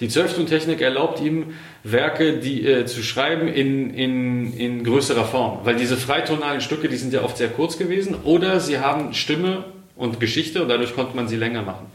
Die 0.01 0.09
Zwölftontechnik 0.09 0.81
erlaubt 0.81 1.20
ihm 1.20 1.55
Werke 1.85 2.38
die, 2.38 2.66
äh, 2.66 2.85
zu 2.85 3.03
schreiben 3.03 3.49
in, 3.49 3.94
in, 3.94 4.53
in 4.55 4.85
größerer 4.85 5.25
Form, 5.25 5.61
weil 5.64 5.77
diese 5.77 5.97
freitonalen 5.97 6.61
Stücke, 6.61 6.88
die 6.88 6.97
sind 6.97 7.12
ja 7.12 7.23
oft 7.23 7.37
sehr 7.37 7.49
kurz 7.49 7.79
gewesen 7.79 8.16
oder 8.25 8.59
sie 8.59 8.81
haben 8.81 9.14
Stimme 9.14 9.64
und 9.97 10.18
Geschichte 10.18 10.62
und 10.62 10.68
dadurch 10.68 10.94
konnte 10.94 11.14
man 11.14 11.29
sie 11.29 11.37
länger 11.37 11.62
machen. 11.62 11.87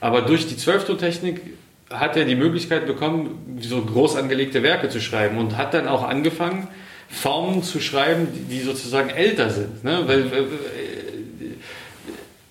Aber 0.00 0.22
durch 0.22 0.46
die 0.46 0.56
Zwölftontechnik 0.56 1.40
hat 1.90 2.16
er 2.16 2.24
die 2.24 2.34
Möglichkeit 2.34 2.86
bekommen, 2.86 3.58
so 3.60 3.82
groß 3.82 4.16
angelegte 4.16 4.62
Werke 4.62 4.88
zu 4.88 5.00
schreiben 5.00 5.38
und 5.38 5.56
hat 5.56 5.74
dann 5.74 5.88
auch 5.88 6.02
angefangen, 6.02 6.68
Formen 7.08 7.62
zu 7.62 7.80
schreiben, 7.80 8.28
die, 8.50 8.60
sozusagen 8.60 9.10
älter 9.10 9.50
sind. 9.50 9.84
Ne? 9.84 10.02
Weil, 10.06 10.20
äh, 10.20 10.44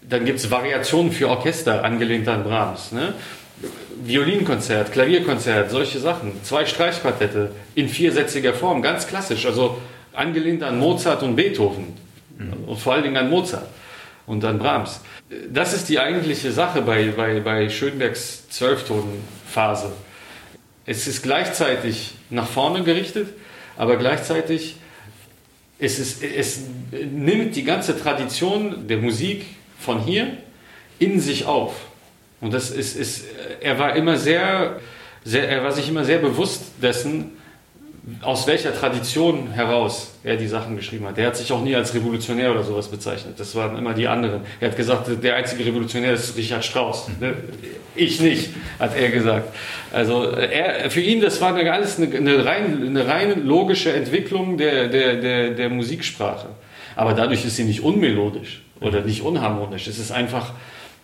dann 0.08 0.26
gibt 0.26 0.40
es 0.40 0.52
Variationen 0.52 1.12
für 1.12 1.30
Orchester, 1.30 1.84
angelehnt 1.84 2.28
an 2.28 2.44
Brahms. 2.44 2.92
Ne? 2.92 3.14
Violinkonzert, 4.04 4.92
Klavierkonzert, 4.92 5.72
solche 5.72 6.00
Sachen. 6.00 6.34
Zwei 6.44 6.66
Streichquartette 6.66 7.52
in 7.74 7.90
viersätziger 7.90 8.54
Form, 8.54 8.82
ganz 8.82 9.08
klassisch. 9.08 9.46
Also 9.46 9.80
angelehnt 10.14 10.64
an 10.64 10.80
Mozart 10.80 11.24
und 11.24 11.36
Beethoven. 11.36 11.94
Mhm. 12.38 12.66
Und 12.68 12.78
vor 12.78 12.94
allen 12.94 13.04
Dingen 13.04 13.18
an 13.18 13.30
Mozart 13.30 13.68
und 14.26 14.44
an 14.44 14.60
Brahms. 14.60 15.02
Das 15.50 15.74
ist 15.74 15.90
die 15.90 16.00
eigentliche 16.00 16.52
Sache 16.52 16.82
bei, 16.82 17.08
bei, 17.16 17.40
bei 17.40 17.70
Schönbergs 17.70 18.50
Zwölftonphase. 18.50 19.92
Es 20.86 21.08
ist 21.08 21.24
gleichzeitig 21.24 22.14
nach 22.30 22.48
vorne 22.48 22.84
gerichtet, 22.84 23.30
aber 23.78 23.98
gleichzeitig 23.98 24.78
es, 25.80 26.00
ist, 26.00 26.24
es 26.24 26.62
nimmt 26.92 27.56
die 27.56 27.64
ganze 27.64 28.00
Tradition 28.00 28.88
der 28.88 28.98
Musik 28.98 29.46
von 29.80 30.00
hier 30.00 30.38
in 31.00 31.20
sich 31.20 31.46
auf. 31.46 31.76
Und 32.42 32.54
das 32.54 32.72
ist, 32.72 32.96
ist 32.96 33.26
er 33.60 33.78
war 33.80 33.96
immer 33.96 34.18
sehr, 34.18 34.80
sehr, 35.24 35.50
er 35.50 35.64
war 35.64 35.72
sich 35.72 35.90
immer 35.90 36.06
sehr 36.06 36.20
bewusst 36.20 36.64
dessen, 36.82 37.35
aus 38.22 38.46
welcher 38.46 38.74
Tradition 38.74 39.52
heraus 39.52 40.14
er 40.24 40.38
die 40.38 40.48
Sachen 40.48 40.76
geschrieben 40.76 41.08
hat. 41.08 41.18
Der 41.18 41.28
hat 41.28 41.38
sich 41.38 41.52
auch 41.52 41.62
nie 41.62 41.76
als 41.76 41.94
Revolutionär 41.94 42.52
oder 42.52 42.64
sowas 42.64 42.88
bezeichnet. 42.88 43.40
Das 43.40 43.56
waren 43.56 43.78
immer 43.78 43.94
die 43.94 44.08
anderen. 44.08 44.42
Er 44.60 44.70
hat 44.70 44.78
gesagt, 44.78 45.10
der 45.24 45.36
einzige 45.36 45.66
Revolutionär 45.66 46.14
ist 46.14 46.38
Richard 46.38 46.64
Strauss. 46.64 47.08
Ne? 47.20 47.34
Ich 47.96 48.20
nicht, 48.20 48.52
hat 48.78 48.96
er 48.96 49.10
gesagt. 49.10 49.56
Also 49.92 50.26
er, 50.26 50.90
für 50.92 51.02
ihn, 51.02 51.22
das 51.22 51.42
war 51.42 51.56
alles 51.56 51.98
eine, 51.98 52.16
eine, 52.16 52.46
rein, 52.46 52.84
eine 52.86 53.08
rein 53.08 53.46
logische 53.46 53.92
Entwicklung 53.92 54.58
der, 54.58 54.88
der, 54.88 55.16
der, 55.16 55.50
der 55.52 55.70
Musiksprache. 55.70 56.50
Aber 56.96 57.14
dadurch 57.14 57.44
ist 57.44 57.56
sie 57.56 57.64
nicht 57.64 57.82
unmelodisch 57.82 58.62
oder 58.82 59.02
nicht 59.02 59.22
unharmonisch. 59.22 59.88
Es 59.88 59.98
ist 59.98 60.12
einfach, 60.12 60.54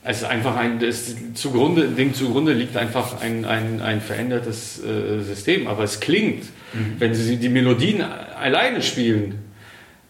es 0.03 0.17
ist 0.17 0.23
einfach 0.23 0.55
ein, 0.55 0.81
es 0.81 1.15
zugrunde, 1.35 1.87
dem 1.87 2.13
zugrunde 2.13 2.53
liegt 2.53 2.75
einfach 2.75 3.21
ein, 3.21 3.45
ein, 3.45 3.81
ein 3.81 4.01
verändertes 4.01 4.83
äh, 4.83 5.21
System. 5.21 5.67
Aber 5.67 5.83
es 5.83 5.99
klingt, 5.99 6.45
mhm. 6.73 6.95
wenn 6.97 7.13
Sie 7.13 7.37
die 7.37 7.49
Melodien 7.49 8.01
alleine 8.01 8.81
spielen, 8.81 9.39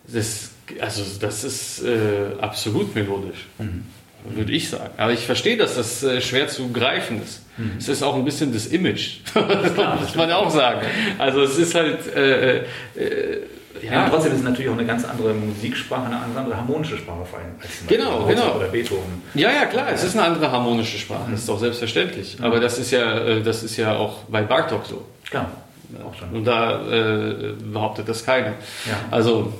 das, 0.08 0.52
also 0.80 1.04
das 1.20 1.44
ist 1.44 1.84
äh, 1.84 2.40
absolut 2.40 2.96
melodisch. 2.96 3.48
Mhm. 3.58 3.84
Würde 4.24 4.54
ich 4.54 4.70
sagen. 4.70 4.94
Aber 4.98 5.14
ich 5.14 5.22
verstehe, 5.22 5.58
dass 5.58 5.76
das 5.76 6.04
äh, 6.04 6.22
schwer 6.22 6.48
zu 6.48 6.72
greifen 6.72 7.22
ist. 7.22 7.42
Mhm. 7.58 7.72
Es 7.80 7.90
ist 7.90 8.04
auch 8.04 8.16
ein 8.16 8.24
bisschen 8.24 8.54
das 8.54 8.68
Image. 8.68 9.18
das 9.34 9.76
muss 10.02 10.16
man 10.16 10.32
auch 10.32 10.52
sagen. 10.52 10.86
Also 11.18 11.42
es 11.42 11.58
ist 11.58 11.76
halt 11.76 12.08
äh, 12.16 12.58
äh, 12.60 12.64
ja. 13.84 14.10
Trotzdem 14.10 14.34
ist 14.34 14.40
es 14.40 14.44
natürlich 14.44 14.70
auch 14.70 14.78
eine 14.78 14.86
ganz 14.86 15.06
andere 15.06 15.34
Musiksprache, 15.34 16.06
eine 16.06 16.18
andere 16.18 16.58
harmonische 16.58 16.98
Sprache 16.98 17.26
vor 17.26 17.40
allem 17.40 17.50
als 17.62 17.72
genau, 17.88 18.26
genau. 18.26 18.56
oder 18.56 18.68
Beethoven. 18.68 19.22
Ja, 19.34 19.52
ja, 19.52 19.66
klar, 19.66 19.88
es 19.94 20.04
ist 20.04 20.18
eine 20.18 20.26
andere 20.26 20.52
harmonische 20.52 20.98
Sprache, 20.98 21.32
das 21.32 21.42
ist 21.42 21.50
doch 21.50 21.60
selbstverständlich. 21.60 22.40
Mhm. 22.40 22.46
Aber 22.46 22.60
das 22.60 22.78
ist 22.78 22.92
ja, 22.92 23.20
äh, 23.20 23.42
das 23.42 23.64
ist 23.64 23.78
ja 23.78 23.96
auch 23.96 24.24
bei 24.30 24.42
Bartok 24.42 24.86
so. 24.86 25.06
Klar. 25.30 25.50
Auch 26.06 26.14
schon. 26.16 26.30
Und 26.30 26.46
da 26.46 26.82
äh, 26.90 27.54
behauptet 27.72 28.08
das 28.08 28.26
keiner. 28.26 28.54
Ja. 28.86 28.98
Also, 29.10 29.54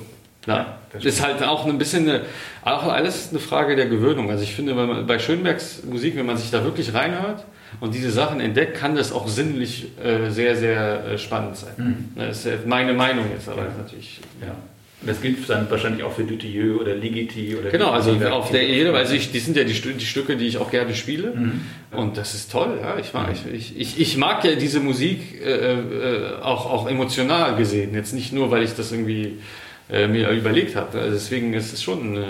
ja, 0.46 0.78
das 0.92 1.04
ist 1.04 1.22
halt 1.22 1.42
auch 1.42 1.66
ein 1.66 1.78
bisschen 1.78 2.08
eine, 2.08 2.22
auch 2.64 2.84
alles 2.84 3.28
eine 3.30 3.38
Frage 3.38 3.76
der 3.76 3.86
Gewöhnung. 3.86 4.30
Also 4.30 4.42
ich 4.42 4.54
finde, 4.54 4.74
man, 4.74 5.06
bei 5.06 5.18
Schönbergs 5.18 5.82
Musik, 5.84 6.16
wenn 6.16 6.26
man 6.26 6.36
sich 6.36 6.50
da 6.50 6.64
wirklich 6.64 6.94
reinhört, 6.94 7.44
und 7.80 7.94
diese 7.94 8.10
Sachen 8.10 8.40
entdeckt, 8.40 8.76
kann 8.76 8.94
das 8.94 9.12
auch 9.12 9.28
sinnlich 9.28 9.86
äh, 10.02 10.30
sehr, 10.30 10.56
sehr 10.56 11.04
äh, 11.04 11.18
spannend 11.18 11.56
sein. 11.56 11.72
Mhm. 11.76 11.96
Das 12.16 12.44
ist 12.44 12.66
meine 12.66 12.92
Meinung 12.92 13.26
jetzt, 13.32 13.48
aber 13.48 13.62
ja. 13.62 13.70
natürlich. 13.78 14.20
Ja. 14.40 14.54
Das 15.04 15.20
gilt 15.20 15.48
dann 15.48 15.68
wahrscheinlich 15.68 16.04
auch 16.04 16.12
für 16.12 16.22
Dutilleux 16.22 16.80
oder 16.80 16.94
Ligeti 16.94 17.56
oder 17.56 17.70
Genau, 17.70 17.90
also 17.90 18.12
auf 18.12 18.52
der 18.52 18.68
Ebene, 18.68 18.96
also 18.96 19.14
ich, 19.14 19.32
die 19.32 19.40
sind 19.40 19.56
ja 19.56 19.64
die, 19.64 19.72
die, 19.72 20.06
Stücke, 20.06 20.36
die 20.36 20.46
ich 20.46 20.58
auch 20.58 20.70
gerne 20.70 20.94
spiele. 20.94 21.32
Mhm. 21.34 21.60
Und 21.90 22.16
das 22.16 22.34
ist 22.34 22.52
toll, 22.52 22.78
ja. 22.80 22.96
Ich 22.98 23.12
mag, 23.12 23.30
mhm. 23.30 23.54
ich, 23.54 23.76
ich, 23.76 24.00
ich 24.00 24.16
mag 24.16 24.44
ja 24.44 24.54
diese 24.54 24.78
Musik 24.78 25.40
äh, 25.44 25.72
äh, 25.72 26.40
auch, 26.40 26.70
auch 26.70 26.88
emotional 26.88 27.56
gesehen. 27.56 27.94
Jetzt 27.94 28.12
nicht 28.12 28.32
nur, 28.32 28.52
weil 28.52 28.62
ich 28.62 28.74
das 28.74 28.92
irgendwie 28.92 29.38
äh, 29.90 30.06
mir 30.06 30.30
überlegt 30.30 30.76
habe. 30.76 31.00
Also 31.00 31.14
deswegen 31.14 31.52
ist 31.52 31.72
es 31.72 31.82
schon. 31.82 32.16
Äh, 32.16 32.24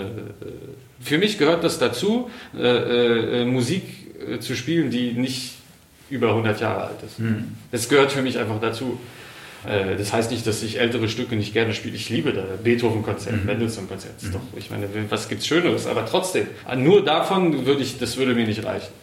für 0.99 1.17
mich 1.17 1.37
gehört 1.37 1.63
das 1.63 1.79
dazu, 1.79 2.29
äh, 2.57 3.45
Musik 3.45 3.83
äh, 4.23 4.39
zu 4.39 4.55
spielen, 4.55 4.89
die 4.89 5.13
nicht 5.13 5.55
über 6.09 6.29
100 6.29 6.59
Jahre 6.61 6.85
alt 6.85 7.03
ist. 7.05 7.19
Mhm. 7.19 7.55
Das 7.71 7.89
gehört 7.89 8.11
für 8.11 8.21
mich 8.21 8.37
einfach 8.37 8.59
dazu. 8.59 8.99
Äh, 9.67 9.95
das 9.97 10.13
heißt 10.13 10.31
nicht, 10.31 10.45
dass 10.45 10.61
ich 10.63 10.79
ältere 10.79 11.07
Stücke 11.09 11.35
nicht 11.35 11.53
gerne 11.53 11.73
spiele. 11.73 11.95
Ich 11.95 12.09
liebe 12.09 12.33
da 12.33 12.43
Beethoven-Konzert, 12.63 13.41
mhm. 13.41 13.45
Mendelssohn-Konzert. 13.45 14.21
Mhm. 14.21 14.39
ich 14.57 14.69
meine, 14.69 14.87
was 15.09 15.29
gibt's 15.29 15.47
Schöneres? 15.47 15.87
Aber 15.87 16.05
trotzdem, 16.05 16.47
nur 16.77 17.03
davon 17.03 17.65
würde 17.65 17.81
ich, 17.81 17.97
das 17.97 18.17
würde 18.17 18.35
mir 18.35 18.45
nicht 18.45 18.63
reichen 18.63 19.02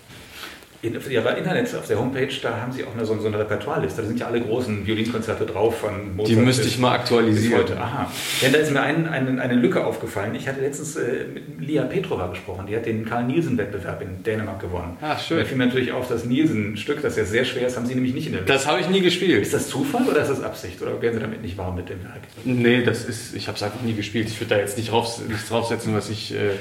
in, 0.83 0.97
auf 0.97 1.11
ihrer 1.11 1.37
Internet, 1.37 1.75
auf 1.75 1.87
der 1.87 1.99
Homepage, 1.99 2.33
da 2.41 2.57
haben 2.59 2.73
sie 2.73 2.85
auch 2.85 2.95
eine, 2.95 3.05
so, 3.05 3.19
so 3.19 3.27
eine 3.27 3.39
Repertoireliste. 3.39 4.01
Da 4.01 4.09
sind 4.09 4.19
ja 4.19 4.27
alle 4.27 4.41
großen 4.41 4.87
Violinkonzerte 4.87 5.45
drauf 5.45 5.79
von 5.79 6.17
Mozart. 6.17 6.29
Die 6.29 6.37
müsste 6.41 6.67
ich 6.67 6.79
mal 6.79 6.93
aktualisieren. 6.93 7.77
Aha. 7.77 8.11
Denn 8.41 8.53
da 8.53 8.59
ist 8.59 8.71
mir 8.71 8.81
ein, 8.81 9.07
ein, 9.07 9.41
eine 9.41 9.55
Lücke 9.55 9.85
aufgefallen. 9.85 10.35
Ich 10.35 10.49
hatte 10.49 10.63
letztens 10.63 10.97
äh, 10.97 11.27
mit 11.35 11.61
Lia 11.61 11.85
Petrova 11.85 12.29
gesprochen. 12.29 12.67
Die 12.67 12.75
hat 12.75 12.87
den 12.87 13.05
Karl-Nielsen-Wettbewerb 13.05 14.01
in 14.01 14.23
Dänemark 14.23 14.61
gewonnen. 14.61 14.97
Ach, 15.03 15.21
schön. 15.21 15.39
Da 15.39 15.45
fiel 15.45 15.59
mir 15.59 15.67
natürlich 15.67 15.93
auf, 15.93 16.09
das 16.09 16.25
Nielsen-Stück, 16.25 17.03
das 17.03 17.17
ja 17.17 17.25
sehr 17.25 17.45
schwer 17.45 17.67
ist, 17.67 17.77
haben 17.77 17.87
sie 17.87 17.95
nämlich 17.95 18.15
nicht 18.15 18.27
in 18.27 18.33
der 18.33 18.41
Liste. 18.43 18.55
Das 18.55 18.67
habe 18.67 18.81
ich 18.81 18.89
nie 18.89 19.03
gespielt. 19.03 19.43
Ist 19.43 19.53
das 19.53 19.69
Zufall 19.69 20.09
oder 20.09 20.23
ist 20.23 20.31
das 20.31 20.43
Absicht? 20.43 20.81
Oder 20.81 21.01
werden 21.03 21.15
sie 21.15 21.21
damit 21.21 21.43
nicht 21.43 21.59
warm 21.59 21.77
mit 21.77 21.91
dem 21.91 22.03
Werk? 22.05 22.21
Nee, 22.45 22.83
das 22.83 23.05
ist, 23.05 23.35
ich 23.35 23.49
habe 23.49 23.57
es 23.57 23.63
einfach 23.63 23.83
nie 23.83 23.95
gespielt. 23.95 24.29
Ich 24.29 24.41
würde 24.41 24.55
da 24.55 24.59
jetzt 24.59 24.79
nicht 24.79 24.93
drauf, 24.93 25.21
nichts 25.29 25.49
draufsetzen, 25.51 25.95
was 25.95 26.09
ich, 26.09 26.33
äh, 26.33 26.53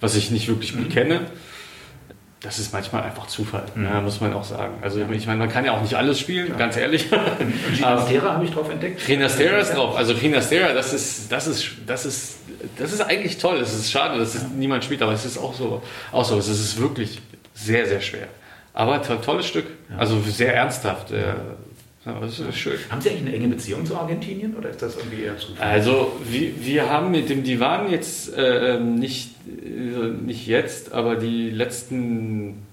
was 0.00 0.14
ich 0.14 0.30
nicht 0.30 0.48
wirklich 0.48 0.74
gut 0.74 0.90
mhm. 0.90 0.92
kenne 0.92 1.20
das 2.42 2.58
ist 2.58 2.72
manchmal 2.72 3.02
einfach 3.02 3.28
Zufall, 3.28 3.64
mhm. 3.74 3.84
ja, 3.84 4.00
muss 4.00 4.20
man 4.20 4.32
auch 4.32 4.42
sagen. 4.42 4.74
Also 4.82 5.00
ich 5.00 5.26
meine, 5.26 5.38
man 5.38 5.48
kann 5.48 5.64
ja 5.64 5.72
auch 5.72 5.80
nicht 5.80 5.94
alles 5.94 6.18
spielen, 6.18 6.48
ja. 6.48 6.56
ganz 6.56 6.76
ehrlich. 6.76 7.06
Finastera 7.74 8.34
habe 8.34 8.44
ich 8.44 8.50
drauf 8.50 8.68
entdeckt. 8.68 9.00
Finastera 9.00 9.58
ist 9.58 9.74
drauf. 9.74 9.96
Also 9.96 10.14
Finastera, 10.14 10.72
das 10.72 10.92
ist, 10.92 11.30
das 11.30 11.46
ist, 11.46 11.70
das 11.86 12.04
ist, 12.04 12.38
das 12.78 12.92
ist 12.92 13.00
eigentlich 13.00 13.38
toll. 13.38 13.58
Es 13.58 13.72
ist 13.72 13.92
schade, 13.92 14.18
dass 14.18 14.34
es 14.34 14.42
ja. 14.42 14.48
niemand 14.56 14.84
spielt, 14.84 15.02
aber 15.02 15.12
es 15.12 15.24
ist 15.24 15.38
auch 15.38 15.54
so, 15.54 15.82
auch 16.10 16.24
so. 16.24 16.36
Es 16.36 16.48
ist 16.48 16.80
wirklich 16.80 17.20
sehr, 17.54 17.86
sehr 17.86 18.00
schwer. 18.00 18.26
Aber 18.74 19.02
tolles 19.02 19.46
Stück. 19.46 19.66
Also 19.96 20.20
sehr 20.22 20.54
ernsthaft. 20.54 21.12
Ja, 22.04 22.18
das 22.20 22.40
ist 22.40 22.58
schön. 22.58 22.78
Haben 22.90 23.00
Sie 23.00 23.10
eigentlich 23.10 23.26
eine 23.28 23.36
enge 23.36 23.48
Beziehung 23.48 23.86
zu 23.86 23.96
Argentinien 23.96 24.56
oder 24.56 24.70
ist 24.70 24.82
das 24.82 24.96
irgendwie 24.96 25.22
eher 25.22 25.38
Zufall? 25.38 25.68
Also 25.68 26.18
wir, 26.28 26.52
wir 26.58 26.90
haben 26.90 27.12
mit 27.12 27.28
dem 27.28 27.44
Divan 27.44 27.92
jetzt 27.92 28.34
äh, 28.36 28.74
ähm, 28.74 28.96
nicht, 28.96 29.30
äh, 29.30 29.31
nicht 29.72 30.46
jetzt, 30.46 30.92
aber 30.92 31.16
die 31.16 31.50
letzten, 31.50 32.66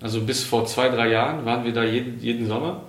also 0.00 0.20
bis 0.22 0.44
vor 0.44 0.66
zwei, 0.66 0.88
drei 0.88 1.10
Jahren 1.10 1.44
waren 1.44 1.64
wir 1.64 1.72
da 1.72 1.84
jeden, 1.84 2.20
jeden 2.20 2.46
Sommer, 2.46 2.82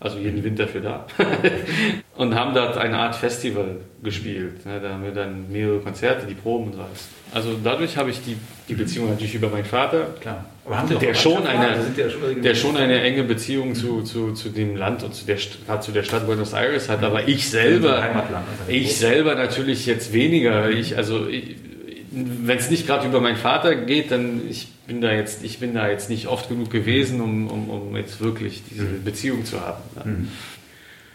also 0.00 0.18
jeden 0.18 0.44
Winter 0.44 0.68
für 0.68 0.80
da, 0.80 1.06
und 2.16 2.34
haben 2.34 2.54
dort 2.54 2.76
eine 2.76 2.98
Art 2.98 3.16
Festival 3.16 3.76
gespielt. 4.02 4.60
Da 4.64 4.90
haben 4.90 5.02
wir 5.02 5.12
dann 5.12 5.50
mehrere 5.50 5.80
Konzerte, 5.80 6.26
die 6.26 6.34
Proben 6.34 6.66
und 6.66 6.74
so 6.74 6.80
alles. 6.82 7.08
Also 7.32 7.56
dadurch 7.62 7.96
habe 7.96 8.10
ich 8.10 8.22
die, 8.24 8.36
die 8.68 8.74
Beziehung 8.74 9.10
natürlich 9.10 9.34
über 9.34 9.48
meinen 9.48 9.64
Vater. 9.64 10.14
Klar. 10.20 10.44
Aber 10.64 10.78
haben 10.78 10.98
der, 10.98 11.14
schon 11.14 11.46
eine, 11.46 11.78
ja 11.96 12.10
schon 12.10 12.42
der 12.42 12.54
schon 12.54 12.76
eine 12.76 13.00
enge 13.00 13.24
Beziehung 13.24 13.74
zu, 13.74 14.02
zu, 14.02 14.32
zu 14.32 14.50
dem 14.50 14.76
Land 14.76 15.02
und 15.02 15.14
zu 15.14 15.24
der, 15.24 15.38
zu 15.80 15.92
der 15.92 16.02
Stadt 16.02 16.26
Buenos 16.26 16.52
Aires 16.52 16.88
hat. 16.88 17.02
Aber 17.02 17.26
ich 17.26 17.48
selber, 17.48 18.02
ich 18.68 18.96
selber 18.96 19.34
natürlich 19.34 19.86
jetzt 19.86 20.12
weniger. 20.12 20.70
Ich, 20.70 20.96
also 20.96 21.26
wenn 22.10 22.58
es 22.58 22.70
nicht 22.70 22.86
gerade 22.86 23.06
über 23.06 23.20
meinen 23.20 23.36
Vater 23.36 23.74
geht, 23.74 24.10
dann 24.10 24.42
ich 24.48 24.68
bin 24.86 25.00
da 25.00 25.12
jetzt, 25.12 25.44
ich 25.44 25.58
bin 25.60 25.74
da 25.74 25.88
jetzt 25.88 26.08
nicht 26.08 26.26
oft 26.26 26.48
genug 26.48 26.70
gewesen, 26.70 27.20
um, 27.20 27.48
um, 27.48 27.70
um 27.70 27.96
jetzt 27.96 28.20
wirklich 28.20 28.62
diese 28.70 28.84
mhm. 28.84 29.04
Beziehung 29.04 29.44
zu 29.44 29.60
haben. 29.60 29.82
Mhm. 30.04 30.28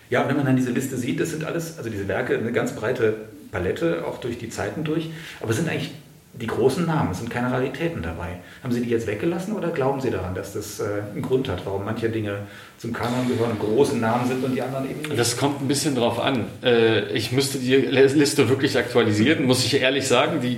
Ja, 0.09 0.21
und 0.21 0.29
wenn 0.29 0.37
man 0.37 0.45
dann 0.45 0.55
diese 0.55 0.71
Liste 0.71 0.97
sieht, 0.97 1.19
das 1.19 1.31
sind 1.31 1.43
alles, 1.43 1.77
also 1.77 1.89
diese 1.89 2.07
Werke, 2.07 2.37
eine 2.37 2.51
ganz 2.51 2.73
breite 2.73 3.15
Palette, 3.51 4.05
auch 4.05 4.19
durch 4.19 4.37
die 4.37 4.49
Zeiten 4.49 4.83
durch. 4.83 5.09
Aber 5.41 5.51
es 5.51 5.57
sind 5.57 5.69
eigentlich 5.69 5.91
die 6.35 6.47
großen 6.47 6.85
Namen, 6.85 7.11
es 7.11 7.19
sind 7.19 7.29
keine 7.29 7.51
Raritäten 7.51 8.01
dabei. 8.01 8.39
Haben 8.63 8.73
Sie 8.73 8.81
die 8.81 8.89
jetzt 8.89 9.05
weggelassen 9.05 9.53
oder 9.53 9.69
glauben 9.69 10.01
Sie 10.01 10.09
daran, 10.09 10.33
dass 10.33 10.53
das 10.53 10.79
äh, 10.79 11.03
einen 11.13 11.21
Grund 11.21 11.47
hat, 11.47 11.63
warum 11.65 11.85
manche 11.85 12.09
Dinge 12.09 12.39
zum 12.79 12.91
Kanon 12.91 13.27
gehören 13.27 13.51
und 13.51 13.59
große 13.59 13.97
Namen 13.97 14.27
sind 14.27 14.43
und 14.43 14.55
die 14.55 14.61
anderen 14.63 14.89
eben 14.89 15.01
nicht? 15.01 15.17
Das 15.17 15.37
kommt 15.37 15.61
ein 15.61 15.67
bisschen 15.67 15.95
drauf 15.95 16.19
an. 16.19 16.45
Äh, 16.63 17.11
ich 17.13 17.31
müsste 17.31 17.59
die 17.59 17.75
Liste 17.75 18.49
wirklich 18.49 18.75
aktualisieren, 18.77 19.45
muss 19.45 19.63
ich 19.63 19.79
ehrlich 19.79 20.07
sagen. 20.07 20.41
Die, 20.41 20.57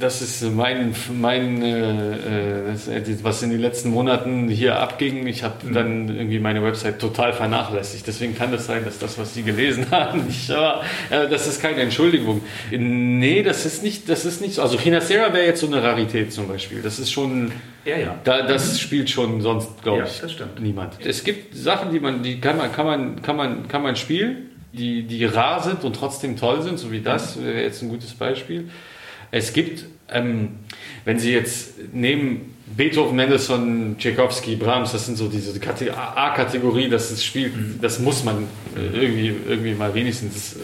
das 0.00 0.22
ist 0.22 0.42
mein, 0.42 0.94
mein 1.20 1.62
äh, 1.62 2.72
das, 2.72 2.88
was 3.22 3.42
in 3.42 3.50
den 3.50 3.60
letzten 3.60 3.90
Monaten 3.90 4.48
hier 4.48 4.78
abging. 4.78 5.26
Ich 5.26 5.44
habe 5.44 5.66
mhm. 5.66 5.72
dann 5.72 6.08
irgendwie 6.08 6.38
meine 6.38 6.62
Website 6.62 6.98
total 6.98 7.32
vernachlässigt. 7.32 8.06
Deswegen 8.06 8.36
kann 8.36 8.50
das 8.50 8.66
sein, 8.66 8.84
dass 8.84 8.98
das, 8.98 9.18
was 9.18 9.34
Sie 9.34 9.42
gelesen 9.42 9.86
haben, 9.90 10.26
nicht 10.26 10.48
war. 10.48 10.82
Äh, 11.10 11.28
das 11.28 11.46
ist 11.46 11.60
keine 11.60 11.82
Entschuldigung. 11.82 12.40
Nee, 12.70 13.42
das 13.42 13.66
ist 13.66 13.82
nicht, 13.82 14.08
das 14.08 14.24
ist 14.24 14.40
nicht 14.40 14.54
so. 14.54 14.62
Also 14.62 14.78
Chinacera 14.78 15.32
wäre 15.32 15.46
jetzt 15.46 15.60
so 15.60 15.66
eine 15.66 15.82
Rarität 15.82 16.32
zum 16.32 16.48
Beispiel. 16.48 16.80
Das 16.82 16.98
ist 16.98 17.12
schon, 17.12 17.52
ja, 17.84 17.98
ja. 17.98 18.18
Da, 18.24 18.42
das 18.42 18.72
mhm. 18.72 18.78
spielt 18.78 19.10
schon 19.10 19.40
sonst, 19.40 19.82
glaube 19.82 20.06
ich, 20.06 20.20
ja, 20.20 20.46
niemand. 20.58 20.94
Es 21.04 21.22
gibt 21.22 21.54
Sachen, 21.54 21.92
die 21.92 22.00
man, 22.00 22.22
die 22.22 22.40
kann 22.40 22.56
man, 22.56 22.72
kann 22.72 22.86
man, 22.86 23.22
kann 23.22 23.36
man, 23.36 23.68
kann 23.68 23.82
man 23.82 23.96
spielen 23.96 24.46
die, 24.72 25.02
die 25.02 25.24
rar 25.24 25.62
sind 25.62 25.84
und 25.84 25.96
trotzdem 25.96 26.36
toll 26.36 26.62
sind, 26.62 26.78
so 26.78 26.92
wie 26.92 27.00
das 27.00 27.42
wäre 27.42 27.62
jetzt 27.62 27.82
ein 27.82 27.88
gutes 27.88 28.14
Beispiel. 28.14 28.70
Es 29.30 29.52
gibt, 29.52 29.86
ähm, 30.08 30.58
wenn 31.04 31.18
Sie 31.18 31.32
jetzt 31.32 31.74
nehmen 31.92 32.54
Beethoven, 32.76 33.16
Mendelssohn, 33.16 33.96
Tchaikovsky, 33.98 34.54
Brahms, 34.54 34.92
das 34.92 35.06
sind 35.06 35.18
so 35.18 35.28
diese 35.28 35.52
A-Kategorie, 35.92 36.88
das 36.88 37.10
ist 37.10 37.24
Spiel, 37.24 37.52
das 37.80 37.98
muss 37.98 38.22
man 38.22 38.46
irgendwie, 38.76 39.34
irgendwie 39.48 39.74
mal 39.74 39.92
wenigstens 39.92 40.56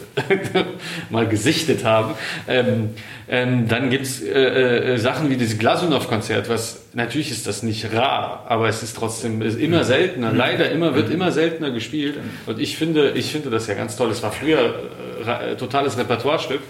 mal 1.10 1.26
gesichtet 1.26 1.84
haben. 1.84 2.14
Ähm, 2.46 2.90
ähm, 3.28 3.66
dann 3.66 3.90
gibt 3.90 4.04
es 4.04 4.22
äh, 4.22 4.94
äh, 4.94 4.98
Sachen 4.98 5.30
wie 5.30 5.36
dieses 5.36 5.58
Glasunow-Konzert, 5.58 6.48
was 6.48 6.84
natürlich 6.94 7.32
ist 7.32 7.48
das 7.48 7.64
nicht 7.64 7.92
rar, 7.92 8.44
aber 8.48 8.68
es 8.68 8.84
ist 8.84 8.96
trotzdem 8.96 9.42
ist 9.42 9.58
immer 9.58 9.82
seltener, 9.82 10.32
leider 10.32 10.70
immer, 10.70 10.94
wird 10.94 11.10
immer 11.10 11.32
seltener 11.32 11.72
gespielt. 11.72 12.20
Und 12.46 12.60
ich 12.60 12.76
finde, 12.76 13.10
ich 13.12 13.32
finde 13.32 13.50
das 13.50 13.66
ja 13.66 13.74
ganz 13.74 13.96
toll. 13.96 14.10
Es 14.10 14.22
war 14.22 14.30
früher 14.30 14.90
äh, 15.26 15.56
totales 15.56 15.98
Repertoirestück. 15.98 16.60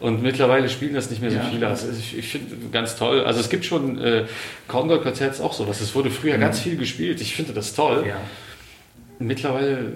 Und 0.00 0.22
mittlerweile 0.22 0.68
spielen 0.68 0.94
das 0.94 1.10
nicht 1.10 1.20
mehr 1.20 1.30
so 1.30 1.38
ja. 1.38 1.44
viele. 1.50 1.66
Also 1.66 1.88
ich, 1.90 2.16
ich 2.16 2.28
finde 2.28 2.54
ganz 2.70 2.96
toll. 2.96 3.24
Also 3.24 3.40
es 3.40 3.48
gibt 3.48 3.64
schon 3.64 4.00
äh, 4.00 4.24
Condor 4.68 5.02
Quartetts 5.02 5.40
auch 5.40 5.52
sowas. 5.52 5.80
Es 5.80 5.94
wurde 5.94 6.10
früher 6.10 6.36
mhm. 6.36 6.40
ganz 6.40 6.60
viel 6.60 6.76
gespielt. 6.76 7.20
Ich 7.20 7.34
finde 7.34 7.52
das 7.52 7.74
toll. 7.74 8.04
Ja. 8.06 8.20
Mittlerweile 9.18 9.92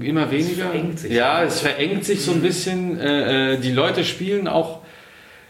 immer 0.00 0.30
weniger. 0.32 0.64
Es 0.64 0.70
verengt 0.70 0.98
sich. 0.98 1.12
Ja, 1.12 1.44
es 1.44 1.60
verengt 1.60 2.04
sich 2.04 2.22
so 2.22 2.32
ein 2.32 2.42
bisschen. 2.42 2.98
Äh, 2.98 3.54
äh, 3.54 3.58
die 3.58 3.70
Leute 3.70 4.04
spielen 4.04 4.48
auch. 4.48 4.80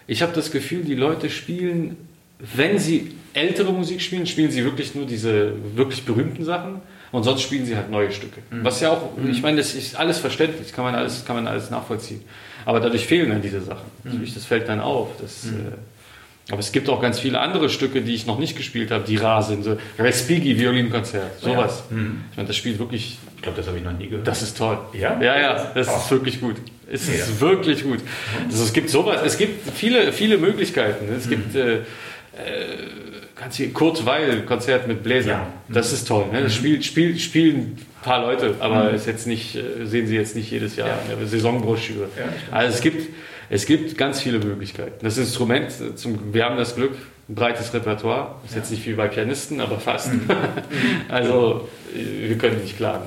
Ich 0.07 0.21
habe 0.21 0.33
das 0.35 0.51
Gefühl, 0.51 0.83
die 0.83 0.95
Leute 0.95 1.31
spielen, 1.31 1.97
wenn 2.39 2.79
sie 2.79 3.13
ältere 3.33 3.73
Musik 3.73 4.03
spielen, 4.03 4.27
spielen 4.27 4.51
sie 4.51 4.65
wirklich 4.65 4.95
nur 4.95 5.07
diese 5.07 5.55
wirklich 5.75 6.05
berühmten 6.05 6.45
Sachen. 6.45 6.83
Und 7.13 7.25
sonst 7.25 7.43
spielen 7.43 7.65
sie 7.65 7.77
halt 7.77 7.91
neue 7.91 8.13
Stücke. 8.13 8.41
Mhm. 8.51 8.65
Was 8.65 8.81
ja 8.81 8.91
auch, 8.91 9.11
ich 9.29 9.43
meine, 9.43 9.57
das 9.57 9.75
ist 9.75 9.97
alles 9.97 10.19
verständlich, 10.19 10.73
kann 10.73 10.85
man 10.85 10.95
alles, 10.95 11.25
kann 11.25 11.35
man 11.35 11.49
alles 11.49 11.71
nachvollziehen. 11.71 12.23
Aber 12.65 12.81
dadurch 12.81 13.07
fehlen 13.07 13.31
dann 13.31 13.43
diese 13.43 13.61
Sachen. 13.61 13.87
Mhm. 14.05 14.27
Das 14.33 14.45
fällt 14.45 14.69
dann 14.69 14.81
auf. 14.81 15.09
Das, 15.21 15.45
mhm. 15.45 15.69
äh, 15.69 16.53
aber 16.53 16.61
es 16.61 16.73
gibt 16.73 16.89
auch 16.89 17.01
ganz 17.01 17.21
viele 17.21 17.39
andere 17.41 17.69
Stücke, 17.69 18.03
die 18.03 18.15
ich 18.15 18.27
noch 18.27 18.39
nicht 18.39 18.57
gespielt 18.57 18.91
habe, 18.91 19.05
die 19.07 19.17
rar 19.17 19.43
sind. 19.43 19.63
So 19.63 19.77
Respighi 19.99 20.59
Violinkonzert, 20.59 21.41
sowas. 21.41 21.85
Ja. 21.91 21.97
Mhm. 21.97 22.25
Ich 22.31 22.37
meine, 22.37 22.49
das 22.49 22.57
spielt 22.57 22.79
wirklich. 22.79 23.19
Ich 23.37 23.43
glaube, 23.43 23.57
das 23.57 23.69
habe 23.69 23.79
ich 23.79 23.85
noch 23.85 23.97
nie 23.97 24.09
gehört. 24.09 24.27
Das 24.27 24.43
ist 24.43 24.59
toll. 24.59 24.79
Ja? 24.93 25.21
Ja, 25.21 25.41
ja, 25.41 25.73
das 25.75 25.89
oh. 25.89 25.97
ist 25.97 26.11
wirklich 26.11 26.41
gut. 26.41 26.57
Es 26.93 27.07
ja. 27.07 27.15
ist 27.15 27.41
wirklich 27.41 27.85
gut. 27.85 28.01
Also 28.49 28.65
es 28.65 28.73
gibt 28.73 28.91
sowas, 28.91 29.21
es 29.25 29.39
gibt 29.39 29.71
viele, 29.71 30.13
viele 30.13 30.39
Möglichkeiten. 30.39 31.07
Es 31.17 31.27
mhm. 31.27 31.31
gibt 31.31 31.55
äh, 31.55 31.75
äh, 31.77 33.67
Kurt 33.73 34.05
Weil 34.05 34.43
Konzert 34.43 34.89
mit 34.89 35.03
Bläsern. 35.03 35.41
Ja. 35.41 35.53
Das 35.69 35.93
ist 35.93 36.07
toll. 36.09 36.27
Ne? 36.33 36.43
Das 36.43 36.53
mhm. 36.53 36.59
spielt, 36.59 36.85
spielt, 36.85 37.21
spielen 37.21 37.79
paar 38.03 38.23
Leute, 38.23 38.55
aber 38.61 38.91
mhm. 38.91 38.95
ist 38.95 39.07
jetzt 39.07 39.27
nicht, 39.27 39.57
äh, 39.57 39.85
sehen 39.85 40.07
Sie 40.07 40.17
jetzt 40.17 40.37
nicht 40.37 40.51
jedes 40.51 40.77
Jahr 40.77 40.89
ja. 40.89 40.99
in 41.13 41.19
der 41.19 41.29
Saisonbroschüre. 41.29 42.09
Ja, 42.17 42.57
also 42.57 42.75
es 42.75 42.81
gibt, 42.81 43.09
es 43.49 43.67
gibt 43.67 43.99
ganz 43.99 44.21
viele 44.21 44.39
Möglichkeiten. 44.39 45.05
Das 45.05 45.19
Instrument, 45.19 45.73
äh, 45.81 45.95
zum, 45.95 46.33
wir 46.33 46.45
haben 46.45 46.57
das 46.57 46.77
Glück, 46.77 46.97
ein 47.29 47.35
breites 47.35 47.73
Repertoire. 47.73 48.37
Ist 48.45 48.57
jetzt 48.57 48.71
nicht 48.71 48.87
wie 48.87 48.95
bei 48.95 49.09
Pianisten, 49.09 49.61
aber 49.61 49.79
fast. 49.79 50.13
Mhm. 50.13 50.29
also 51.09 51.69
wir 51.93 52.37
können 52.39 52.61
nicht 52.63 52.77
klagen. 52.77 53.05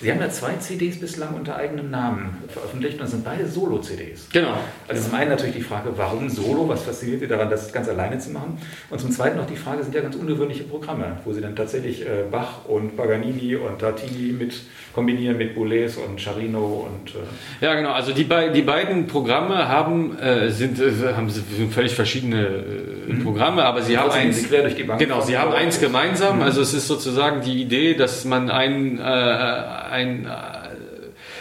Sie 0.00 0.12
haben 0.12 0.20
ja 0.20 0.30
zwei 0.30 0.54
CDs 0.56 1.00
bislang 1.00 1.34
unter 1.34 1.56
eigenem 1.56 1.90
Namen 1.90 2.36
veröffentlicht 2.48 2.94
und 2.94 3.02
das 3.02 3.10
sind 3.10 3.24
beide 3.24 3.48
Solo-CDs. 3.48 4.28
Genau. 4.32 4.56
Also 4.86 5.08
zum 5.08 5.14
einen 5.14 5.30
natürlich 5.30 5.56
die 5.56 5.62
Frage, 5.62 5.90
warum 5.96 6.28
Solo? 6.28 6.68
Was 6.68 6.82
fasziniert 6.82 7.20
Sie 7.20 7.26
daran, 7.26 7.50
das 7.50 7.72
ganz 7.72 7.88
alleine 7.88 8.18
zu 8.18 8.30
machen? 8.30 8.58
Und 8.90 9.00
zum 9.00 9.10
zweiten 9.10 9.36
noch 9.36 9.46
die 9.46 9.56
Frage, 9.56 9.82
sind 9.82 9.94
ja 9.94 10.00
ganz 10.00 10.14
ungewöhnliche 10.14 10.64
Programme, 10.64 11.18
wo 11.24 11.32
Sie 11.32 11.40
dann 11.40 11.56
tatsächlich 11.56 12.02
äh, 12.02 12.24
Bach 12.30 12.66
und 12.66 12.96
Paganini 12.96 13.56
und 13.56 13.80
Tartini 13.80 14.32
mit 14.32 14.62
kombinieren 14.98 15.38
mit 15.38 15.54
Boulez 15.54 15.96
und 15.96 16.20
Charino 16.20 16.88
und... 16.88 17.10
Äh 17.14 17.64
ja, 17.64 17.74
genau. 17.74 17.92
Also 17.92 18.12
die, 18.12 18.24
be 18.24 18.50
die 18.52 18.62
beiden 18.62 19.06
Programme 19.06 19.68
haben, 19.68 20.18
äh, 20.18 20.50
sind, 20.50 20.80
äh, 20.80 21.14
haben 21.16 21.30
völlig 21.70 21.94
verschiedene 21.94 22.46
äh, 22.46 23.12
mhm. 23.12 23.22
Programme, 23.22 23.64
aber 23.64 23.82
sie 23.82 23.96
haben 23.96 24.10
eins... 24.10 24.48
quer 24.48 24.62
durch 24.62 24.74
die 24.74 24.82
Bank 24.82 24.98
genau, 24.98 25.20
sie 25.20 25.38
haben 25.38 25.52
eins 25.52 25.80
gemeinsam. 25.80 26.36
Mhm. 26.36 26.42
Also 26.42 26.62
es 26.62 26.74
ist 26.74 26.88
sozusagen 26.88 27.42
die 27.42 27.62
Idee, 27.62 27.94
dass 27.94 28.24
man 28.24 28.50
ein 28.50 28.98
äh, 28.98 29.02
ein 29.02 30.24
äh, 30.24 30.28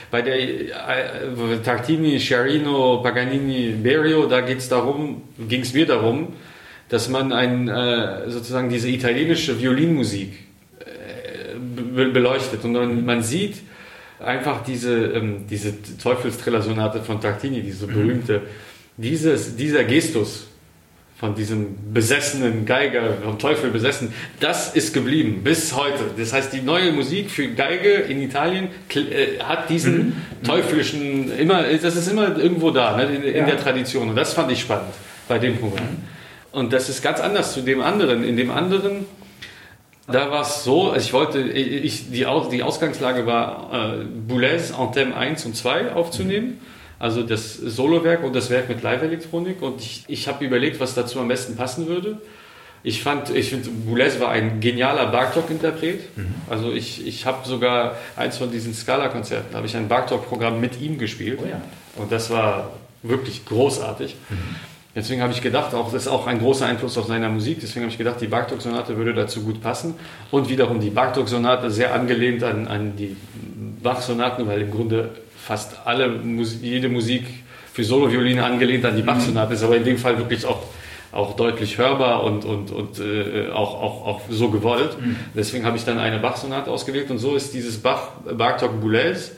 bei 0.10 0.22
der 0.22 0.38
Tartini, 1.64 2.18
Sciarino, 2.18 3.02
Paganini, 3.04 3.76
Berio, 3.84 4.26
da 4.28 4.40
geht 4.40 4.60
es 4.60 4.70
darum, 4.70 5.24
ging 5.50 5.62
es 5.62 5.74
mir 5.74 5.86
darum, 5.86 6.30
dass 6.88 7.10
man 7.10 7.34
ein, 7.34 7.68
sozusagen 8.28 8.70
diese 8.70 8.88
italienische 8.88 9.60
Violinmusik 9.60 10.47
beleuchtet 11.58 12.64
und 12.64 12.74
man, 12.74 13.06
man 13.06 13.24
sieht 13.24 13.58
einfach 14.20 14.64
diese, 14.64 15.08
ähm, 15.08 15.46
diese 15.50 15.74
Teufelstrellasonate 16.02 17.02
von 17.02 17.22
Tartini, 17.22 17.62
diese 17.62 17.88
berühmte, 17.88 18.42
dieses, 18.98 19.56
dieser 19.56 19.84
Gestus, 19.84 20.48
von 21.18 21.34
diesem 21.34 21.94
besessenen 21.94 22.66
Geiger, 22.66 23.14
vom 23.24 23.40
Teufel 23.40 23.72
besessen, 23.72 24.14
das 24.40 24.76
ist 24.76 24.94
geblieben 24.94 25.42
bis 25.44 25.76
heute. 25.76 26.04
Das 26.16 26.32
heißt, 26.32 26.54
die 26.54 26.62
neue 26.62 26.92
Musik 26.92 27.32
für 27.32 27.48
Geige 27.48 27.90
in 27.90 28.22
Italien 28.22 28.68
äh, 28.94 29.40
hat 29.40 29.68
diesen 29.70 29.98
mhm. 29.98 30.14
teuflischen, 30.44 31.36
immer, 31.36 31.64
das 31.64 31.96
ist 31.96 32.08
immer 32.08 32.38
irgendwo 32.38 32.70
da, 32.70 32.96
ne, 32.96 33.06
in, 33.06 33.24
in 33.24 33.36
ja. 33.36 33.46
der 33.46 33.58
Tradition. 33.58 34.10
Und 34.10 34.16
das 34.16 34.34
fand 34.34 34.52
ich 34.52 34.62
spannend 34.62 34.94
bei 35.28 35.40
dem 35.40 35.58
Programm. 35.58 35.86
Mhm. 35.86 36.18
Und 36.52 36.72
das 36.72 36.88
ist 36.88 37.02
ganz 37.02 37.20
anders 37.20 37.54
zu 37.54 37.62
dem 37.62 37.82
anderen. 37.82 38.24
In 38.24 38.38
dem 38.38 38.52
anderen, 38.52 39.06
da 40.08 40.32
war 40.32 40.42
es 40.42 40.64
so, 40.64 40.92
also 40.92 41.06
ich 41.06 41.14
wollte, 41.14 41.40
ich, 41.42 42.10
die, 42.12 42.26
die 42.52 42.64
Ausgangslage 42.64 43.26
war, 43.26 44.00
äh, 44.00 44.06
Boulez 44.06 44.72
en 44.72 44.92
Thème 44.94 45.14
1 45.14 45.46
und 45.46 45.56
2 45.56 45.94
aufzunehmen. 45.94 46.60
Also 47.00 47.24
das 47.24 47.56
Solowerk 47.56 48.24
und 48.24 48.36
das 48.36 48.50
Werk 48.50 48.70
mit 48.70 48.82
Live-Elektronik. 48.82 49.62
Und 49.62 49.82
ich, 49.82 50.06
ich 50.08 50.28
habe 50.28 50.46
überlegt, 50.46 50.80
was 50.80 50.96
dazu 50.96 51.20
am 51.20 51.28
besten 51.28 51.56
passen 51.56 51.88
würde. 51.88 52.20
Ich 52.84 53.04
fand, 53.04 53.30
ich 53.32 53.50
finde, 53.50 53.70
Boulez 53.70 54.20
war 54.20 54.30
ein 54.30 54.62
genialer 54.62 55.08
Bartok-Interpret. 55.08 56.18
Mhm. 56.18 56.36
Also 56.50 56.72
ich, 56.72 57.06
ich 57.06 57.26
habe 57.26 57.48
sogar 57.48 57.98
eins 58.16 58.38
von 58.38 58.50
diesen 58.50 58.74
Scala-Konzerten, 58.74 59.56
habe 59.56 59.68
ich 59.68 59.76
ein 59.76 59.90
Bartok-Programm 59.90 60.62
mit 60.62 60.80
ihm 60.80 60.98
gespielt. 60.98 61.40
Oh 61.44 61.48
ja. 61.48 61.62
Und 61.98 62.12
das 62.12 62.30
war 62.30 62.72
wirklich 63.04 63.46
großartig. 63.46 64.16
Mhm. 64.30 64.56
Deswegen 64.98 65.22
habe 65.22 65.32
ich 65.32 65.44
gedacht, 65.44 65.76
auch, 65.76 65.92
das 65.94 66.04
ist 66.04 66.08
auch 66.08 66.26
ein 66.26 66.40
großer 66.40 66.66
Einfluss 66.66 66.98
auf 66.98 67.06
seiner 67.06 67.30
Musik, 67.30 67.60
deswegen 67.62 67.84
habe 67.84 67.92
ich 67.92 68.00
gedacht, 68.00 68.20
die 68.20 68.26
Bartok-Sonate 68.26 68.98
würde 68.98 69.14
dazu 69.14 69.44
gut 69.44 69.62
passen. 69.62 69.94
Und 70.32 70.50
wiederum 70.50 70.80
die 70.80 70.90
Bartok-Sonate 70.90 71.70
sehr 71.70 71.94
angelehnt 71.94 72.44
an, 72.44 72.68
an 72.68 72.96
die 72.96 73.16
Bach-Sonaten, 73.84 74.48
weil 74.48 74.62
im 74.62 74.72
Grunde 74.72 75.12
fast 75.38 75.78
alle 75.86 76.20
jede 76.64 76.90
Musik 76.90 77.26
für 77.72 77.84
Solo-Violine 77.84 78.44
angelehnt 78.44 78.86
an 78.86 78.96
die 78.96 79.04
Bach-Sonate 79.04 79.54
ist, 79.54 79.64
aber 79.64 79.78
in 79.78 79.84
dem 79.84 80.00
Fall 80.00 80.18
wirklich 80.18 80.44
auch, 80.48 80.64
auch 81.12 81.36
deutlich 81.36 81.78
hörbar 81.78 82.24
und, 82.24 82.44
und, 82.44 82.72
und 82.72 83.00
äh, 83.00 83.52
auch, 83.52 83.80
auch, 83.80 84.08
auch 84.08 84.22
so 84.32 84.50
gewollt. 84.50 85.00
Mhm. 85.00 85.16
Deswegen 85.36 85.64
habe 85.64 85.78
ich 85.78 85.86
dann 85.86 86.00
eine 86.00 86.18
Bach-Sonate 86.18 86.72
ausgewählt 86.72 87.12
und 87.12 87.20
so 87.20 87.36
ist 87.36 87.54
dieses 87.54 87.78
Bach, 87.78 88.14
Bartok 88.36 88.82
Boulez, 88.82 89.34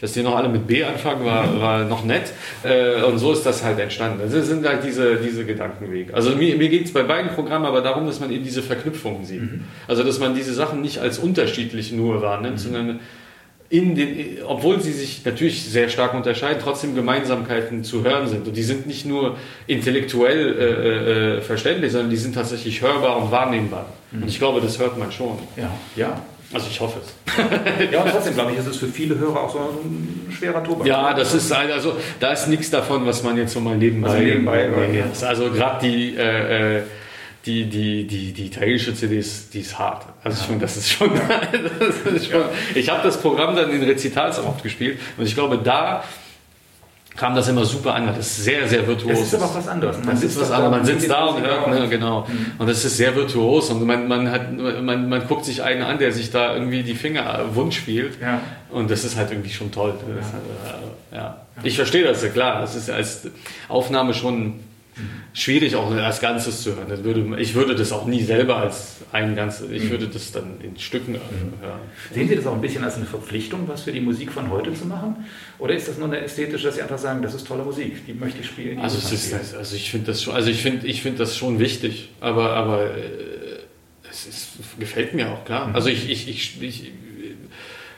dass 0.00 0.12
die 0.12 0.22
noch 0.22 0.36
alle 0.36 0.48
mit 0.48 0.66
B 0.66 0.82
anfangen, 0.82 1.24
war, 1.24 1.60
war 1.60 1.84
noch 1.84 2.04
nett. 2.04 2.32
Äh, 2.62 3.02
und 3.02 3.18
so 3.18 3.32
ist 3.32 3.44
das 3.44 3.62
halt 3.62 3.78
entstanden. 3.78 4.20
Das 4.22 4.46
sind 4.46 4.66
halt 4.66 4.82
diese, 4.84 5.16
diese 5.16 5.44
Gedankenwege. 5.44 6.14
Also 6.14 6.36
mir, 6.36 6.56
mir 6.56 6.68
geht 6.68 6.86
es 6.86 6.92
bei 6.92 7.02
beiden 7.02 7.30
Programmen 7.32 7.66
aber 7.66 7.82
darum, 7.82 8.06
dass 8.06 8.20
man 8.20 8.30
eben 8.30 8.44
diese 8.44 8.62
Verknüpfungen 8.62 9.24
sieht. 9.24 9.42
Mhm. 9.42 9.64
Also 9.86 10.02
dass 10.02 10.18
man 10.18 10.34
diese 10.34 10.54
Sachen 10.54 10.80
nicht 10.80 10.98
als 10.98 11.18
unterschiedlich 11.18 11.92
nur 11.92 12.22
wahrnimmt, 12.22 12.56
mhm. 12.56 12.58
sondern 12.58 13.00
in 13.70 13.94
den, 13.94 14.42
obwohl 14.44 14.80
sie 14.80 14.92
sich 14.92 15.24
natürlich 15.24 15.62
sehr 15.62 15.88
stark 15.88 16.12
unterscheiden, 16.14 16.60
trotzdem 16.60 16.96
Gemeinsamkeiten 16.96 17.84
zu 17.84 18.02
hören 18.02 18.28
sind. 18.28 18.48
Und 18.48 18.56
die 18.56 18.64
sind 18.64 18.86
nicht 18.86 19.06
nur 19.06 19.36
intellektuell 19.68 20.58
äh, 20.58 20.64
äh, 20.64 21.36
äh 21.38 21.40
verständlich, 21.40 21.92
sondern 21.92 22.10
die 22.10 22.16
sind 22.16 22.34
tatsächlich 22.34 22.82
hörbar 22.82 23.22
und 23.22 23.30
wahrnehmbar. 23.30 23.86
Mhm. 24.10 24.22
Und 24.22 24.28
ich 24.28 24.38
glaube, 24.38 24.60
das 24.60 24.78
hört 24.80 24.98
man 24.98 25.12
schon. 25.12 25.38
Ja, 25.56 25.70
ja. 25.94 26.20
Also 26.52 26.66
ich 26.68 26.80
hoffe 26.80 27.00
es. 27.00 27.92
ja, 27.92 28.02
und 28.02 28.10
trotzdem 28.10 28.34
glaube 28.34 28.52
ich, 28.52 28.58
ist 28.58 28.66
es 28.66 28.76
für 28.76 28.88
viele 28.88 29.16
Hörer 29.16 29.40
auch 29.40 29.52
so 29.52 29.58
ein 29.58 30.32
schwerer 30.36 30.64
Tobak. 30.64 30.86
Ja, 30.86 31.14
das 31.14 31.32
ist 31.32 31.52
also 31.52 31.96
da 32.18 32.32
ist 32.32 32.48
nichts 32.48 32.70
davon, 32.70 33.06
was 33.06 33.22
man 33.22 33.36
jetzt 33.36 33.52
so 33.52 33.60
mal 33.60 33.76
nebenbei. 33.76 34.10
Also 34.10 34.22
nebenbei 34.22 34.68
nee, 34.90 35.04
also 35.24 35.50
gerade 35.50 35.86
die 35.86 36.16
äh, 36.16 36.78
äh 36.78 36.82
die, 37.46 37.64
die, 37.64 38.06
die, 38.06 38.32
die 38.32 38.46
italienische 38.46 38.94
CD 38.94 39.18
ist, 39.18 39.54
die 39.54 39.60
ist 39.60 39.78
hart. 39.78 40.04
Also 40.22 40.44
schon, 40.44 40.60
das 40.60 40.76
ist 40.76 40.90
schon, 40.90 41.10
das 41.78 42.12
ist 42.12 42.30
schon 42.30 42.42
ich 42.74 42.90
habe 42.90 43.02
das 43.02 43.18
Programm 43.18 43.56
dann 43.56 43.70
in 43.70 43.82
Rezitals 43.82 44.38
auch 44.38 44.48
oft 44.48 44.62
gespielt 44.62 44.98
und 45.16 45.24
ich 45.24 45.34
glaube, 45.34 45.56
da 45.56 46.04
kam 47.16 47.34
das 47.34 47.48
immer 47.48 47.64
super 47.64 47.94
an. 47.94 48.06
Das 48.06 48.18
ist 48.18 48.44
sehr, 48.44 48.68
sehr 48.68 48.86
virtuos. 48.86 49.12
Das 49.12 49.20
ist 49.20 49.34
aber 49.34 49.44
auch 49.46 49.54
was 49.54 49.68
anderes. 49.68 49.98
Man 49.98 50.08
das 50.08 50.22
ist 50.22 50.40
was 50.40 50.50
anderes. 50.50 50.70
Man 50.70 50.84
sitzt 50.84 51.10
da 51.10 51.24
und 51.26 51.42
hört, 51.42 51.68
ne, 51.68 51.88
genau. 51.88 52.26
Mhm. 52.26 52.52
Und 52.58 52.68
das 52.68 52.84
ist 52.84 52.96
sehr 52.96 53.14
virtuos 53.14 53.70
und 53.70 53.84
man, 53.84 54.08
man, 54.08 54.30
hat, 54.30 54.52
man, 54.56 55.08
man 55.08 55.26
guckt 55.26 55.44
sich 55.44 55.62
einen 55.62 55.82
an, 55.82 55.98
der 55.98 56.12
sich 56.12 56.30
da 56.30 56.54
irgendwie 56.54 56.82
die 56.82 56.94
Finger 56.94 57.44
wund 57.54 57.74
spielt. 57.74 58.20
Ja. 58.20 58.40
Und 58.70 58.90
das 58.90 59.04
ist 59.04 59.16
halt 59.16 59.30
irgendwie 59.30 59.50
schon 59.50 59.70
toll. 59.72 59.94
Ja. 61.12 61.18
ja. 61.18 61.36
Ich 61.62 61.76
verstehe 61.76 62.04
das, 62.04 62.22
ja 62.22 62.28
klar. 62.28 62.60
Das 62.60 62.76
ist 62.76 62.88
als 62.90 63.28
Aufnahme 63.68 64.14
schon 64.14 64.60
schwierig 65.32 65.76
auch 65.76 65.90
als 65.90 66.20
Ganzes 66.20 66.62
zu 66.62 66.76
hören. 66.76 66.86
Das 66.88 67.04
würde, 67.04 67.40
ich 67.40 67.54
würde 67.54 67.74
das 67.74 67.92
auch 67.92 68.06
nie 68.06 68.22
selber 68.22 68.56
als 68.56 68.96
ein 69.12 69.34
Ganzes, 69.34 69.70
ich 69.70 69.90
würde 69.90 70.08
das 70.08 70.32
dann 70.32 70.60
in 70.60 70.78
Stücken 70.78 71.12
mhm. 71.12 71.60
hören. 71.60 71.80
Sehen 72.12 72.28
Sie 72.28 72.36
das 72.36 72.46
auch 72.46 72.54
ein 72.54 72.60
bisschen 72.60 72.84
als 72.84 72.96
eine 72.96 73.06
Verpflichtung, 73.06 73.66
was 73.66 73.82
für 73.82 73.92
die 73.92 74.00
Musik 74.00 74.32
von 74.32 74.50
heute 74.50 74.74
zu 74.74 74.86
machen? 74.86 75.24
Oder 75.58 75.74
ist 75.74 75.88
das 75.88 75.98
nur 75.98 76.08
eine 76.08 76.20
ästhetische, 76.20 76.66
dass 76.66 76.76
Sie 76.76 76.82
einfach 76.82 76.98
sagen, 76.98 77.22
das 77.22 77.34
ist 77.34 77.46
tolle 77.46 77.64
Musik, 77.64 78.06
die 78.06 78.14
möchte 78.14 78.40
ich 78.40 78.46
spielen? 78.46 78.78
Also, 78.78 78.98
ist, 78.98 79.54
also 79.54 79.76
ich 79.76 79.90
finde 79.90 80.06
das 80.06 80.22
schon, 80.22 80.34
also 80.34 80.50
ich 80.50 80.62
finde, 80.62 80.86
ich 80.86 81.02
finde 81.02 81.18
das 81.18 81.36
schon 81.36 81.58
wichtig, 81.58 82.10
aber, 82.20 82.54
aber 82.54 82.84
äh, 82.84 83.60
es 84.10 84.26
ist, 84.26 84.48
gefällt 84.78 85.14
mir 85.14 85.30
auch 85.30 85.44
klar. 85.44 85.68
Mhm. 85.68 85.74
Also 85.74 85.88
ich, 85.88 86.10
ich, 86.10 86.28
ich, 86.28 86.62
ich 86.62 86.92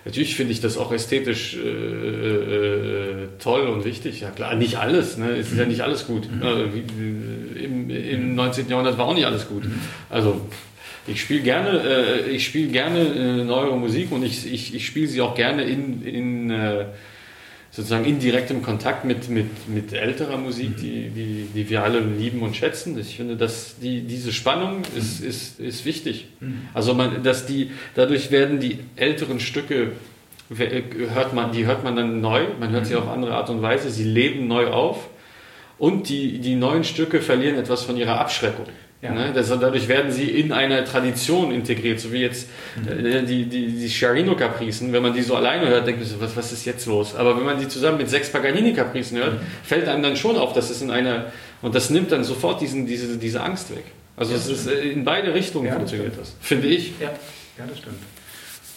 Natürlich 0.05 0.34
finde 0.34 0.53
ich 0.53 0.61
das 0.61 0.76
auch 0.76 0.90
ästhetisch 0.92 1.57
äh, 1.57 1.68
äh, 1.68 3.28
toll 3.38 3.68
und 3.68 3.84
wichtig. 3.84 4.20
Ja 4.20 4.30
klar, 4.30 4.55
nicht 4.57 4.76
alles. 4.78 5.16
Ne? 5.16 5.30
Es 5.30 5.53
ist 5.53 5.59
ja 5.59 5.64
nicht 5.64 5.82
alles 5.82 6.07
gut. 6.07 6.28
Mhm. 6.30 6.42
Äh, 6.42 7.64
im, 7.64 7.90
Im 7.90 8.34
19. 8.34 8.68
Jahrhundert 8.68 8.98
war 8.98 9.07
auch 9.07 9.14
nicht 9.14 9.26
alles 9.26 9.48
gut. 9.48 9.64
Mhm. 9.64 9.74
Also 10.11 10.40
ich 11.07 11.20
spiele 11.20 11.42
gerne, 11.42 11.80
äh, 11.80 12.30
ich 12.30 12.44
spiele 12.44 12.68
gerne 12.68 13.00
äh, 13.00 13.44
neuere 13.44 13.76
Musik 13.76 14.11
und 14.11 14.24
ich, 14.24 14.53
ich, 14.53 14.74
ich 14.74 14.86
spiele 14.86 15.07
sie 15.07 15.20
auch 15.20 15.34
gerne 15.34 15.64
in, 15.64 16.03
in 16.05 16.50
äh, 16.50 16.86
sozusagen 17.73 18.05
in 18.05 18.18
direktem 18.18 18.62
Kontakt 18.62 19.07
mit, 19.07 19.31
mit, 19.31 19.68
mit 19.68 19.95
älterer 19.95 20.37
Musik, 20.37 20.77
die, 20.77 21.09
die, 21.09 21.49
die 21.55 21.70
wir 21.70 21.83
alle 21.83 22.01
lieben 22.01 22.43
und 22.43 22.55
schätzen. 22.55 22.99
Ich 22.99 23.16
finde, 23.16 23.37
dass 23.37 23.79
die, 23.79 24.03
diese 24.03 24.31
Spannung 24.31 24.83
ist, 24.97 25.20
ist, 25.20 25.59
ist 25.59 25.87
wichtig. 25.87 26.29
Also 26.75 26.93
man, 26.93 27.23
dass 27.23 27.47
die, 27.47 27.70
dadurch 27.95 28.31
werden 28.31 28.61
die 28.61 28.79
älteren 28.97 29.41
Stücke 29.41 29.93
hört 30.55 31.33
man, 31.33 31.53
die 31.53 31.64
hört 31.64 31.83
man 31.83 31.97
dann 31.97 32.20
neu, 32.20 32.45
man 32.61 32.70
hört 32.70 32.85
sie 32.85 32.95
auf 32.95 33.09
andere 33.09 33.35
Art 33.35 33.49
und 33.49 33.62
Weise, 33.62 33.91
sie 33.91 34.05
leben 34.05 34.47
neu 34.49 34.66
auf. 34.66 35.09
Und 35.79 36.11
die, 36.11 36.41
die 36.41 36.55
neuen 36.55 36.85
Stücke 36.85 37.23
verlieren 37.23 37.59
etwas 37.59 37.83
von 37.85 37.97
ihrer 37.97 38.20
Abschreckung. 38.20 38.66
Ja. 39.03 39.11
Ne? 39.11 39.32
Das, 39.34 39.48
dadurch 39.48 39.88
werden 39.88 40.12
sie 40.12 40.30
in 40.30 40.53
eine 40.53 40.84
Tradition 40.84 41.50
integriert, 41.50 41.98
so 41.98 42.12
wie 42.12 42.20
jetzt 42.20 42.48
mhm. 42.76 43.05
äh, 43.05 43.22
die, 43.24 43.46
die, 43.46 43.66
die 43.66 43.88
Sciarino-Kapricen. 43.88 44.92
Wenn 44.92 45.03
man 45.03 45.12
die 45.12 45.22
so 45.22 45.34
alleine 45.34 45.66
hört, 45.66 45.88
denkt 45.88 46.00
man 46.00 46.09
so, 46.09 46.20
was, 46.20 46.36
was 46.36 46.53
ist 46.53 46.64
jetzt 46.64 46.86
los? 46.86 47.16
Aber 47.16 47.36
wenn 47.36 47.44
man 47.44 47.59
die 47.59 47.66
zusammen 47.66 47.98
mit 47.98 48.09
sechs 48.09 48.30
Paganini-Kapricen 48.30 49.18
hört, 49.18 49.34
mhm. 49.34 49.46
fällt 49.64 49.88
einem 49.88 50.05
dann 50.05 50.16
schon 50.16 50.36
auf, 50.36 50.53
dass 50.53 50.70
es 50.70 50.80
in 50.82 50.92
einer, 50.92 51.32
und 51.62 51.74
das 51.74 51.90
nimmt 51.90 52.12
dann 52.12 52.22
sofort 52.22 52.61
diesen, 52.61 52.86
diese, 52.86 53.18
diese 53.18 53.42
Angst 53.42 53.74
weg. 53.74 53.84
Also 54.16 54.32
ja, 54.32 54.38
es 54.38 54.46
ist 54.46 54.68
äh, 54.68 54.90
in 54.90 55.05
beide 55.05 55.34
Richtungen 55.34 55.66
ja, 55.66 55.74
funktioniert 55.74 56.16
das, 56.16 56.36
finde 56.40 56.68
ich. 56.68 56.92
Ja. 57.00 57.09
ja, 57.59 57.64
das 57.68 57.78
stimmt. 57.78 57.98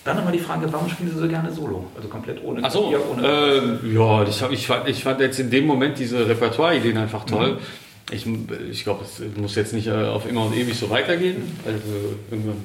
Dann 0.05 0.17
nochmal 0.17 0.34
die 0.34 0.39
Frage, 0.39 0.71
warum 0.71 0.89
spielen 0.89 1.11
Sie 1.11 1.19
so 1.19 1.28
gerne 1.28 1.51
Solo? 1.51 1.86
Also 1.95 2.07
komplett 2.07 2.43
ohne 2.43 2.61
Ach 2.63 2.71
so, 2.71 2.93
ohne 3.11 3.82
äh, 3.84 3.93
ja, 3.93 4.23
ich, 4.23 4.41
ich, 4.51 4.67
fand, 4.67 4.88
ich 4.88 5.03
fand 5.03 5.19
jetzt 5.19 5.39
in 5.39 5.51
dem 5.51 5.65
Moment 5.65 5.99
diese 5.99 6.28
Repertoire-Ideen 6.28 6.97
einfach 6.97 7.26
toll. 7.26 7.53
Mhm. 7.53 7.85
Ich, 8.12 8.26
ich 8.72 8.84
glaube, 8.84 9.03
es 9.03 9.22
muss 9.36 9.56
jetzt 9.56 9.74
nicht 9.74 9.88
äh, 9.88 9.91
auf 9.91 10.30
immer 10.30 10.45
und 10.45 10.56
ewig 10.56 10.78
so 10.78 10.89
weitergehen. 10.89 11.60
Also 11.66 12.16
irgendwann 12.30 12.58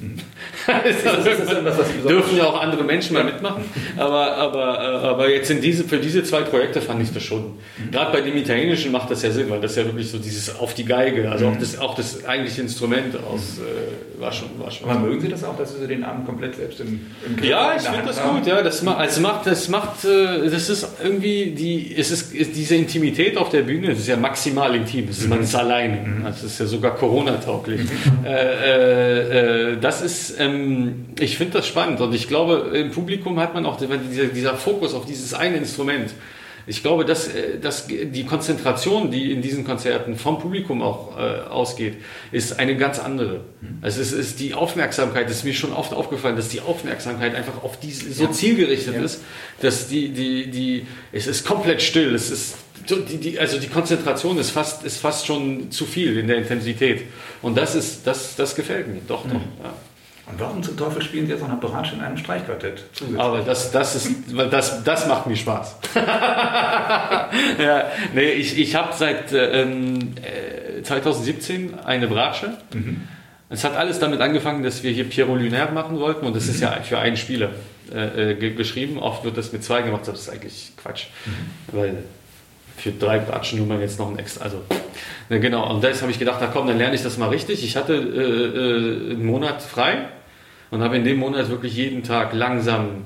dürfen 2.08 2.36
ja 2.36 2.44
auch 2.44 2.60
andere 2.60 2.84
Menschen 2.84 3.14
mal 3.14 3.24
mitmachen. 3.24 3.64
Aber, 3.98 4.36
aber, 4.36 4.80
äh, 4.80 5.06
aber 5.06 5.30
jetzt 5.30 5.50
in 5.50 5.60
diese, 5.60 5.84
für 5.84 5.98
diese 5.98 6.24
zwei 6.24 6.40
Projekte 6.40 6.80
fand 6.80 7.02
ich 7.02 7.12
das 7.12 7.22
schon. 7.22 7.58
Gerade 7.90 8.12
bei 8.12 8.20
dem 8.22 8.36
Italienischen 8.36 8.92
macht 8.92 9.10
das 9.10 9.22
ja 9.22 9.30
Sinn, 9.30 9.50
weil 9.50 9.60
das 9.60 9.76
ja 9.76 9.84
wirklich 9.84 10.10
so 10.10 10.18
dieses 10.18 10.58
auf 10.58 10.74
die 10.74 10.84
Geige, 10.84 11.30
also 11.30 11.48
auch 11.48 11.56
das, 11.56 11.78
auch 11.78 11.94
das 11.94 12.24
eigentliche 12.24 12.62
Instrument 12.62 13.14
aus, 13.16 13.58
äh, 13.58 14.20
war 14.20 14.32
schon. 14.32 14.48
War 14.58 14.70
schon 14.70 14.88
aber 14.88 15.00
mögen 15.00 15.20
Sie 15.20 15.28
das 15.28 15.44
auch, 15.44 15.56
dass 15.56 15.78
Sie 15.78 15.86
den 15.86 16.02
Abend 16.02 16.26
komplett 16.26 16.56
selbst 16.56 16.80
im, 16.80 17.06
im 17.26 17.44
Ja, 17.44 17.74
ich 17.76 17.82
finde 17.82 18.06
das 18.06 18.22
haben? 18.22 18.38
gut, 18.38 18.46
ja. 18.46 18.62
Das, 18.62 18.86
also 18.86 19.20
macht, 19.20 19.46
das 19.46 19.68
macht, 19.68 20.04
äh, 20.04 20.48
das 20.48 20.70
ist 20.70 20.88
irgendwie 21.02 21.52
die, 21.52 21.94
es 21.96 22.10
ist, 22.10 22.34
ist 22.34 22.56
diese 22.56 22.76
Intimität 22.76 23.36
auf 23.36 23.48
der 23.50 23.62
Bühne, 23.62 23.88
das 23.88 24.00
ist 24.00 24.08
ja 24.08 24.16
maximal 24.16 24.74
intim, 24.74 25.06
das 25.06 25.18
ist, 25.18 25.28
man 25.28 25.42
ist 25.42 25.54
allein. 25.54 26.18
Mhm. 26.18 26.24
Das 26.24 26.42
ist 26.42 26.58
ja 26.58 26.66
sogar 26.66 26.94
Corona-tauglich. 26.96 27.82
Mhm. 27.82 28.24
Äh, 28.24 29.72
äh, 29.72 29.76
das 29.80 30.02
ist, 30.02 30.36
ähm, 30.38 31.06
ich 31.18 31.36
finde 31.36 31.54
das 31.54 31.66
spannend 31.66 32.00
und 32.00 32.14
ich 32.14 32.28
glaube, 32.28 32.70
im 32.74 32.90
Publikum 32.90 33.38
hat 33.40 33.54
man 33.54 33.66
auch 33.66 33.76
dieser, 33.76 33.96
dieser 33.96 34.54
Fokus 34.54 34.94
auf 34.94 35.06
dieses 35.06 35.34
eine 35.34 35.56
Instrument. 35.56 36.10
Ich 36.66 36.82
glaube, 36.82 37.04
dass, 37.04 37.28
äh, 37.28 37.58
dass 37.58 37.86
die 37.86 38.24
Konzentration, 38.24 39.10
die 39.10 39.32
in 39.32 39.42
diesen 39.42 39.64
Konzerten 39.64 40.16
vom 40.16 40.38
Publikum 40.38 40.82
auch 40.82 41.18
äh, 41.18 41.40
ausgeht, 41.48 41.96
ist 42.32 42.58
eine 42.58 42.76
ganz 42.76 42.98
andere. 42.98 43.44
Mhm. 43.60 43.78
Also 43.82 44.00
es 44.00 44.12
ist 44.12 44.40
die 44.40 44.54
Aufmerksamkeit, 44.54 45.28
das 45.28 45.38
ist 45.38 45.44
mir 45.44 45.54
schon 45.54 45.72
oft 45.72 45.92
aufgefallen, 45.92 46.36
dass 46.36 46.48
die 46.48 46.60
Aufmerksamkeit 46.60 47.34
einfach 47.34 47.62
auf 47.62 47.78
diese 47.78 48.12
so 48.12 48.24
ja. 48.24 48.32
zielgerichtet 48.32 48.94
ja. 48.94 49.02
ist, 49.02 49.22
dass 49.60 49.88
die, 49.88 50.08
die, 50.10 50.50
die, 50.50 50.86
es 51.12 51.26
ist 51.26 51.44
komplett 51.44 51.82
still, 51.82 52.14
es 52.14 52.30
ist 52.30 52.56
die, 52.88 53.18
die, 53.18 53.38
also 53.38 53.58
die 53.58 53.68
Konzentration 53.68 54.38
ist 54.38 54.50
fast, 54.50 54.84
ist 54.84 54.98
fast 54.98 55.26
schon 55.26 55.70
zu 55.70 55.84
viel 55.84 56.18
in 56.18 56.26
der 56.26 56.38
Intensität. 56.38 57.02
Und 57.42 57.56
das 57.56 57.74
ist, 57.74 58.06
das, 58.06 58.36
das 58.36 58.54
gefällt 58.54 58.88
mir, 58.88 59.00
doch, 59.06 59.24
mhm. 59.24 59.30
doch. 59.30 59.40
Ja. 59.62 59.74
Und 60.30 60.40
warum 60.40 60.62
zum 60.62 60.76
Teufel 60.76 61.02
spielen 61.02 61.26
Sie 61.26 61.32
jetzt 61.32 61.40
noch 61.40 61.48
eine 61.48 61.58
Bratsch 61.58 61.92
in 61.92 62.00
einem 62.00 62.16
Streichquartett? 62.16 62.84
Aber 63.18 63.40
das, 63.40 63.70
das, 63.70 63.96
ist, 63.96 64.12
das, 64.50 64.84
das 64.84 65.06
macht 65.06 65.26
mir 65.26 65.36
Spaß. 65.36 65.76
ja, 67.58 67.84
nee, 68.14 68.30
ich, 68.30 68.58
ich 68.58 68.74
habe 68.74 68.92
seit 68.94 69.32
ähm, 69.32 70.14
2017 70.82 71.74
äh, 71.74 71.76
eine 71.84 72.06
Bratsche. 72.06 72.56
Mhm. 72.72 73.08
Es 73.48 73.64
hat 73.64 73.76
alles 73.76 73.98
damit 73.98 74.20
angefangen, 74.20 74.62
dass 74.62 74.82
wir 74.82 74.92
hier 74.92 75.04
Piero 75.04 75.34
Lunaire 75.34 75.72
machen 75.72 75.98
wollten 75.98 76.24
und 76.24 76.36
das 76.36 76.44
mhm. 76.44 76.50
ist 76.50 76.60
ja 76.60 76.70
für 76.82 76.98
einen 76.98 77.16
Spieler 77.16 77.50
äh, 77.92 78.32
äh 78.32 78.54
geschrieben. 78.54 78.98
Oft 78.98 79.24
wird 79.24 79.36
das 79.36 79.52
mit 79.52 79.64
zwei 79.64 79.82
gemacht, 79.82 80.02
das 80.06 80.20
ist 80.20 80.30
eigentlich 80.30 80.72
Quatsch. 80.76 81.06
Mhm. 81.26 81.76
Weil 81.76 81.96
für 82.76 82.92
drei 82.92 83.18
Bratschen 83.18 83.58
nur 83.58 83.66
mal 83.66 83.80
jetzt 83.80 83.98
noch 83.98 84.10
ein 84.10 84.18
extra. 84.18 84.44
Also, 84.44 84.62
genau. 85.28 85.68
Und 85.74 85.84
da 85.84 85.88
habe 85.92 86.10
ich 86.10 86.18
gedacht, 86.18 86.38
na 86.40 86.46
komm, 86.46 86.66
dann 86.66 86.78
lerne 86.78 86.94
ich 86.94 87.02
das 87.02 87.18
mal 87.18 87.28
richtig. 87.28 87.62
Ich 87.64 87.76
hatte 87.76 87.94
äh, 87.94 87.98
äh, 87.98 89.10
einen 89.12 89.26
Monat 89.26 89.62
frei 89.62 90.06
und 90.70 90.82
habe 90.82 90.96
in 90.96 91.04
dem 91.04 91.18
Monat 91.18 91.48
wirklich 91.48 91.74
jeden 91.74 92.02
Tag 92.02 92.32
langsam 92.32 93.04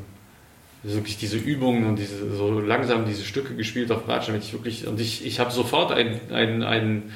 wirklich 0.85 1.17
diese 1.17 1.39
Übungen 1.39 1.87
und 1.87 1.99
diese, 1.99 2.35
so 2.35 2.61
langsam 2.61 3.07
diese 3.07 3.25
Stücke 3.25 3.55
gespielt 3.55 3.91
auf 3.91 4.05
Bratschen, 4.05 4.35
damit 4.35 4.47
ich 4.47 4.53
wirklich, 4.53 4.87
und 4.87 5.01
ich, 5.01 5.25
ich 5.25 5.41
habe 5.41 5.51
sofort 5.51 5.93
einen, 5.93 6.21
einen, 6.31 6.63
einen, 6.63 7.13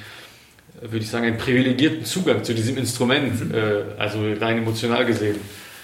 würde 0.81 0.97
ich 0.97 1.09
sagen, 1.09 1.25
einen 1.25 1.37
privilegierten 1.37 2.03
Zugang 2.03 2.43
zu 2.43 2.55
diesem 2.55 2.77
Instrument, 2.77 3.45
mhm. 3.45 3.53
äh, 3.53 3.99
also 3.99 4.19
rein 4.39 4.57
emotional 4.57 5.05
gesehen, 5.05 5.35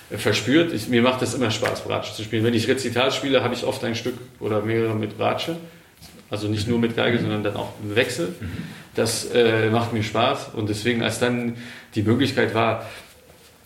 äh, 0.10 0.18
verspürt. 0.18 0.74
Ich, 0.74 0.88
mir 0.88 1.04
macht 1.04 1.22
es 1.22 1.36
immer 1.36 1.52
Spaß, 1.52 1.84
Bratsche 1.84 2.14
zu 2.14 2.24
spielen. 2.24 2.44
Wenn 2.44 2.56
ich 2.56 2.68
Rezital 2.68 3.12
spiele, 3.12 3.44
habe 3.44 3.54
ich 3.54 3.64
oft 3.64 3.84
ein 3.84 3.96
Stück 3.96 4.16
oder 4.40 4.62
mehrere 4.62 4.96
mit 4.96 5.18
Bratsche. 5.18 5.58
Also 6.32 6.48
nicht 6.48 6.68
nur 6.68 6.80
mit 6.80 6.96
Geige, 6.96 7.20
sondern 7.20 7.44
dann 7.44 7.56
auch 7.56 7.74
im 7.84 7.96
Wechsel. 7.96 8.30
Mhm. 8.40 8.48
Das 8.96 9.30
äh, 9.32 9.70
macht 9.70 9.94
mir 9.94 10.02
Spaß 10.02 10.52
und 10.54 10.70
deswegen, 10.70 11.04
als 11.04 11.20
dann 11.20 11.56
die 11.94 12.02
Möglichkeit 12.02 12.56
war, 12.56 12.86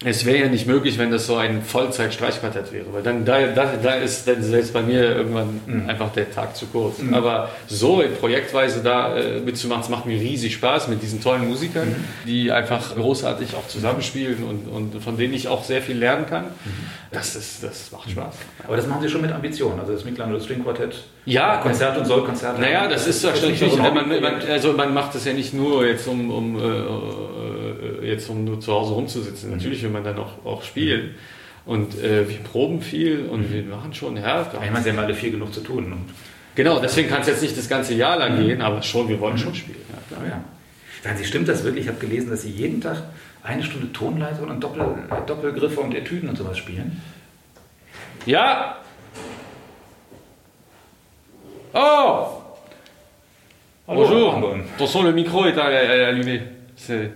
es 0.06 0.26
wäre 0.26 0.38
ja 0.38 0.48
nicht 0.48 0.66
möglich, 0.66 0.98
wenn 0.98 1.12
das 1.12 1.28
so 1.28 1.36
ein 1.36 1.62
Vollzeit-Streichquartett 1.62 2.72
wäre, 2.72 2.86
weil 2.94 3.04
dann 3.04 3.26
da, 3.26 3.48
da, 3.48 3.74
da 3.82 3.96
ist 3.96 4.26
dann 4.30 4.42
selbst 4.42 4.72
bei 4.72 4.82
mir 4.82 5.14
irgendwann 5.14 5.60
mhm. 5.66 5.90
einfach 5.90 6.14
der 6.14 6.32
Tag 6.32 6.56
zu 6.56 6.68
kurz. 6.68 7.00
Mhm. 7.00 7.14
Aber 7.14 7.50
so 7.68 8.02
projektweise 8.18 8.82
da 8.82 9.18
äh, 9.18 9.42
mitzumachen, 9.42 9.84
es 9.84 9.90
macht 9.90 10.06
mir 10.06 10.18
riesig 10.18 10.54
Spaß 10.54 10.88
mit 10.88 11.02
diesen 11.02 11.22
tollen 11.22 11.50
Musikern, 11.50 11.90
mhm. 11.90 12.06
die 12.26 12.50
einfach 12.50 12.96
großartig 12.96 13.56
auch 13.56 13.68
zusammenspielen 13.68 14.44
und, 14.46 14.70
und 14.70 15.04
von 15.04 15.18
denen 15.18 15.34
ich 15.34 15.50
auch 15.50 15.66
sehr 15.66 15.82
viel 15.82 15.98
lernen 15.98 16.26
kann. 16.26 16.46
Mhm. 16.46 16.86
Das, 17.12 17.36
ist, 17.36 17.62
das 17.62 17.92
macht 17.92 18.10
Spaß. 18.10 18.36
Aber 18.66 18.78
das 18.78 18.88
machen 18.88 19.02
Sie 19.02 19.10
schon 19.10 19.22
mit 19.22 19.34
Ambition, 19.34 19.78
also 19.82 19.92
das 19.92 20.06
Michelangelo 20.06 20.40
String 20.40 20.64
Quartett. 20.64 20.96
Ja, 21.26 21.58
Konzert 21.58 21.98
und 21.98 22.06
Sollkonzert. 22.06 22.58
Naja, 22.60 22.88
das 22.88 23.06
ist 23.06 23.22
wahrscheinlich, 23.26 23.62
man, 23.78 24.08
man, 24.08 24.42
also 24.50 24.72
man 24.74 24.94
macht 24.94 25.14
das 25.14 25.26
ja 25.26 25.34
nicht 25.34 25.54
nur 25.54 25.86
jetzt 25.86 26.08
um, 26.08 26.32
um 26.32 26.56
äh, 26.58 26.62
jetzt 28.02 28.30
um 28.30 28.44
nur 28.44 28.60
zu 28.60 28.74
Hause 28.74 28.94
rumzusitzen. 28.94 29.50
Mhm. 29.50 29.58
Natürlich 29.58 29.84
will 29.84 29.90
man 29.90 30.04
dann 30.04 30.18
auch, 30.18 30.46
auch 30.46 30.64
spielen. 30.64 31.16
Und 31.66 32.02
äh, 32.02 32.28
wir 32.28 32.38
proben 32.40 32.82
viel 32.82 33.26
und 33.26 33.50
mhm. 33.50 33.54
wir 33.54 33.64
machen 33.64 33.94
schon, 33.94 34.18
ja. 34.18 34.50
Sie 34.52 34.90
haben 34.90 35.00
alle 35.00 35.14
viel 35.14 35.32
genug 35.32 35.54
zu 35.54 35.62
tun. 35.62 35.92
Und 35.92 36.06
genau, 36.56 36.80
deswegen 36.80 37.10
kann 37.10 37.22
es 37.22 37.28
jetzt 37.28 37.42
nicht 37.42 37.58
das 37.58 37.70
ganze 37.70 37.94
Jahr 37.94 38.18
lang 38.18 38.40
mhm. 38.40 38.48
gehen, 38.48 38.62
aber 38.62 38.82
schon, 38.82 39.08
wir 39.08 39.20
wollen 39.20 39.36
mhm. 39.36 39.40
schon 39.40 39.56
spielen. 39.56 39.82
Ja, 39.90 40.18
klar. 40.18 40.30
Ja. 40.30 40.44
Sagen 41.04 41.18
Sie, 41.18 41.26
stimmt 41.26 41.48
das 41.48 41.64
wirklich? 41.64 41.86
Ich 41.86 41.90
habe 41.90 42.00
gelesen, 42.00 42.30
dass 42.30 42.42
Sie 42.42 42.50
jeden 42.50 42.82
Tag 42.82 43.04
eine 43.44 43.64
Stunde 43.64 43.92
Tonleitung 43.92 44.50
und 44.50 44.62
Doppel, 44.62 44.86
Doppelgriffe 45.26 45.80
und 45.80 45.96
Etüden 45.96 46.30
und 46.30 46.38
sowas 46.38 46.58
spielen. 46.58 47.02
Ja! 48.26 48.78
Oh! 51.74 52.42
Bonjour! 53.86 54.56
Attention, 54.76 55.04
le 55.04 55.14
micro 55.14 55.46
est 55.46 55.58
allumé. 55.58 56.42
C'est... 56.76 57.12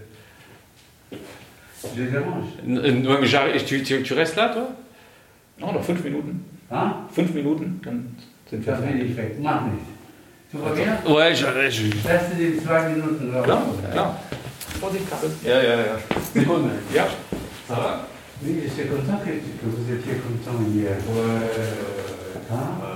Je 1.95 2.03
dérange. 2.03 3.65
Tu, 3.65 3.83
tu, 3.83 4.03
tu, 4.03 4.13
restes 4.13 4.35
là, 4.35 4.49
toi 4.49 4.69
Non, 5.59 5.73
noch 5.73 5.83
fünf 5.83 6.03
Minuten. 6.03 6.43
Ah? 6.69 7.05
Fünf 7.11 7.33
Minuten, 7.33 7.79
dann 7.83 8.15
sind 8.49 8.65
wir 8.65 8.75
fertig. 8.75 9.11
Ich 9.11 9.17
weg. 9.17 9.35
Mach 9.41 9.61
nicht. 9.65 9.93
Ouais, 11.07 11.33
je, 11.35 11.45
je... 11.69 11.89
Lass 12.05 12.29
du 12.29 12.35
die 12.35 12.63
zwei 12.63 12.89
Minuten 12.89 13.33
raus. 13.33 13.43
Klar, 13.43 13.63
klar. 13.91 14.19
Vorsicht, 14.79 15.09
Kabel. 15.09 15.31
Ja, 15.43 15.61
ja, 15.61 15.77
ja. 15.77 15.97
Seconde. 16.33 16.69
Ja. 16.93 17.07
Ça 17.67 17.73
va 17.75 18.07
Oui, 18.43 18.61
c'est 18.75 18.85
comme 18.85 19.05
ça 19.05 19.19
que, 19.23 19.31
que 19.31 19.65
vous 19.65 19.91
étiez 19.91 20.13
content 20.15 20.59
hier. 20.71 20.91
Hein 22.51 22.93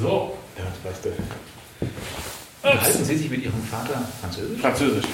So. 0.00 0.36
Ja, 0.56 0.64
das 0.64 0.92
weißt 0.92 1.04
du. 1.04 1.10
Unterhalten 2.62 2.95
Sie 3.06 3.16
sich 3.16 3.30
mit 3.30 3.42
Ihrem 3.44 3.62
Vater 3.70 4.00
Französisch? 4.20 4.60
Französisch. 4.60 5.04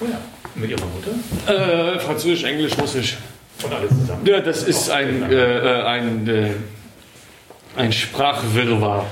Oh 0.00 0.04
ja. 0.04 0.18
Und 0.54 0.60
mit 0.60 0.70
Ihrer 0.70 0.86
Mutter? 0.86 1.94
Äh, 1.94 1.98
Französisch, 2.00 2.44
Englisch, 2.44 2.72
Russisch. 2.78 3.16
Und 3.62 3.72
alles 3.72 3.90
zusammen? 3.90 4.24
Ja, 4.26 4.40
das 4.40 4.62
ist 4.62 4.88
ein, 4.90 5.30
äh, 5.30 5.82
ein, 5.84 6.28
äh, 6.28 6.50
ein 7.76 7.92
Sprachwirrwarr. 7.92 9.06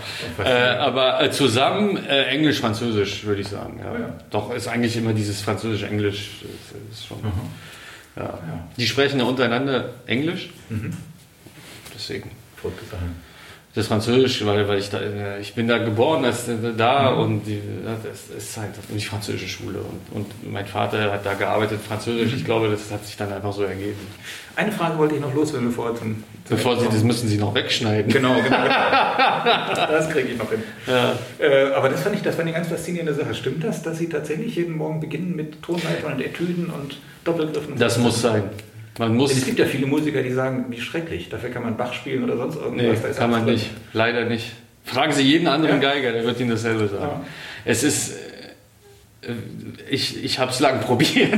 Äh, 0.44 0.48
aber 0.50 1.20
äh, 1.22 1.30
zusammen 1.30 1.96
äh, 2.06 2.24
Englisch, 2.26 2.60
Französisch, 2.60 3.24
würde 3.24 3.40
ich 3.40 3.48
sagen. 3.48 3.80
Ja. 3.82 3.92
Oh 3.92 3.98
ja. 3.98 4.08
Doch, 4.30 4.54
ist 4.54 4.68
eigentlich 4.68 4.96
immer 4.96 5.12
dieses 5.12 5.40
Französisch-Englisch. 5.42 6.42
Ist, 6.42 6.92
ist 7.00 7.06
schon, 7.06 7.18
Mhm. 7.18 7.32
ja. 8.16 8.38
Die 8.76 8.86
sprechen 8.86 9.18
ja 9.18 9.24
untereinander 9.26 9.90
Englisch. 10.06 10.50
Mhm. 10.68 10.92
Deswegen. 11.94 12.30
Sachen. 12.90 13.25
Das 13.76 13.88
Französisch, 13.88 14.44
weil, 14.46 14.66
weil 14.68 14.78
ich 14.78 14.88
da, 14.88 14.98
äh, 15.00 15.38
ich 15.38 15.54
bin 15.54 15.68
da 15.68 15.76
geboren, 15.76 16.22
das, 16.22 16.48
äh, 16.48 16.54
da 16.74 17.10
Mhm. 17.12 17.20
und 17.20 17.44
die, 17.46 17.60
das 17.84 18.34
ist 18.34 18.56
halt 18.56 18.70
die 18.88 19.04
französische 19.04 19.46
Schule 19.48 19.80
und, 19.80 20.16
und 20.16 20.50
mein 20.50 20.64
Vater 20.66 21.12
hat 21.12 21.26
da 21.26 21.34
gearbeitet, 21.34 21.80
Französisch. 21.86 22.32
Mhm. 22.32 22.38
Ich 22.38 22.44
glaube, 22.46 22.70
das 22.70 22.90
hat 22.90 23.04
sich 23.04 23.18
dann 23.18 23.30
einfach 23.30 23.52
so 23.52 23.64
ergeben. 23.64 23.98
Eine 24.56 24.72
Frage 24.72 24.96
wollte 24.96 25.16
ich 25.16 25.20
noch 25.20 25.34
loswerden, 25.34 25.68
bevor 25.68 25.94
zum. 25.94 26.24
Bevor 26.48 26.80
Sie, 26.80 26.86
das 26.86 27.02
müssen 27.02 27.28
Sie 27.28 27.36
noch 27.36 27.54
wegschneiden. 27.54 28.10
Genau, 28.10 28.36
genau. 28.42 28.64
das 29.76 30.08
kriege 30.08 30.28
ich 30.28 30.38
noch 30.38 30.48
hin. 30.50 30.62
Ja. 30.86 31.12
Äh, 31.38 31.72
aber 31.74 31.90
das 31.90 32.00
fand, 32.00 32.14
ich, 32.16 32.22
das 32.22 32.34
fand 32.34 32.48
ich 32.48 32.54
eine 32.54 32.64
ganz 32.64 32.72
faszinierende 32.74 33.12
Sache. 33.12 33.34
Stimmt 33.34 33.62
das, 33.62 33.82
dass 33.82 33.98
Sie 33.98 34.08
tatsächlich 34.08 34.56
jeden 34.56 34.74
Morgen 34.74 35.00
beginnen 35.00 35.36
mit 35.36 35.60
Tonleitern 35.60 36.14
und 36.14 36.22
Etüden 36.22 36.70
und 36.70 36.96
Doppelgriffen? 37.24 37.76
Das 37.78 37.98
muss 37.98 38.22
sein. 38.22 38.44
Man 38.98 39.14
muss. 39.16 39.32
Es 39.32 39.44
gibt 39.44 39.58
ja 39.58 39.66
viele 39.66 39.86
Musiker, 39.86 40.22
die 40.22 40.32
sagen, 40.32 40.66
wie 40.70 40.80
schrecklich. 40.80 41.28
Dafür 41.28 41.50
kann 41.50 41.62
man 41.62 41.76
Bach 41.76 41.92
spielen 41.92 42.24
oder 42.24 42.36
sonst 42.36 42.56
irgendwas. 42.56 43.02
Nee, 43.02 43.14
kann 43.18 43.30
man 43.30 43.42
alles 43.42 43.62
nicht. 43.62 43.70
Leider 43.92 44.24
nicht. 44.24 44.52
Fragen 44.84 45.12
Sie 45.12 45.22
jeden 45.22 45.48
anderen 45.48 45.82
Ja? 45.82 45.92
Geiger, 45.92 46.12
der 46.12 46.24
wird 46.24 46.40
Ihnen 46.40 46.50
dasselbe 46.50 46.88
sagen. 46.88 47.02
Ja. 47.02 47.24
Es 47.64 47.82
ist. 47.82 48.12
äh, 49.22 49.32
Ich, 49.90 50.22
ich 50.24 50.38
habe 50.38 50.50
es 50.50 50.60
lang 50.60 50.80
probiert. 50.86 51.34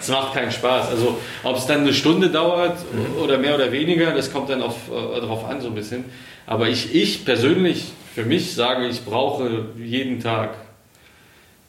es 0.00 0.08
macht 0.08 0.34
keinen 0.34 0.52
Spaß. 0.52 0.90
Also, 0.90 1.18
ob 1.42 1.56
es 1.56 1.66
dann 1.66 1.80
eine 1.80 1.92
Stunde 1.94 2.28
dauert 2.30 2.76
oder 3.22 3.38
mehr 3.38 3.54
oder 3.54 3.72
weniger, 3.72 4.12
das 4.12 4.32
kommt 4.32 4.48
dann 4.50 4.62
auf, 4.62 4.76
äh, 4.88 5.20
darauf 5.20 5.44
an, 5.46 5.60
so 5.60 5.68
ein 5.68 5.74
bisschen. 5.74 6.04
Aber 6.46 6.68
ich, 6.68 6.94
ich 6.94 7.24
persönlich, 7.24 7.92
für 8.14 8.24
mich 8.24 8.54
sage, 8.54 8.86
ich 8.86 9.04
brauche 9.04 9.66
jeden 9.78 10.20
Tag 10.20 10.50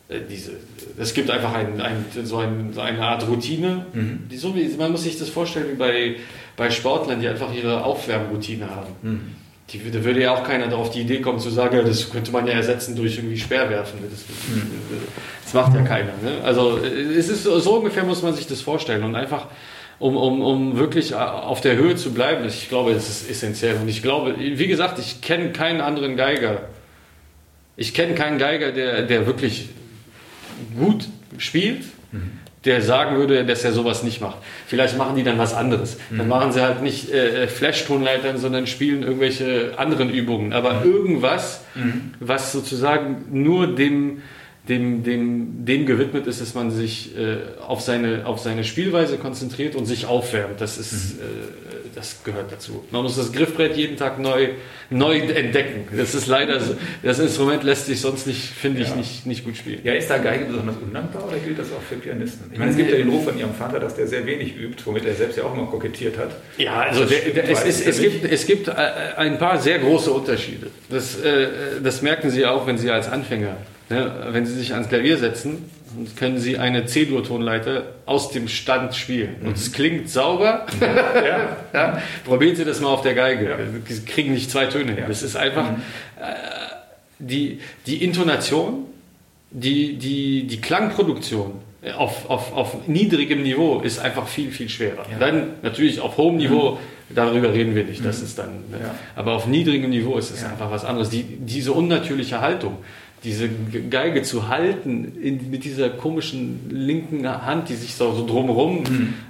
diese. 0.09 0.51
Es 0.97 1.13
gibt 1.13 1.29
einfach 1.29 1.53
ein, 1.53 1.79
ein, 1.81 2.05
so, 2.23 2.37
ein, 2.37 2.73
so 2.73 2.81
eine 2.81 3.01
Art 3.01 3.27
Routine. 3.27 3.85
Mhm. 3.93 4.27
Die, 4.29 4.37
so 4.37 4.55
wie, 4.55 4.67
man 4.77 4.91
muss 4.91 5.03
sich 5.03 5.17
das 5.17 5.29
vorstellen 5.29 5.67
wie 5.71 5.75
bei, 5.75 6.15
bei 6.55 6.69
Sportlern, 6.69 7.19
die 7.19 7.27
einfach 7.27 7.53
ihre 7.53 7.83
Aufwärmroutine 7.83 8.69
haben. 8.69 8.91
Mhm. 9.01 9.35
Die, 9.69 9.91
da 9.91 10.03
würde 10.03 10.21
ja 10.21 10.35
auch 10.35 10.43
keiner 10.43 10.67
darauf 10.67 10.91
die 10.91 11.01
Idee 11.01 11.21
kommen 11.21 11.39
zu 11.39 11.49
sagen, 11.49 11.77
ja, 11.77 11.83
das 11.83 12.11
könnte 12.11 12.31
man 12.31 12.45
ja 12.45 12.53
ersetzen 12.53 12.95
durch 12.95 13.17
irgendwie 13.17 13.37
Speerwerfen. 13.37 13.99
Das, 14.09 14.25
das 15.43 15.53
macht 15.53 15.73
ja 15.73 15.81
keiner. 15.81 16.11
Ne? 16.21 16.43
Also 16.43 16.77
es 16.79 17.29
ist 17.29 17.43
so, 17.43 17.57
so 17.59 17.77
ungefähr 17.77 18.03
muss 18.03 18.21
man 18.21 18.33
sich 18.33 18.45
das 18.45 18.61
vorstellen 18.61 19.03
und 19.03 19.15
einfach 19.15 19.47
um, 19.99 20.17
um, 20.17 20.41
um 20.41 20.77
wirklich 20.77 21.15
auf 21.15 21.61
der 21.61 21.77
Höhe 21.77 21.95
zu 21.95 22.13
bleiben, 22.13 22.45
ich 22.45 22.67
glaube, 22.67 22.93
das 22.93 23.09
ist 23.09 23.29
essentiell. 23.29 23.77
Und 23.77 23.87
ich 23.87 24.01
glaube, 24.01 24.35
wie 24.37 24.67
gesagt, 24.67 24.99
ich 24.99 25.21
kenne 25.21 25.53
keinen 25.53 25.79
anderen 25.79 26.17
Geiger. 26.17 26.63
Ich 27.77 27.93
kenne 27.93 28.13
keinen 28.13 28.37
Geiger, 28.37 28.73
der, 28.73 29.03
der 29.03 29.25
wirklich 29.25 29.69
gut 30.77 31.07
spielt, 31.37 31.83
der 32.65 32.81
sagen 32.81 33.17
würde, 33.17 33.45
dass 33.45 33.63
er 33.63 33.73
sowas 33.73 34.03
nicht 34.03 34.21
macht. 34.21 34.37
Vielleicht 34.67 34.97
machen 34.97 35.15
die 35.15 35.23
dann 35.23 35.37
was 35.37 35.53
anderes. 35.53 35.97
Dann 36.17 36.27
machen 36.27 36.51
sie 36.51 36.61
halt 36.61 36.81
nicht 36.81 37.11
äh, 37.11 37.47
Flash-Tonleitern, 37.47 38.37
sondern 38.37 38.67
spielen 38.67 39.03
irgendwelche 39.03 39.73
anderen 39.77 40.09
Übungen. 40.09 40.53
Aber 40.53 40.85
irgendwas, 40.85 41.61
was 42.19 42.51
sozusagen 42.53 43.25
nur 43.31 43.75
dem, 43.75 44.21
dem, 44.69 45.03
dem, 45.03 45.65
dem 45.65 45.85
gewidmet 45.85 46.25
ist, 46.25 46.39
dass 46.39 46.53
man 46.53 46.71
sich 46.71 47.17
äh, 47.17 47.37
auf, 47.67 47.81
seine, 47.81 48.25
auf 48.25 48.39
seine 48.39 48.63
Spielweise 48.63 49.17
konzentriert 49.17 49.75
und 49.75 49.85
sich 49.85 50.05
aufwärmt. 50.05 50.61
Das, 50.61 50.77
ist, 50.77 51.19
äh, 51.19 51.72
das 51.95 52.23
gehört 52.23 52.51
dazu. 52.51 52.83
Man 52.91 53.03
muss 53.03 53.15
das 53.15 53.31
Griffbrett 53.31 53.75
jeden 53.77 53.97
Tag 53.97 54.19
neu, 54.19 54.49
neu 54.89 55.17
entdecken. 55.19 55.87
Das 55.95 56.13
ist 56.15 56.27
leider 56.27 56.59
so. 56.59 56.75
Das 57.01 57.19
Instrument 57.19 57.63
lässt 57.63 57.85
sich 57.85 58.01
sonst 58.01 58.27
nicht, 58.27 58.41
finde 58.41 58.81
ich, 58.81 58.89
Ja. 58.89 58.95
nicht, 58.95 59.25
nicht 59.25 59.45
gut 59.45 59.57
spielen. 59.57 59.79
Ja, 59.83 59.93
ist 59.93 60.09
da 60.09 60.17
Geige 60.17 60.45
besonders 60.45 60.75
undankbar 60.77 61.27
oder 61.27 61.37
gilt 61.37 61.59
das 61.59 61.67
auch 61.71 61.81
für 61.81 61.95
Pianisten? 61.95 62.51
Ich 62.51 62.59
meine, 62.59 62.71
es 62.71 62.77
gibt 62.77 62.91
ja 62.91 62.97
den 62.97 63.09
Ruf 63.09 63.25
von 63.25 63.37
Ihrem 63.37 63.53
Vater, 63.53 63.79
dass 63.79 63.95
der 63.95 64.07
sehr 64.07 64.25
wenig 64.25 64.55
übt, 64.57 64.81
womit 64.85 65.05
er 65.05 65.13
selbst 65.13 65.37
ja 65.37 65.43
auch 65.43 65.53
immer 65.53 65.67
kokettiert 65.67 66.17
hat. 66.17 66.31
Ja, 66.57 66.81
also 66.81 67.05
der, 67.05 67.19
der, 67.19 67.49
es, 67.49 67.63
es, 67.65 67.85
es, 67.85 67.99
gibt, 68.01 68.25
es 68.25 68.45
gibt 68.45 68.67
äh, 68.67 68.71
ein 69.17 69.37
paar 69.37 69.59
sehr 69.59 69.79
große 69.79 70.11
Unterschiede. 70.11 70.67
Das, 70.89 71.19
äh, 71.21 71.47
das 71.83 72.01
merken 72.01 72.29
Sie 72.29 72.45
auch, 72.45 72.67
wenn 72.67 72.77
Sie 72.77 72.89
als 72.91 73.07
Anfänger, 73.09 73.57
ne, 73.89 74.27
wenn 74.31 74.45
Sie 74.45 74.53
sich 74.53 74.73
ans 74.73 74.89
Klavier 74.89 75.17
setzen, 75.17 75.69
können 76.15 76.39
Sie 76.39 76.57
eine 76.57 76.85
C-Dur-Tonleiter 76.85 77.85
aus 78.05 78.31
dem 78.31 78.47
Stand 78.47 78.95
spielen. 78.95 79.35
Und 79.43 79.57
es 79.57 79.71
klingt 79.71 80.09
sauber. 80.09 80.65
Ja. 80.79 81.57
ja, 81.73 82.01
probieren 82.25 82.55
Sie 82.55 82.65
das 82.65 82.81
mal 82.81 82.89
auf 82.89 83.01
der 83.01 83.13
Geige. 83.13 83.49
Ja. 83.49 83.57
Sie 83.87 84.05
kriegen 84.05 84.33
nicht 84.33 84.51
zwei 84.51 84.65
Töne. 84.65 84.99
Ja. 84.99 85.07
Das 85.07 85.23
ist 85.23 85.35
einfach 85.35 85.69
äh, 85.69 86.33
die, 87.19 87.59
die 87.85 88.03
Intonation, 88.03 88.85
die, 89.51 89.97
die, 89.97 90.47
die 90.47 90.61
Klangproduktion 90.61 91.61
auf, 91.97 92.29
auf, 92.29 92.53
auf 92.53 92.87
niedrigem 92.87 93.43
Niveau 93.43 93.81
ist 93.81 93.99
einfach 93.99 94.27
viel, 94.27 94.51
viel 94.51 94.69
schwerer. 94.69 95.05
Dann 95.19 95.55
natürlich 95.61 95.99
auf 95.99 96.17
hohem 96.17 96.37
Niveau, 96.37 96.79
darüber 97.13 97.53
reden 97.53 97.75
wir 97.75 97.83
nicht, 97.83 98.05
das 98.05 98.21
ist 98.21 98.39
dann, 98.39 98.49
ne? 98.71 98.91
Aber 99.15 99.33
auf 99.33 99.47
niedrigem 99.47 99.89
Niveau 99.89 100.17
ist 100.17 100.31
es 100.31 100.43
einfach 100.45 100.71
was 100.71 100.85
anderes. 100.85 101.09
Die, 101.09 101.23
diese 101.23 101.73
unnatürliche 101.73 102.39
Haltung, 102.39 102.77
diese 103.23 103.47
Ge- 103.49 103.87
Geige 103.89 104.21
zu 104.23 104.47
halten 104.49 105.13
in, 105.21 105.49
mit 105.49 105.63
dieser 105.63 105.89
komischen 105.89 106.59
linken 106.69 107.27
Hand, 107.27 107.69
die 107.69 107.75
sich 107.75 107.95
so, 107.95 108.13
so 108.13 108.25
drumherum 108.27 108.83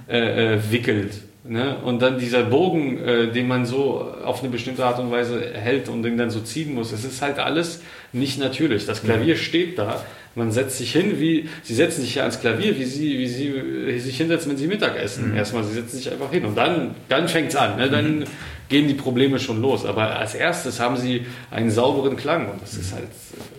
äh, 0.08 0.54
äh, 0.54 0.58
wickelt. 0.70 1.14
Ne? 1.46 1.76
Und 1.84 2.00
dann 2.00 2.18
dieser 2.18 2.42
Bogen, 2.44 2.98
äh, 2.98 3.30
den 3.30 3.46
man 3.46 3.66
so 3.66 4.00
auf 4.24 4.40
eine 4.42 4.50
bestimmte 4.50 4.84
Art 4.84 4.98
und 4.98 5.10
Weise 5.10 5.40
hält 5.52 5.88
und 5.88 6.02
den 6.02 6.16
dann 6.16 6.30
so 6.30 6.40
ziehen 6.40 6.74
muss. 6.74 6.90
Es 6.92 7.04
ist 7.04 7.20
halt 7.22 7.38
alles 7.38 7.82
nicht 8.12 8.38
natürlich. 8.40 8.86
Das 8.86 9.02
Klavier 9.02 9.36
steht 9.36 9.78
da. 9.78 10.02
Man 10.36 10.50
setzt 10.50 10.78
sich 10.78 10.92
hin, 10.92 11.20
wie 11.20 11.48
sie 11.62 11.74
setzen 11.74 12.02
sich 12.02 12.16
ja 12.16 12.22
ans 12.22 12.40
Klavier, 12.40 12.76
wie 12.78 12.84
sie, 12.84 13.18
wie 13.18 13.28
sie 13.28 13.46
äh, 13.48 13.98
sich 13.98 14.16
hinsetzen, 14.16 14.50
wenn 14.50 14.56
sie 14.58 14.66
Mittag 14.66 14.96
essen. 14.96 15.36
Erstmal, 15.36 15.62
sie 15.64 15.74
setzen 15.74 15.96
sich 15.98 16.10
einfach 16.10 16.30
hin 16.32 16.44
und 16.44 16.56
dann, 16.56 16.94
dann 17.08 17.28
fängt 17.28 17.50
es 17.50 17.56
an. 17.56 17.76
Ne? 17.76 17.88
Dann 17.88 18.24
gehen 18.68 18.88
die 18.88 18.94
Probleme 18.94 19.38
schon 19.38 19.60
los. 19.62 19.84
Aber 19.84 20.16
als 20.18 20.34
erstes 20.34 20.80
haben 20.80 20.96
sie 20.96 21.26
einen 21.50 21.70
sauberen 21.70 22.16
Klang 22.16 22.48
und 22.50 22.60
das 22.62 22.74
ist 22.74 22.92
halt 22.94 23.04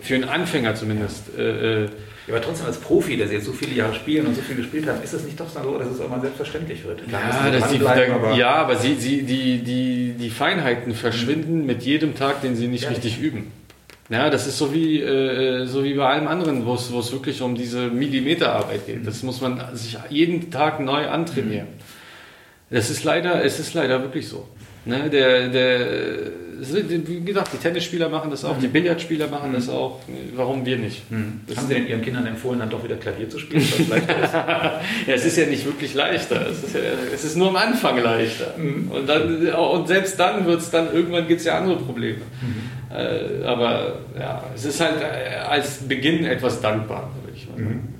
für 0.02 0.14
einen 0.16 0.24
Anfänger 0.24 0.74
zumindest. 0.74 1.24
Äh, 1.38 1.84
äh, 1.84 1.88
Ja, 2.28 2.34
aber 2.34 2.42
trotzdem 2.42 2.66
als 2.66 2.78
Profi, 2.78 3.16
der 3.16 3.28
Sie 3.28 3.34
jetzt 3.36 3.46
so 3.46 3.52
viele 3.52 3.72
Jahre 3.74 3.94
spielen 3.94 4.26
und 4.26 4.34
so 4.34 4.42
viel 4.42 4.56
gespielt 4.56 4.86
haben, 4.88 5.00
ist 5.02 5.12
es 5.14 5.22
nicht 5.24 5.38
doch 5.38 5.48
so, 5.48 5.78
dass 5.78 5.88
es 5.88 6.00
auch 6.00 6.10
mal 6.10 6.20
selbstverständlich 6.20 6.84
wird? 6.84 7.06
Klar, 7.08 7.22
Ja, 7.22 7.50
dass 7.58 7.70
die, 7.70 7.80
aber- 7.80 8.34
ja, 8.34 8.50
aber 8.56 8.76
sie, 8.76 8.96
sie, 8.96 9.22
die, 9.22 9.58
die, 9.58 10.14
die 10.18 10.30
Feinheiten 10.30 10.92
verschwinden 10.92 11.64
mit 11.66 11.84
jedem 11.84 12.16
Tag, 12.16 12.42
den 12.42 12.56
sie 12.56 12.66
nicht 12.66 12.82
Ja. 12.84 12.90
richtig 12.90 13.20
üben. 13.20 13.46
Ja, 14.08 14.30
das 14.30 14.46
ist 14.46 14.58
so 14.58 14.72
wie, 14.72 15.00
äh, 15.00 15.66
so 15.66 15.82
wie 15.82 15.94
bei 15.94 16.06
allem 16.06 16.28
anderen, 16.28 16.64
wo 16.64 16.74
es 16.74 16.92
wo 16.92 17.00
es 17.00 17.12
wirklich 17.12 17.42
um 17.42 17.56
diese 17.56 17.88
Millimeterarbeit 17.88 18.86
geht. 18.86 19.06
Das 19.06 19.22
muss 19.22 19.40
man 19.40 19.74
sich 19.74 19.98
jeden 20.10 20.50
Tag 20.50 20.78
neu 20.78 21.08
antrainieren. 21.08 21.68
Das 22.70 22.90
ist 22.90 23.02
leider, 23.04 23.44
es 23.44 23.58
ist 23.58 23.74
leider 23.74 24.00
wirklich 24.02 24.28
so. 24.28 24.48
Ne, 24.84 25.10
der, 25.10 25.48
der, 25.48 26.30
wie 26.58 27.20
gesagt, 27.20 27.52
die 27.52 27.58
Tennisspieler 27.58 28.08
machen 28.08 28.30
das 28.30 28.44
auch, 28.44 28.58
die 28.58 28.68
Billardspieler 28.68 29.28
machen 29.28 29.52
das 29.52 29.68
auch. 29.68 30.00
Warum 30.34 30.64
wir 30.64 30.78
nicht? 30.78 31.02
Hm. 31.10 31.40
Das 31.46 31.58
Haben 31.58 31.68
Sie 31.68 31.74
denn 31.74 31.86
Ihren 31.86 32.02
Kindern 32.02 32.26
empfohlen, 32.26 32.58
dann 32.58 32.70
doch 32.70 32.82
wieder 32.82 32.96
Klavier 32.96 33.28
zu 33.28 33.38
spielen? 33.38 33.64
Ja, 35.06 35.14
es 35.14 35.24
ist 35.24 35.36
ja 35.36 35.46
nicht 35.46 35.64
wirklich 35.64 35.94
leichter. 35.94 36.46
Es 36.48 36.62
ist, 36.62 36.74
ja, 36.74 36.80
es 37.12 37.24
ist 37.24 37.36
nur 37.36 37.48
am 37.48 37.56
Anfang 37.56 37.98
leichter. 38.02 38.54
Mhm. 38.56 38.90
Und, 38.90 39.08
dann, 39.08 39.48
und 39.48 39.88
selbst 39.88 40.18
dann 40.18 40.44
wird 40.46 40.60
es 40.60 40.70
dann, 40.70 40.92
irgendwann 40.92 41.26
gibt 41.28 41.40
es 41.40 41.46
ja 41.46 41.58
andere 41.58 41.76
Probleme. 41.76 42.20
Äh, 42.90 43.44
aber 43.44 44.00
ja, 44.18 44.42
es 44.54 44.64
ist 44.64 44.80
halt 44.80 45.00
äh, 45.00 45.36
als 45.48 45.78
Beginn 45.88 46.24
etwas 46.24 46.60
dankbar, 46.60 47.10
würde 47.22 47.36
ich 47.36 47.48
mal 47.48 47.58
sagen. 47.58 47.94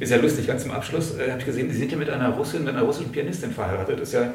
Ist 0.00 0.10
ja 0.10 0.16
lustig, 0.16 0.46
ganz 0.46 0.62
zum 0.62 0.72
Abschluss 0.72 1.16
äh, 1.16 1.30
habe 1.30 1.38
ich 1.40 1.46
gesehen, 1.46 1.70
Sie 1.70 1.78
sind 1.78 1.92
ja 1.92 1.98
mit 1.98 2.10
einer 2.10 2.30
Russin, 2.30 2.64
mit 2.64 2.74
einer 2.74 2.82
russischen 2.82 3.12
Pianistin 3.12 3.52
verheiratet. 3.52 4.00
Ist 4.00 4.14
ja 4.14 4.32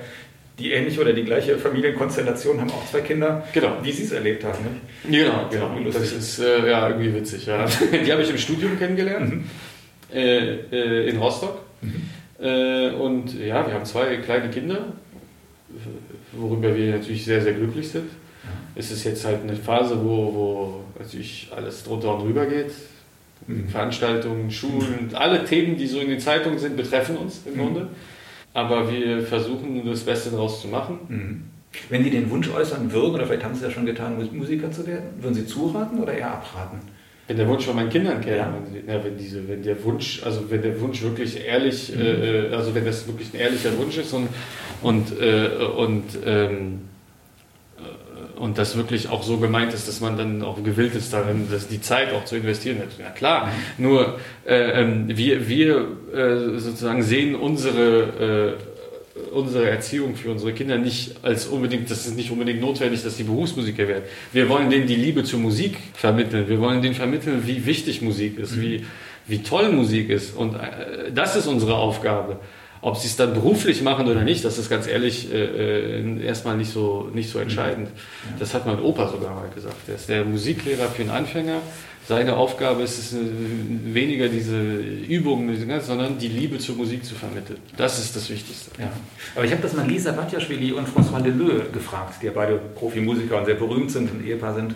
die 0.59 0.71
ähnliche 0.71 1.01
oder 1.01 1.13
die 1.13 1.23
gleiche 1.23 1.57
Familienkonstellation, 1.57 2.59
haben 2.59 2.71
auch 2.71 2.85
zwei 2.89 3.01
Kinder, 3.01 3.43
Genau. 3.53 3.77
wie 3.83 3.91
Sie 3.91 4.03
es 4.03 4.11
erlebt 4.11 4.43
haben. 4.43 4.57
Nicht? 5.07 5.23
Genau, 5.23 5.43
Das 5.45 5.53
ist 5.53 5.59
genau. 5.61 5.79
lustig. 5.79 6.01
Das 6.03 6.11
ist 6.13 6.39
äh, 6.39 6.69
ja 6.69 6.89
irgendwie 6.89 7.13
witzig. 7.13 7.45
Ja. 7.45 7.65
Die 8.05 8.11
habe 8.11 8.21
ich 8.23 8.29
im 8.29 8.37
Studium 8.37 8.77
kennengelernt, 8.79 9.33
Mhm. 9.35 9.43
äh, 10.13 10.55
äh, 10.71 11.09
in 11.09 11.17
Rostock. 11.17 11.59
Äh, 12.39 12.89
und 12.91 13.33
ja, 13.39 13.65
wir 13.67 13.73
haben 13.73 13.85
zwei 13.85 14.17
kleine 14.17 14.49
Kinder, 14.49 14.93
worüber 16.33 16.75
wir 16.75 16.91
natürlich 16.97 17.25
sehr, 17.25 17.41
sehr 17.41 17.53
glücklich 17.53 17.89
sind. 17.89 18.09
Es 18.75 18.91
ist 18.91 19.03
jetzt 19.03 19.25
halt 19.25 19.41
eine 19.43 19.55
Phase, 19.55 19.97
wo, 20.03 20.33
wo 20.33 20.83
natürlich 20.99 21.49
alles 21.55 21.83
drunter 21.83 22.15
und 22.15 22.23
drüber 22.25 22.45
geht. 22.45 22.71
Mhm. 23.47 23.69
Veranstaltungen, 23.69 24.49
Schulen, 24.51 25.09
alle 25.13 25.45
Themen, 25.45 25.77
die 25.77 25.87
so 25.87 25.99
in 25.99 26.09
den 26.09 26.19
Zeitungen 26.19 26.59
sind, 26.59 26.75
betreffen 26.77 27.17
uns 27.17 27.41
im 27.45 27.53
Mhm. 27.53 27.57
Grunde. 27.59 27.87
Aber 28.57 28.91
wir 28.91 29.21
versuchen 29.21 29.83
das 29.85 29.99
Beste 29.99 30.31
daraus 30.31 30.61
zu 30.63 30.67
machen. 30.67 30.97
Mhm. 31.09 31.43
Wenn 31.89 32.03
Sie 32.03 32.09
den 32.09 32.27
Wunsch 32.31 32.49
äußern 32.49 32.91
würden, 32.91 33.13
oder 33.13 33.27
vielleicht 33.27 33.43
haben 33.43 33.53
Sie 33.53 33.59
es 33.59 33.67
ja 33.67 33.69
schon 33.71 33.85
getan, 33.85 34.17
Mus- 34.17 34.31
Musiker 34.31 34.71
zu 34.71 34.87
werden, 34.87 35.03
würden 35.21 35.35
Sie 35.35 35.45
zuraten 35.45 35.99
oder 35.99 36.13
eher 36.13 36.31
abraten? 36.31 36.79
Wenn 37.27 37.37
der 37.37 37.47
Wunsch 37.47 37.65
von 37.65 37.75
meinen 37.75 37.91
Kindern 37.91 38.19
käme, 38.19 38.37
Ja. 38.37 38.51
wenn, 38.87 39.03
wenn, 39.03 39.15
diese, 39.15 39.47
wenn 39.47 39.61
der 39.61 39.83
Wunsch, 39.83 40.23
also 40.25 40.49
wenn 40.49 40.63
der 40.63 40.81
Wunsch 40.81 41.03
wirklich 41.03 41.45
ehrlich, 41.45 41.93
Mhm. 41.95 42.01
äh, 42.01 42.55
also 42.55 42.73
wenn 42.73 42.83
das 42.83 43.05
wirklich 43.05 43.31
ein 43.31 43.39
ehrlicher 43.41 43.77
Wunsch 43.77 43.95
ist 43.99 44.11
und, 44.13 44.27
und, 44.81 45.21
äh, 45.21 45.49
und, 45.77 46.03
ähm, 46.25 46.55
äh, 46.55 46.96
und 48.37 48.57
das 48.57 48.77
wirklich 48.77 49.09
auch 49.09 49.23
so 49.23 49.37
gemeint 49.37 49.73
ist, 49.73 49.87
dass 49.87 49.99
man 49.99 50.17
dann 50.17 50.41
auch 50.43 50.63
gewillt 50.63 50.95
ist, 50.95 51.13
darin 51.13 51.47
dass 51.51 51.67
die 51.67 51.81
Zeit 51.81 52.13
auch 52.13 52.25
zu 52.25 52.37
investieren. 52.37 52.77
Ja 52.99 53.09
klar, 53.09 53.51
nur 53.77 54.19
äh, 54.45 54.81
ähm, 54.81 55.05
wir, 55.07 55.47
wir 55.47 55.87
äh, 56.13 56.59
sozusagen 56.59 57.03
sehen 57.03 57.35
unsere 57.35 58.57
äh, 58.59 58.77
unsere 59.31 59.69
Erziehung 59.69 60.15
für 60.15 60.31
unsere 60.31 60.53
Kinder 60.53 60.77
nicht 60.77 61.15
als 61.23 61.47
unbedingt, 61.47 61.89
das 61.89 62.05
ist 62.05 62.15
nicht 62.15 62.31
unbedingt 62.31 62.61
notwendig, 62.61 63.03
dass 63.03 63.17
sie 63.17 63.23
Berufsmusiker 63.23 63.87
werden. 63.87 64.03
Wir 64.33 64.49
wollen 64.49 64.69
denen 64.69 64.87
die 64.87 64.95
Liebe 64.95 65.23
zur 65.23 65.39
Musik 65.39 65.77
vermitteln. 65.93 66.47
Wir 66.47 66.59
wollen 66.59 66.81
denen 66.81 66.95
vermitteln, 66.95 67.43
wie 67.45 67.65
wichtig 67.65 68.01
Musik 68.01 68.37
ist, 68.37 68.59
wie, 68.59 68.85
wie 69.27 69.43
toll 69.43 69.71
Musik 69.71 70.09
ist. 70.09 70.35
Und 70.35 70.55
äh, 70.55 71.11
das 71.13 71.35
ist 71.35 71.47
unsere 71.47 71.75
Aufgabe. 71.75 72.39
Ob 72.81 72.97
sie 72.97 73.07
es 73.07 73.15
dann 73.15 73.33
beruflich 73.33 73.81
machen 73.81 74.07
oder 74.07 74.23
nicht, 74.23 74.45
das 74.45 74.57
ist 74.57 74.69
ganz 74.69 74.87
ehrlich 74.87 75.31
äh, 75.33 75.99
äh, 75.99 76.23
erstmal 76.23 76.57
nicht 76.57 76.71
so, 76.71 77.09
nicht 77.13 77.29
so 77.29 77.39
entscheidend. 77.39 77.89
Das 78.39 78.53
hat 78.53 78.65
mein 78.65 78.79
Opa 78.79 79.09
sogar 79.09 79.33
mal 79.33 79.49
gesagt. 79.53 79.87
Er 79.87 79.95
ist 79.95 80.09
der 80.09 80.25
Musiklehrer 80.25 80.87
für 80.87 81.01
einen 81.01 81.11
Anfänger. 81.11 81.61
Seine 82.07 82.37
Aufgabe 82.37 82.83
ist 82.83 82.97
es 82.99 83.13
äh, 83.13 83.17
weniger 83.93 84.29
diese 84.29 84.55
Übungen, 84.57 85.81
sondern 85.81 86.17
die 86.17 86.29
Liebe 86.29 86.57
zur 86.57 86.75
Musik 86.75 87.03
zu 87.03 87.15
vermitteln. 87.15 87.59
Das 87.75 87.99
ist 87.99 88.15
das 88.15 88.29
Wichtigste. 88.29 88.71
Ja. 88.79 88.89
Aber 89.35 89.43
ich 89.43 89.51
habe 89.51 89.61
das 89.61 89.73
mal 89.73 89.85
Lisa 89.85 90.13
Batjaschwili 90.13 90.71
und 90.71 90.87
François 90.87 91.21
Leleu 91.21 91.59
gefragt, 91.73 92.13
die 92.21 92.27
ja 92.27 92.31
beide 92.33 92.55
Profimusiker 92.75 93.37
und 93.37 93.45
sehr 93.45 93.55
berühmt 93.55 93.91
sind, 93.91 94.09
ein 94.13 94.25
Ehepaar 94.25 94.53
sind. 94.55 94.73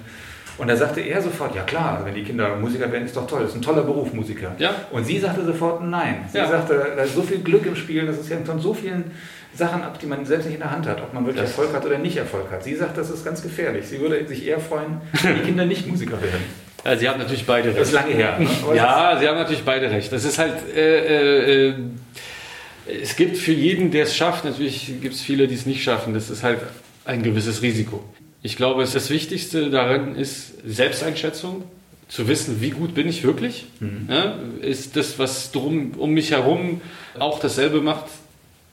Und 0.57 0.67
da 0.67 0.75
sagte 0.75 0.99
er 0.99 1.21
sofort, 1.21 1.55
ja 1.55 1.63
klar, 1.63 1.93
also 1.93 2.05
wenn 2.05 2.15
die 2.15 2.23
Kinder 2.23 2.57
Musiker 2.57 2.91
werden, 2.91 3.05
ist 3.05 3.15
doch 3.15 3.25
toll, 3.25 3.39
das 3.43 3.51
ist 3.51 3.55
ein 3.55 3.61
toller 3.61 3.84
Beruf, 3.84 4.11
Musiker. 4.13 4.53
Ja. 4.59 4.75
Und 4.91 5.05
sie 5.05 5.17
sagte 5.17 5.45
sofort 5.45 5.82
nein. 5.84 6.25
Sie 6.29 6.38
Ja. 6.38 6.49
sagte, 6.49 6.86
da 6.97 7.03
ist 7.03 7.15
so 7.15 7.21
viel 7.23 7.39
Glück 7.39 7.65
im 7.65 7.77
Spiel, 7.77 8.05
das 8.05 8.17
ist 8.19 8.29
ja 8.29 8.38
von 8.43 8.59
so 8.59 8.73
vielen 8.73 9.05
Sachen 9.55 9.82
ab, 9.84 9.97
die 9.99 10.05
man 10.05 10.25
selbst 10.25 10.45
nicht 10.45 10.55
in 10.55 10.59
der 10.61 10.71
Hand 10.71 10.86
hat, 10.86 11.01
ob 11.01 11.13
man 11.13 11.25
wirklich 11.25 11.41
Das- 11.43 11.51
Erfolg 11.51 11.73
hat 11.73 11.86
oder 11.86 11.97
nicht 11.97 12.17
Erfolg 12.17 12.51
hat. 12.51 12.63
Sie 12.65 12.75
sagt, 12.75 12.97
das 12.97 13.09
ist 13.09 13.23
ganz 13.23 13.41
gefährlich. 13.41 13.88
Sie 13.88 14.01
würde 14.01 14.27
sich 14.27 14.45
eher 14.45 14.59
freuen, 14.59 14.99
wenn 15.23 15.36
die 15.36 15.41
Kinder 15.41 15.65
nicht 15.65 15.88
Musiker 15.88 16.21
werden. 16.21 16.43
Also 16.84 17.01
sie 17.01 17.09
haben 17.09 17.19
natürlich 17.19 17.45
beide 17.45 17.69
recht. 17.69 17.79
Das 17.79 17.89
ist 17.89 17.93
lange 17.93 18.13
her. 18.13 18.38
ne? 18.39 18.47
Ja, 18.75 19.17
Sie 19.19 19.27
haben 19.27 19.38
natürlich 19.38 19.63
beide 19.63 19.89
recht. 19.91 20.11
Das 20.11 20.23
ist 20.23 20.38
halt, 20.39 20.53
äh, 20.75 21.69
äh, 21.69 21.73
es 23.01 23.15
gibt 23.15 23.38
für 23.38 23.51
jeden, 23.53 23.91
der 23.91 24.03
es 24.03 24.15
schafft, 24.15 24.43
natürlich 24.45 24.88
gibt 25.01 25.13
es 25.15 25.21
viele, 25.21 25.47
die 25.47 25.55
es 25.55 25.65
nicht 25.65 25.84
schaffen. 25.84 26.13
Das 26.13 26.29
ist 26.29 26.43
halt 26.43 26.59
ein 27.05 27.21
gewisses 27.23 27.61
Risiko. 27.61 28.03
Ich 28.43 28.57
glaube, 28.57 28.82
es- 28.84 28.93
das 28.93 29.09
Wichtigste 29.11 29.69
daran 29.69 30.15
ist 30.15 30.53
Selbsteinschätzung, 30.65 31.63
zu 32.07 32.27
wissen, 32.27 32.59
wie 32.59 32.71
gut 32.71 32.93
bin 32.93 33.07
ich 33.07 33.23
wirklich. 33.23 33.67
Ja, 34.09 34.36
ist 34.61 34.95
das, 34.97 35.17
was 35.19 35.51
drum, 35.51 35.91
um 35.97 36.09
mich 36.11 36.32
herum 36.32 36.82
auch 37.17 37.39
dasselbe 37.39 37.79
macht, 37.82 38.05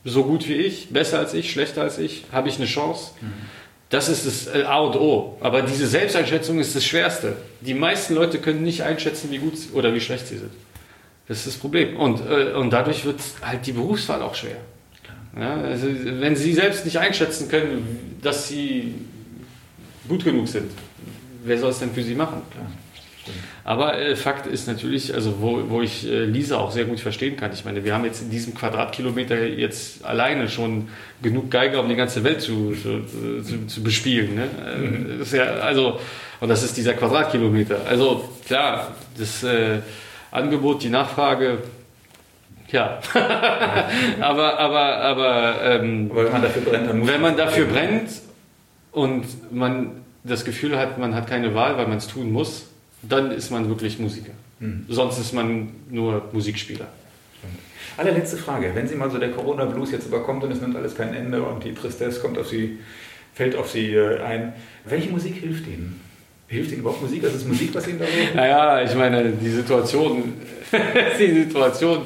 so 0.05 0.25
gut 0.25 0.49
wie 0.49 0.55
ich, 0.55 0.89
besser 0.89 1.19
als 1.21 1.35
ich, 1.35 1.53
schlechter 1.53 1.83
als 1.83 1.99
ich, 1.99 2.25
habe 2.33 2.49
ich 2.49 2.57
eine 2.57 2.67
Chance. 2.67 3.13
Das 3.91 4.09
ist 4.09 4.27
das 4.27 4.65
A 4.67 4.79
und 4.81 4.97
O. 4.97 5.39
Aber 5.41 5.63
diese 5.63 5.87
Selbsteinschätzung 5.87 6.59
ist 6.59 6.77
das 6.77 6.85
Schwerste. 6.85 7.37
Die 7.61 7.75
meisten 7.75 8.15
Leute 8.15 8.39
können 8.39 8.63
nicht 8.63 8.83
einschätzen, 8.83 9.31
wie 9.31 9.39
gut 9.39 9.57
sie- 9.57 9.71
oder 9.71 9.95
wie 9.95 10.01
schlecht 10.01 10.27
sie 10.27 10.39
sind. 10.39 10.51
Das 11.27 11.39
ist 11.39 11.47
das 11.47 11.57
Problem. 11.57 11.97
Und, 11.97 12.21
äh, 12.21 12.53
und 12.53 12.71
dadurch 12.71 13.05
wird 13.05 13.21
halt 13.43 13.67
die 13.67 13.73
Berufswahl 13.73 14.23
auch 14.23 14.35
schwer. 14.35 14.57
Ja, 15.39 15.55
also 15.55 15.87
wenn 15.89 16.37
sie 16.37 16.53
selbst 16.53 16.85
nicht 16.85 16.99
einschätzen 16.99 17.49
können, 17.49 18.19
dass 18.23 18.49
sie 18.49 18.95
gut 20.09 20.25
genug 20.25 20.49
sind, 20.49 20.71
wer 21.45 21.59
soll 21.59 21.71
es 21.71 21.79
denn 21.79 21.93
für 21.93 22.03
sie 22.03 22.15
machen? 22.15 22.43
Klar. 22.51 22.67
Aber 23.65 23.99
äh, 23.99 24.17
Fakt 24.17 24.47
ist 24.47 24.67
natürlich, 24.67 25.15
also 25.15 25.41
wo, 25.41 25.63
wo 25.69 25.83
ich 25.83 26.07
äh, 26.07 26.25
Lisa 26.25 26.57
auch 26.57 26.71
sehr 26.71 26.85
gut 26.85 27.01
verstehen 27.01 27.37
kann. 27.37 27.53
Ich 27.53 27.65
meine, 27.65 27.85
wir 27.85 27.95
haben 27.95 28.05
jetzt 28.05 28.23
in 28.23 28.31
diesem 28.31 28.55
Quadratkilometer 28.55 29.45
jetzt 29.47 30.05
alleine 30.05 30.49
schon 30.49 30.89
genug 31.23 31.51
Geiger, 31.51 31.81
um 31.81 31.89
die 31.89 31.97
ganze 31.97 32.25
Welt 32.25 32.41
zu, 32.41 32.73
zu, 32.75 33.03
zu, 33.43 33.67
zu 33.67 33.83
bespielen. 33.83 34.35
Ne? 34.35 34.49
Äh, 35.19 35.23
ist 35.23 35.33
ja, 35.33 35.45
also, 35.45 36.01
und 36.41 36.49
das 36.49 36.63
ist 36.63 36.77
dieser 36.77 36.95
Quadratkilometer. 36.95 37.81
Also 37.89 38.29
klar, 38.47 38.95
das 39.19 39.43
äh, 39.43 39.81
Angebot, 40.31 40.83
die 40.83 40.91
Nachfrage, 40.91 41.59
ja. 42.71 43.01
aber, 44.21 44.59
aber, 44.59 44.97
aber 44.97 45.63
ähm, 45.63 46.11
Aber 46.11 46.25
wenn 46.25 46.33
man 46.33 46.43
dafür 46.43 46.63
brennt, 46.63 46.89
dann 46.89 46.99
muss 46.99 47.09
wenn 47.09 47.21
man 47.21 47.37
dafür 47.37 47.67
brennt 47.67 48.11
und 48.93 49.53
man 49.53 50.05
das 50.25 50.45
Gefühl 50.45 50.79
hat, 50.79 50.99
man 50.99 51.15
hat 51.15 51.27
keine 51.27 51.55
Wahl, 51.55 51.77
weil 51.79 51.87
man 51.87 51.99
es 51.99 52.09
tun 52.09 52.31
muss, 52.31 52.68
dann 53.03 53.31
ist 53.31 53.51
man 53.51 53.69
wirklich 53.69 53.99
Musiker. 53.99 54.33
Mhm. 54.61 54.87
Sonst 54.89 55.19
ist 55.19 55.33
man 55.33 55.71
nur 55.91 56.29
Musikspieler. 56.33 56.89
Allerletzte 57.97 58.37
Frage. 58.37 58.71
Wenn 58.75 58.87
Sie 58.87 58.95
mal 58.95 59.11
so 59.11 59.19
der 59.19 59.33
Corona-Blues 59.33 59.91
jetzt 59.91 60.07
überkommt 60.07 60.45
und 60.45 60.53
es 60.53 60.61
nimmt 60.61 60.77
alles 60.77 60.95
kein 60.95 61.15
Ende 61.15 61.43
und 61.43 61.65
die 61.65 61.75
Tristesse 61.75 62.21
kommt 62.21 62.39
auf 62.39 62.49
Sie, 62.49 62.79
fällt 63.35 63.57
auf 63.57 63.71
Sie 63.71 63.93
äh, 63.95 64.21
ein, 64.21 64.53
welche 64.85 65.11
Musik 65.11 65.35
hilft 65.37 65.67
Ihnen? 65.67 66.01
Hilft 66.47 66.71
Ihnen 66.71 66.81
überhaupt 66.81 67.03
Musik? 67.03 67.23
Das 67.23 67.35
ist 67.35 67.47
Musik, 67.47 67.71
was 67.75 67.89
Ihnen 67.89 67.99
da 67.99 68.05
so... 68.05 68.37
Naja, 68.37 68.83
ich 68.83 68.95
meine, 68.95 69.33
die 69.33 69.51
Situation, 69.51 70.35
die 71.19 71.43
Situation 71.43 72.03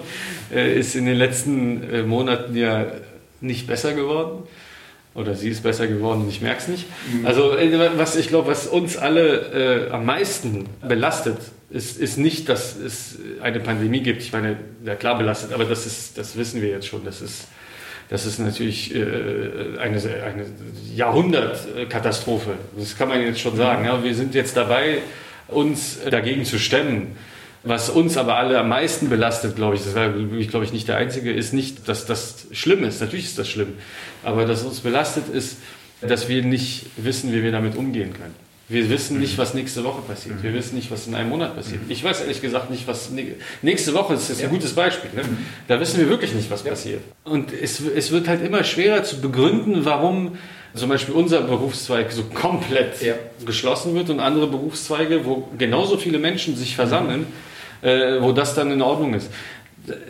äh, 0.52 0.78
ist 0.78 0.94
in 0.94 1.04
den 1.04 1.16
letzten 1.16 1.82
äh, 1.90 2.02
Monaten 2.02 2.56
ja 2.56 2.86
nicht 3.42 3.66
besser 3.66 3.92
geworden. 3.92 4.44
Oder 5.14 5.34
sie 5.34 5.50
ist 5.50 5.62
besser 5.62 5.86
geworden 5.86 6.22
und 6.22 6.28
ich 6.30 6.40
merke 6.40 6.60
es 6.60 6.68
nicht. 6.68 6.86
Also, 7.24 7.56
äh, 7.56 7.98
was 7.98 8.16
ich 8.16 8.28
glaube, 8.28 8.48
was 8.48 8.66
uns 8.66 8.96
alle 8.96 9.88
äh, 9.88 9.90
am 9.90 10.06
meisten 10.06 10.66
belastet, 10.86 11.36
ist, 11.68 11.98
ist 11.98 12.18
nicht, 12.18 12.48
dass 12.48 12.76
es 12.76 13.18
eine 13.42 13.60
Pandemie 13.60 14.00
gibt. 14.00 14.22
Ich 14.22 14.32
meine, 14.32 14.56
ja 14.84 14.94
klar 14.94 15.18
belastet, 15.18 15.52
aber 15.52 15.64
das, 15.64 15.86
ist, 15.86 16.16
das 16.16 16.36
wissen 16.36 16.62
wir 16.62 16.68
jetzt 16.68 16.86
schon. 16.86 17.04
Das 17.04 17.20
ist, 17.20 17.48
das 18.08 18.24
ist 18.24 18.38
natürlich 18.38 18.94
äh, 18.94 19.78
eine, 19.78 19.96
eine 19.98 20.46
Jahrhundertkatastrophe. 20.94 22.52
Das 22.76 22.96
kann 22.96 23.08
man 23.08 23.20
jetzt 23.20 23.40
schon 23.40 23.56
sagen. 23.56 23.84
Ja, 23.84 24.02
wir 24.02 24.14
sind 24.14 24.34
jetzt 24.34 24.56
dabei, 24.56 24.98
uns 25.48 25.98
dagegen 26.10 26.44
zu 26.44 26.58
stemmen. 26.58 27.16
Was 27.64 27.90
uns 27.90 28.16
aber 28.16 28.36
alle 28.36 28.58
am 28.58 28.68
meisten 28.68 29.08
belastet, 29.08 29.54
glaube 29.56 29.76
ich, 29.76 29.84
das 29.84 29.94
war 29.94 30.12
ich 30.36 30.48
glaube 30.48 30.64
ich 30.64 30.72
nicht 30.72 30.88
der 30.88 30.96
Einzige, 30.96 31.32
ist 31.32 31.52
nicht, 31.52 31.88
dass 31.88 32.06
das 32.06 32.46
schlimm 32.50 32.82
ist. 32.84 33.00
Natürlich 33.00 33.26
ist 33.26 33.38
das 33.38 33.48
schlimm. 33.48 33.74
Aber 34.24 34.46
dass 34.46 34.62
uns 34.62 34.80
belastet 34.80 35.28
ist, 35.32 35.58
dass 36.00 36.28
wir 36.28 36.42
nicht 36.42 36.86
wissen, 36.96 37.32
wie 37.32 37.42
wir 37.42 37.52
damit 37.52 37.76
umgehen 37.76 38.12
können. 38.12 38.34
Wir 38.68 38.88
wissen 38.88 39.20
nicht, 39.20 39.36
was 39.38 39.54
nächste 39.54 39.84
Woche 39.84 40.00
passiert. 40.02 40.42
Wir 40.42 40.54
wissen 40.54 40.76
nicht, 40.76 40.90
was 40.90 41.06
in 41.06 41.14
einem 41.14 41.28
Monat 41.28 41.54
passiert. 41.54 41.82
Ich 41.88 42.02
weiß 42.02 42.22
ehrlich 42.22 42.40
gesagt 42.40 42.70
nicht, 42.70 42.88
was 42.88 43.10
nächste 43.60 43.92
Woche 43.94 44.14
ist. 44.14 44.30
Das 44.30 44.38
ist 44.38 44.44
ein 44.44 44.50
gutes 44.50 44.72
Beispiel. 44.72 45.10
Ne? 45.14 45.22
Da 45.68 45.78
wissen 45.78 46.00
wir 46.00 46.08
wirklich 46.08 46.32
nicht, 46.32 46.50
was 46.50 46.62
passiert. 46.62 47.00
Und 47.24 47.52
es, 47.52 47.80
es 47.80 48.10
wird 48.10 48.28
halt 48.28 48.42
immer 48.42 48.64
schwerer 48.64 49.02
zu 49.04 49.20
begründen, 49.20 49.84
warum 49.84 50.38
zum 50.74 50.88
Beispiel 50.88 51.14
unser 51.14 51.42
Berufszweig 51.42 52.10
so 52.12 52.22
komplett 52.24 53.02
Ja. 53.02 53.14
geschlossen 53.44 53.94
wird 53.94 54.08
und 54.08 54.20
andere 54.20 54.46
Berufszweige, 54.46 55.26
wo 55.26 55.48
genauso 55.58 55.98
viele 55.98 56.18
Menschen 56.18 56.56
sich 56.56 56.74
versammeln, 56.74 57.26
äh, 57.82 58.20
wo 58.20 58.32
das 58.32 58.54
dann 58.54 58.70
in 58.70 58.82
Ordnung 58.82 59.14
ist. 59.14 59.30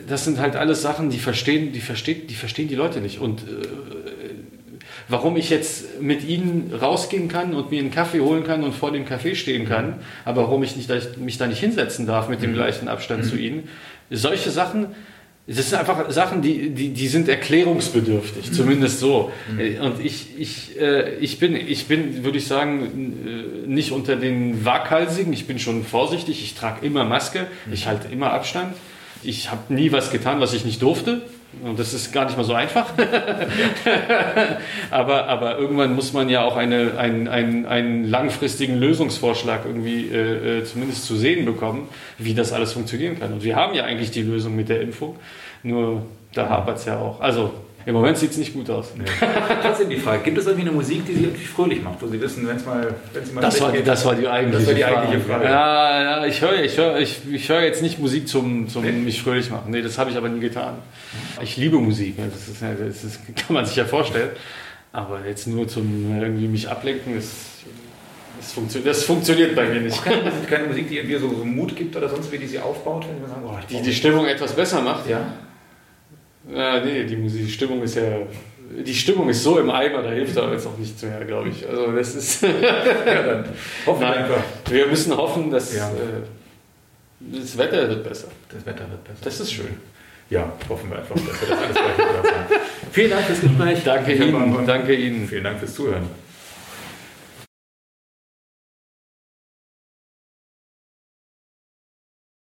Das 0.07 0.25
sind 0.25 0.39
halt 0.39 0.55
alles 0.55 0.83
Sachen, 0.83 1.11
die 1.11 1.19
verstehen, 1.19 1.73
die 1.73 1.81
versteht, 1.81 2.31
die 2.31 2.35
verstehen 2.35 2.69
die 2.69 2.75
Leute 2.75 3.01
nicht. 3.01 3.19
Und 3.19 3.41
äh, 3.41 3.45
warum 5.09 5.37
ich 5.37 5.51
jetzt 5.51 6.01
mit 6.01 6.25
ihnen 6.25 6.73
rausgehen 6.75 7.29
kann 7.29 7.55
und 7.55 7.71
mir 7.71 7.81
einen 7.81 7.91
Kaffee 7.91 8.21
holen 8.21 8.45
kann 8.45 8.63
und 8.63 8.75
vor 8.75 8.93
dem 8.93 9.07
Café 9.07 9.35
stehen 9.35 9.67
kann, 9.67 10.01
aber 10.25 10.43
warum 10.43 10.63
ich 10.63 10.77
nicht, 10.77 10.91
mich 11.19 11.39
da 11.39 11.47
nicht 11.47 11.61
hinsetzen 11.61 12.07
darf 12.07 12.29
mit 12.29 12.43
dem 12.43 12.55
gleichen 12.55 12.89
Abstand 12.89 13.25
zu 13.25 13.37
ihnen, 13.37 13.69
solche 14.11 14.51
Sachen, 14.51 14.89
das 15.47 15.71
sind 15.71 15.79
einfach 15.79 16.11
Sachen, 16.11 16.41
die, 16.41 16.71
die, 16.71 16.91
die 16.91 17.09
sind 17.09 17.29
erklärungsbedürftig, 17.29 18.53
zumindest 18.53 19.01
so. 19.01 19.33
Äh, 19.59 19.79
Und 19.81 20.05
ich, 20.05 20.39
ich, 20.39 20.81
äh, 20.81 21.17
ich 21.17 21.39
bin, 21.39 21.57
ich 21.57 21.87
bin, 21.87 22.23
würde 22.25 22.39
ich 22.39 22.47
sagen, 22.47 23.65
äh, 23.65 23.67
nicht 23.69 23.91
unter 23.93 24.15
den 24.17 24.65
Waghalsigen. 24.65 25.33
Ich 25.33 25.47
bin 25.47 25.59
schon 25.59 25.85
vorsichtig. 25.85 26.43
Ich 26.43 26.55
trage 26.55 26.87
immer 26.87 27.05
Maske. 27.05 27.49
Ich 27.73 27.87
halte 27.89 28.07
immer 28.13 28.33
Abstand. 28.33 28.75
Ich 29.25 29.51
habe 29.51 29.73
nie 29.75 29.91
was 29.93 30.11
getan, 30.11 30.41
was 30.41 30.53
ich 30.53 30.65
nicht 30.65 30.81
durfte. 30.83 31.23
Und 31.63 31.79
das 31.79 31.93
ist 31.93 32.13
gar 32.13 32.25
nicht 32.25 32.37
mal 32.37 32.45
so 32.45 32.55
einfach. 32.55 32.87
aber, 34.91 35.27
aber 35.29 35.59
irgendwann 35.59 35.95
muss 35.95 36.13
man 36.13 36.29
ja 36.29 36.43
auch 36.43 36.57
eine, 36.57 36.99
einen, 36.99 37.29
einen, 37.29 37.67
einen 37.67 38.05
langfristigen 38.05 38.79
Lösungsvorschlag 38.79 39.67
irgendwie 39.67 40.07
äh, 40.09 40.61
äh, 40.61 40.65
zumindest 40.65 41.05
zu 41.05 41.15
sehen 41.17 41.45
bekommen, 41.45 41.89
wie 42.17 42.35
das 42.35 42.53
alles 42.53 42.73
funktionieren 42.73 43.19
kann. 43.19 43.35
Und 43.35 43.45
wir 43.45 43.57
haben 43.57 43.75
ja 43.75 43.85
eigentlich 43.85 44.11
die 44.11 44.23
Lösung 44.23 44.57
mit 44.57 44.71
der 44.71 44.81
Impfung. 44.81 45.17
Nur 45.63 46.03
da 46.33 46.49
hapert 46.49 46.79
es 46.79 46.87
ja 46.87 46.99
auch. 46.99 47.21
Also 47.21 47.53
im 47.87 47.95
Moment 47.95 48.17
sieht 48.19 48.31
es 48.31 48.37
nicht 48.39 48.53
gut 48.55 48.69
aus. 48.71 48.93
Nee. 48.97 49.05
Trotzdem 49.63 49.91
die 49.91 49.97
Frage, 49.97 50.23
gibt 50.23 50.39
es 50.39 50.47
irgendwie 50.47 50.69
eine 50.69 50.73
Musik, 50.77 51.05
die 51.07 51.15
Sie 51.15 51.25
irgendwie 51.25 51.45
fröhlich 51.45 51.83
macht, 51.83 52.01
wo 52.01 52.07
Sie 52.07 52.21
wissen, 52.21 52.47
wenn 52.47 52.57
es 52.57 52.65
mal, 52.65 52.95
wenn 53.13 53.25
Sie 53.25 53.33
mal 53.33 53.41
Das 53.41 53.61
war, 53.61 53.73
geht, 53.73 53.87
das 53.87 54.05
war 54.05 54.15
die 54.15 54.27
eigentliche, 54.29 54.59
Das 54.59 54.67
war 54.69 54.75
die 54.75 54.85
eigentliche 54.85 55.21
Frage. 55.25 55.45
Ja, 55.45 56.03
ja, 56.03 56.27
ich 56.27 56.41
höre 56.41 56.63
ich 56.63 56.77
hör, 56.79 56.99
ich, 56.99 57.21
ich 57.31 57.49
hör 57.49 57.63
jetzt 57.63 57.83
nicht 57.83 57.99
Musik 57.99 58.29
zum, 58.29 58.69
zum 58.69 58.83
Nee. 58.85 58.93
mich 58.93 59.23
fröhlich 59.23 59.51
machen. 59.51 59.71
Nee, 59.71 59.83
das 59.83 59.99
habe 59.99 60.11
ich 60.11 60.17
aber 60.17 60.29
nie 60.29 60.41
getan. 60.41 60.75
Ich 61.43 61.57
liebe 61.57 61.79
Musik, 61.79 62.19
ne, 62.19 62.31
das, 62.33 62.49
ist, 62.49 62.63
das 62.63 63.05
ist, 63.05 63.21
kann 63.37 63.55
man 63.55 63.67
sich 63.67 63.77
ja 63.77 63.85
vorstellen. 63.85 64.31
Aber 64.93 65.21
jetzt 65.27 65.47
nur 65.47 65.67
zum 65.69 66.15
irgendwie 66.21 66.49
mich 66.49 66.69
ablenken, 66.69 67.15
das, 67.17 67.25
das, 68.39 68.53
funktioniert, 68.53 68.91
das 68.91 69.05
funktioniert 69.05 69.57
bei 69.57 69.67
mir 69.69 69.81
nicht. 69.81 69.99
Auch 69.99 70.05
keine, 70.05 70.23
Musik- 70.25 70.49
keine 70.49 70.67
Musik, 70.67 70.89
die 70.89 70.97
irgendwie 70.99 71.17
so, 71.17 71.29
so 71.31 71.45
Mut 71.45 71.75
gibt 71.75 71.97
oder 71.97 72.09
sonst 72.09 72.31
wie, 72.31 72.39
die 72.39 72.47
Sie 72.47 72.59
aufbaut, 72.59 73.07
wenn 73.09 73.25
Sie 73.25 73.29
sagen, 73.31 73.43
oh, 73.47 73.55
Die 73.71 73.81
die 73.83 73.93
Stimmung 73.93 74.27
etwas 74.27 74.53
besser 74.53 74.83
macht. 74.83 75.09
ja? 75.09 75.21
Ja, 76.51 76.81
nee, 76.81 77.05
die, 77.05 77.17
Musik, 77.17 77.47
die 77.47 77.53
Stimmung 77.53 77.83
ist 77.83 77.97
ja. 77.97 78.03
Die 78.87 78.95
Stimmung 78.95 79.29
ist 79.29 79.43
so 79.43 79.59
im 79.59 79.69
Eimer, 79.69 80.03
da 80.03 80.11
hilft 80.11 80.37
aber 80.39 80.53
jetzt 80.53 80.67
auch 80.67 80.79
nichts 80.79 81.03
mehr, 81.03 81.23
glaube 81.27 81.51
ich. 81.51 81.69
Also 81.69 81.93
das 81.93 82.15
ist. 82.15 82.43
ja, 82.43 83.23
dann 83.23 83.45
hoffen 83.85 84.01
wir 84.01 84.09
Nein, 84.09 84.19
einfach, 84.25 84.43
wir 84.71 84.87
müssen 84.87 85.15
hoffen, 85.17 85.51
dass 85.51 85.75
Ja. 85.77 85.91
äh, 85.91 87.39
das 87.39 87.57
Wetter 87.59 87.89
wird 87.89 88.03
besser. 88.03 88.29
das 88.53 88.65
Wetter 88.65 88.91
wird 88.91 89.05
besser. 89.05 89.19
Das 89.25 89.41
ist 89.41 89.53
schön. 89.53 89.67
Ja, 90.31 90.51
hoffen 90.69 90.89
wir 90.91 90.99
einfach, 90.99 91.15
dass 91.15 91.41
wir 91.43 91.49
das 91.49 91.59
alles 91.59 91.77
gleich. 91.77 92.59
Vielen 92.93 93.11
Dank 93.11 93.27
fürs 93.27 93.41
Gespräch. 93.43 93.79
Danke 93.85 94.13
Ihnen. 94.15 94.67
Danke 94.67 94.95
Ihnen. 94.95 95.29
Vielen 95.29 95.45
Dank 95.45 95.59
fürs 95.59 95.75
Zuhören. 95.75 96.09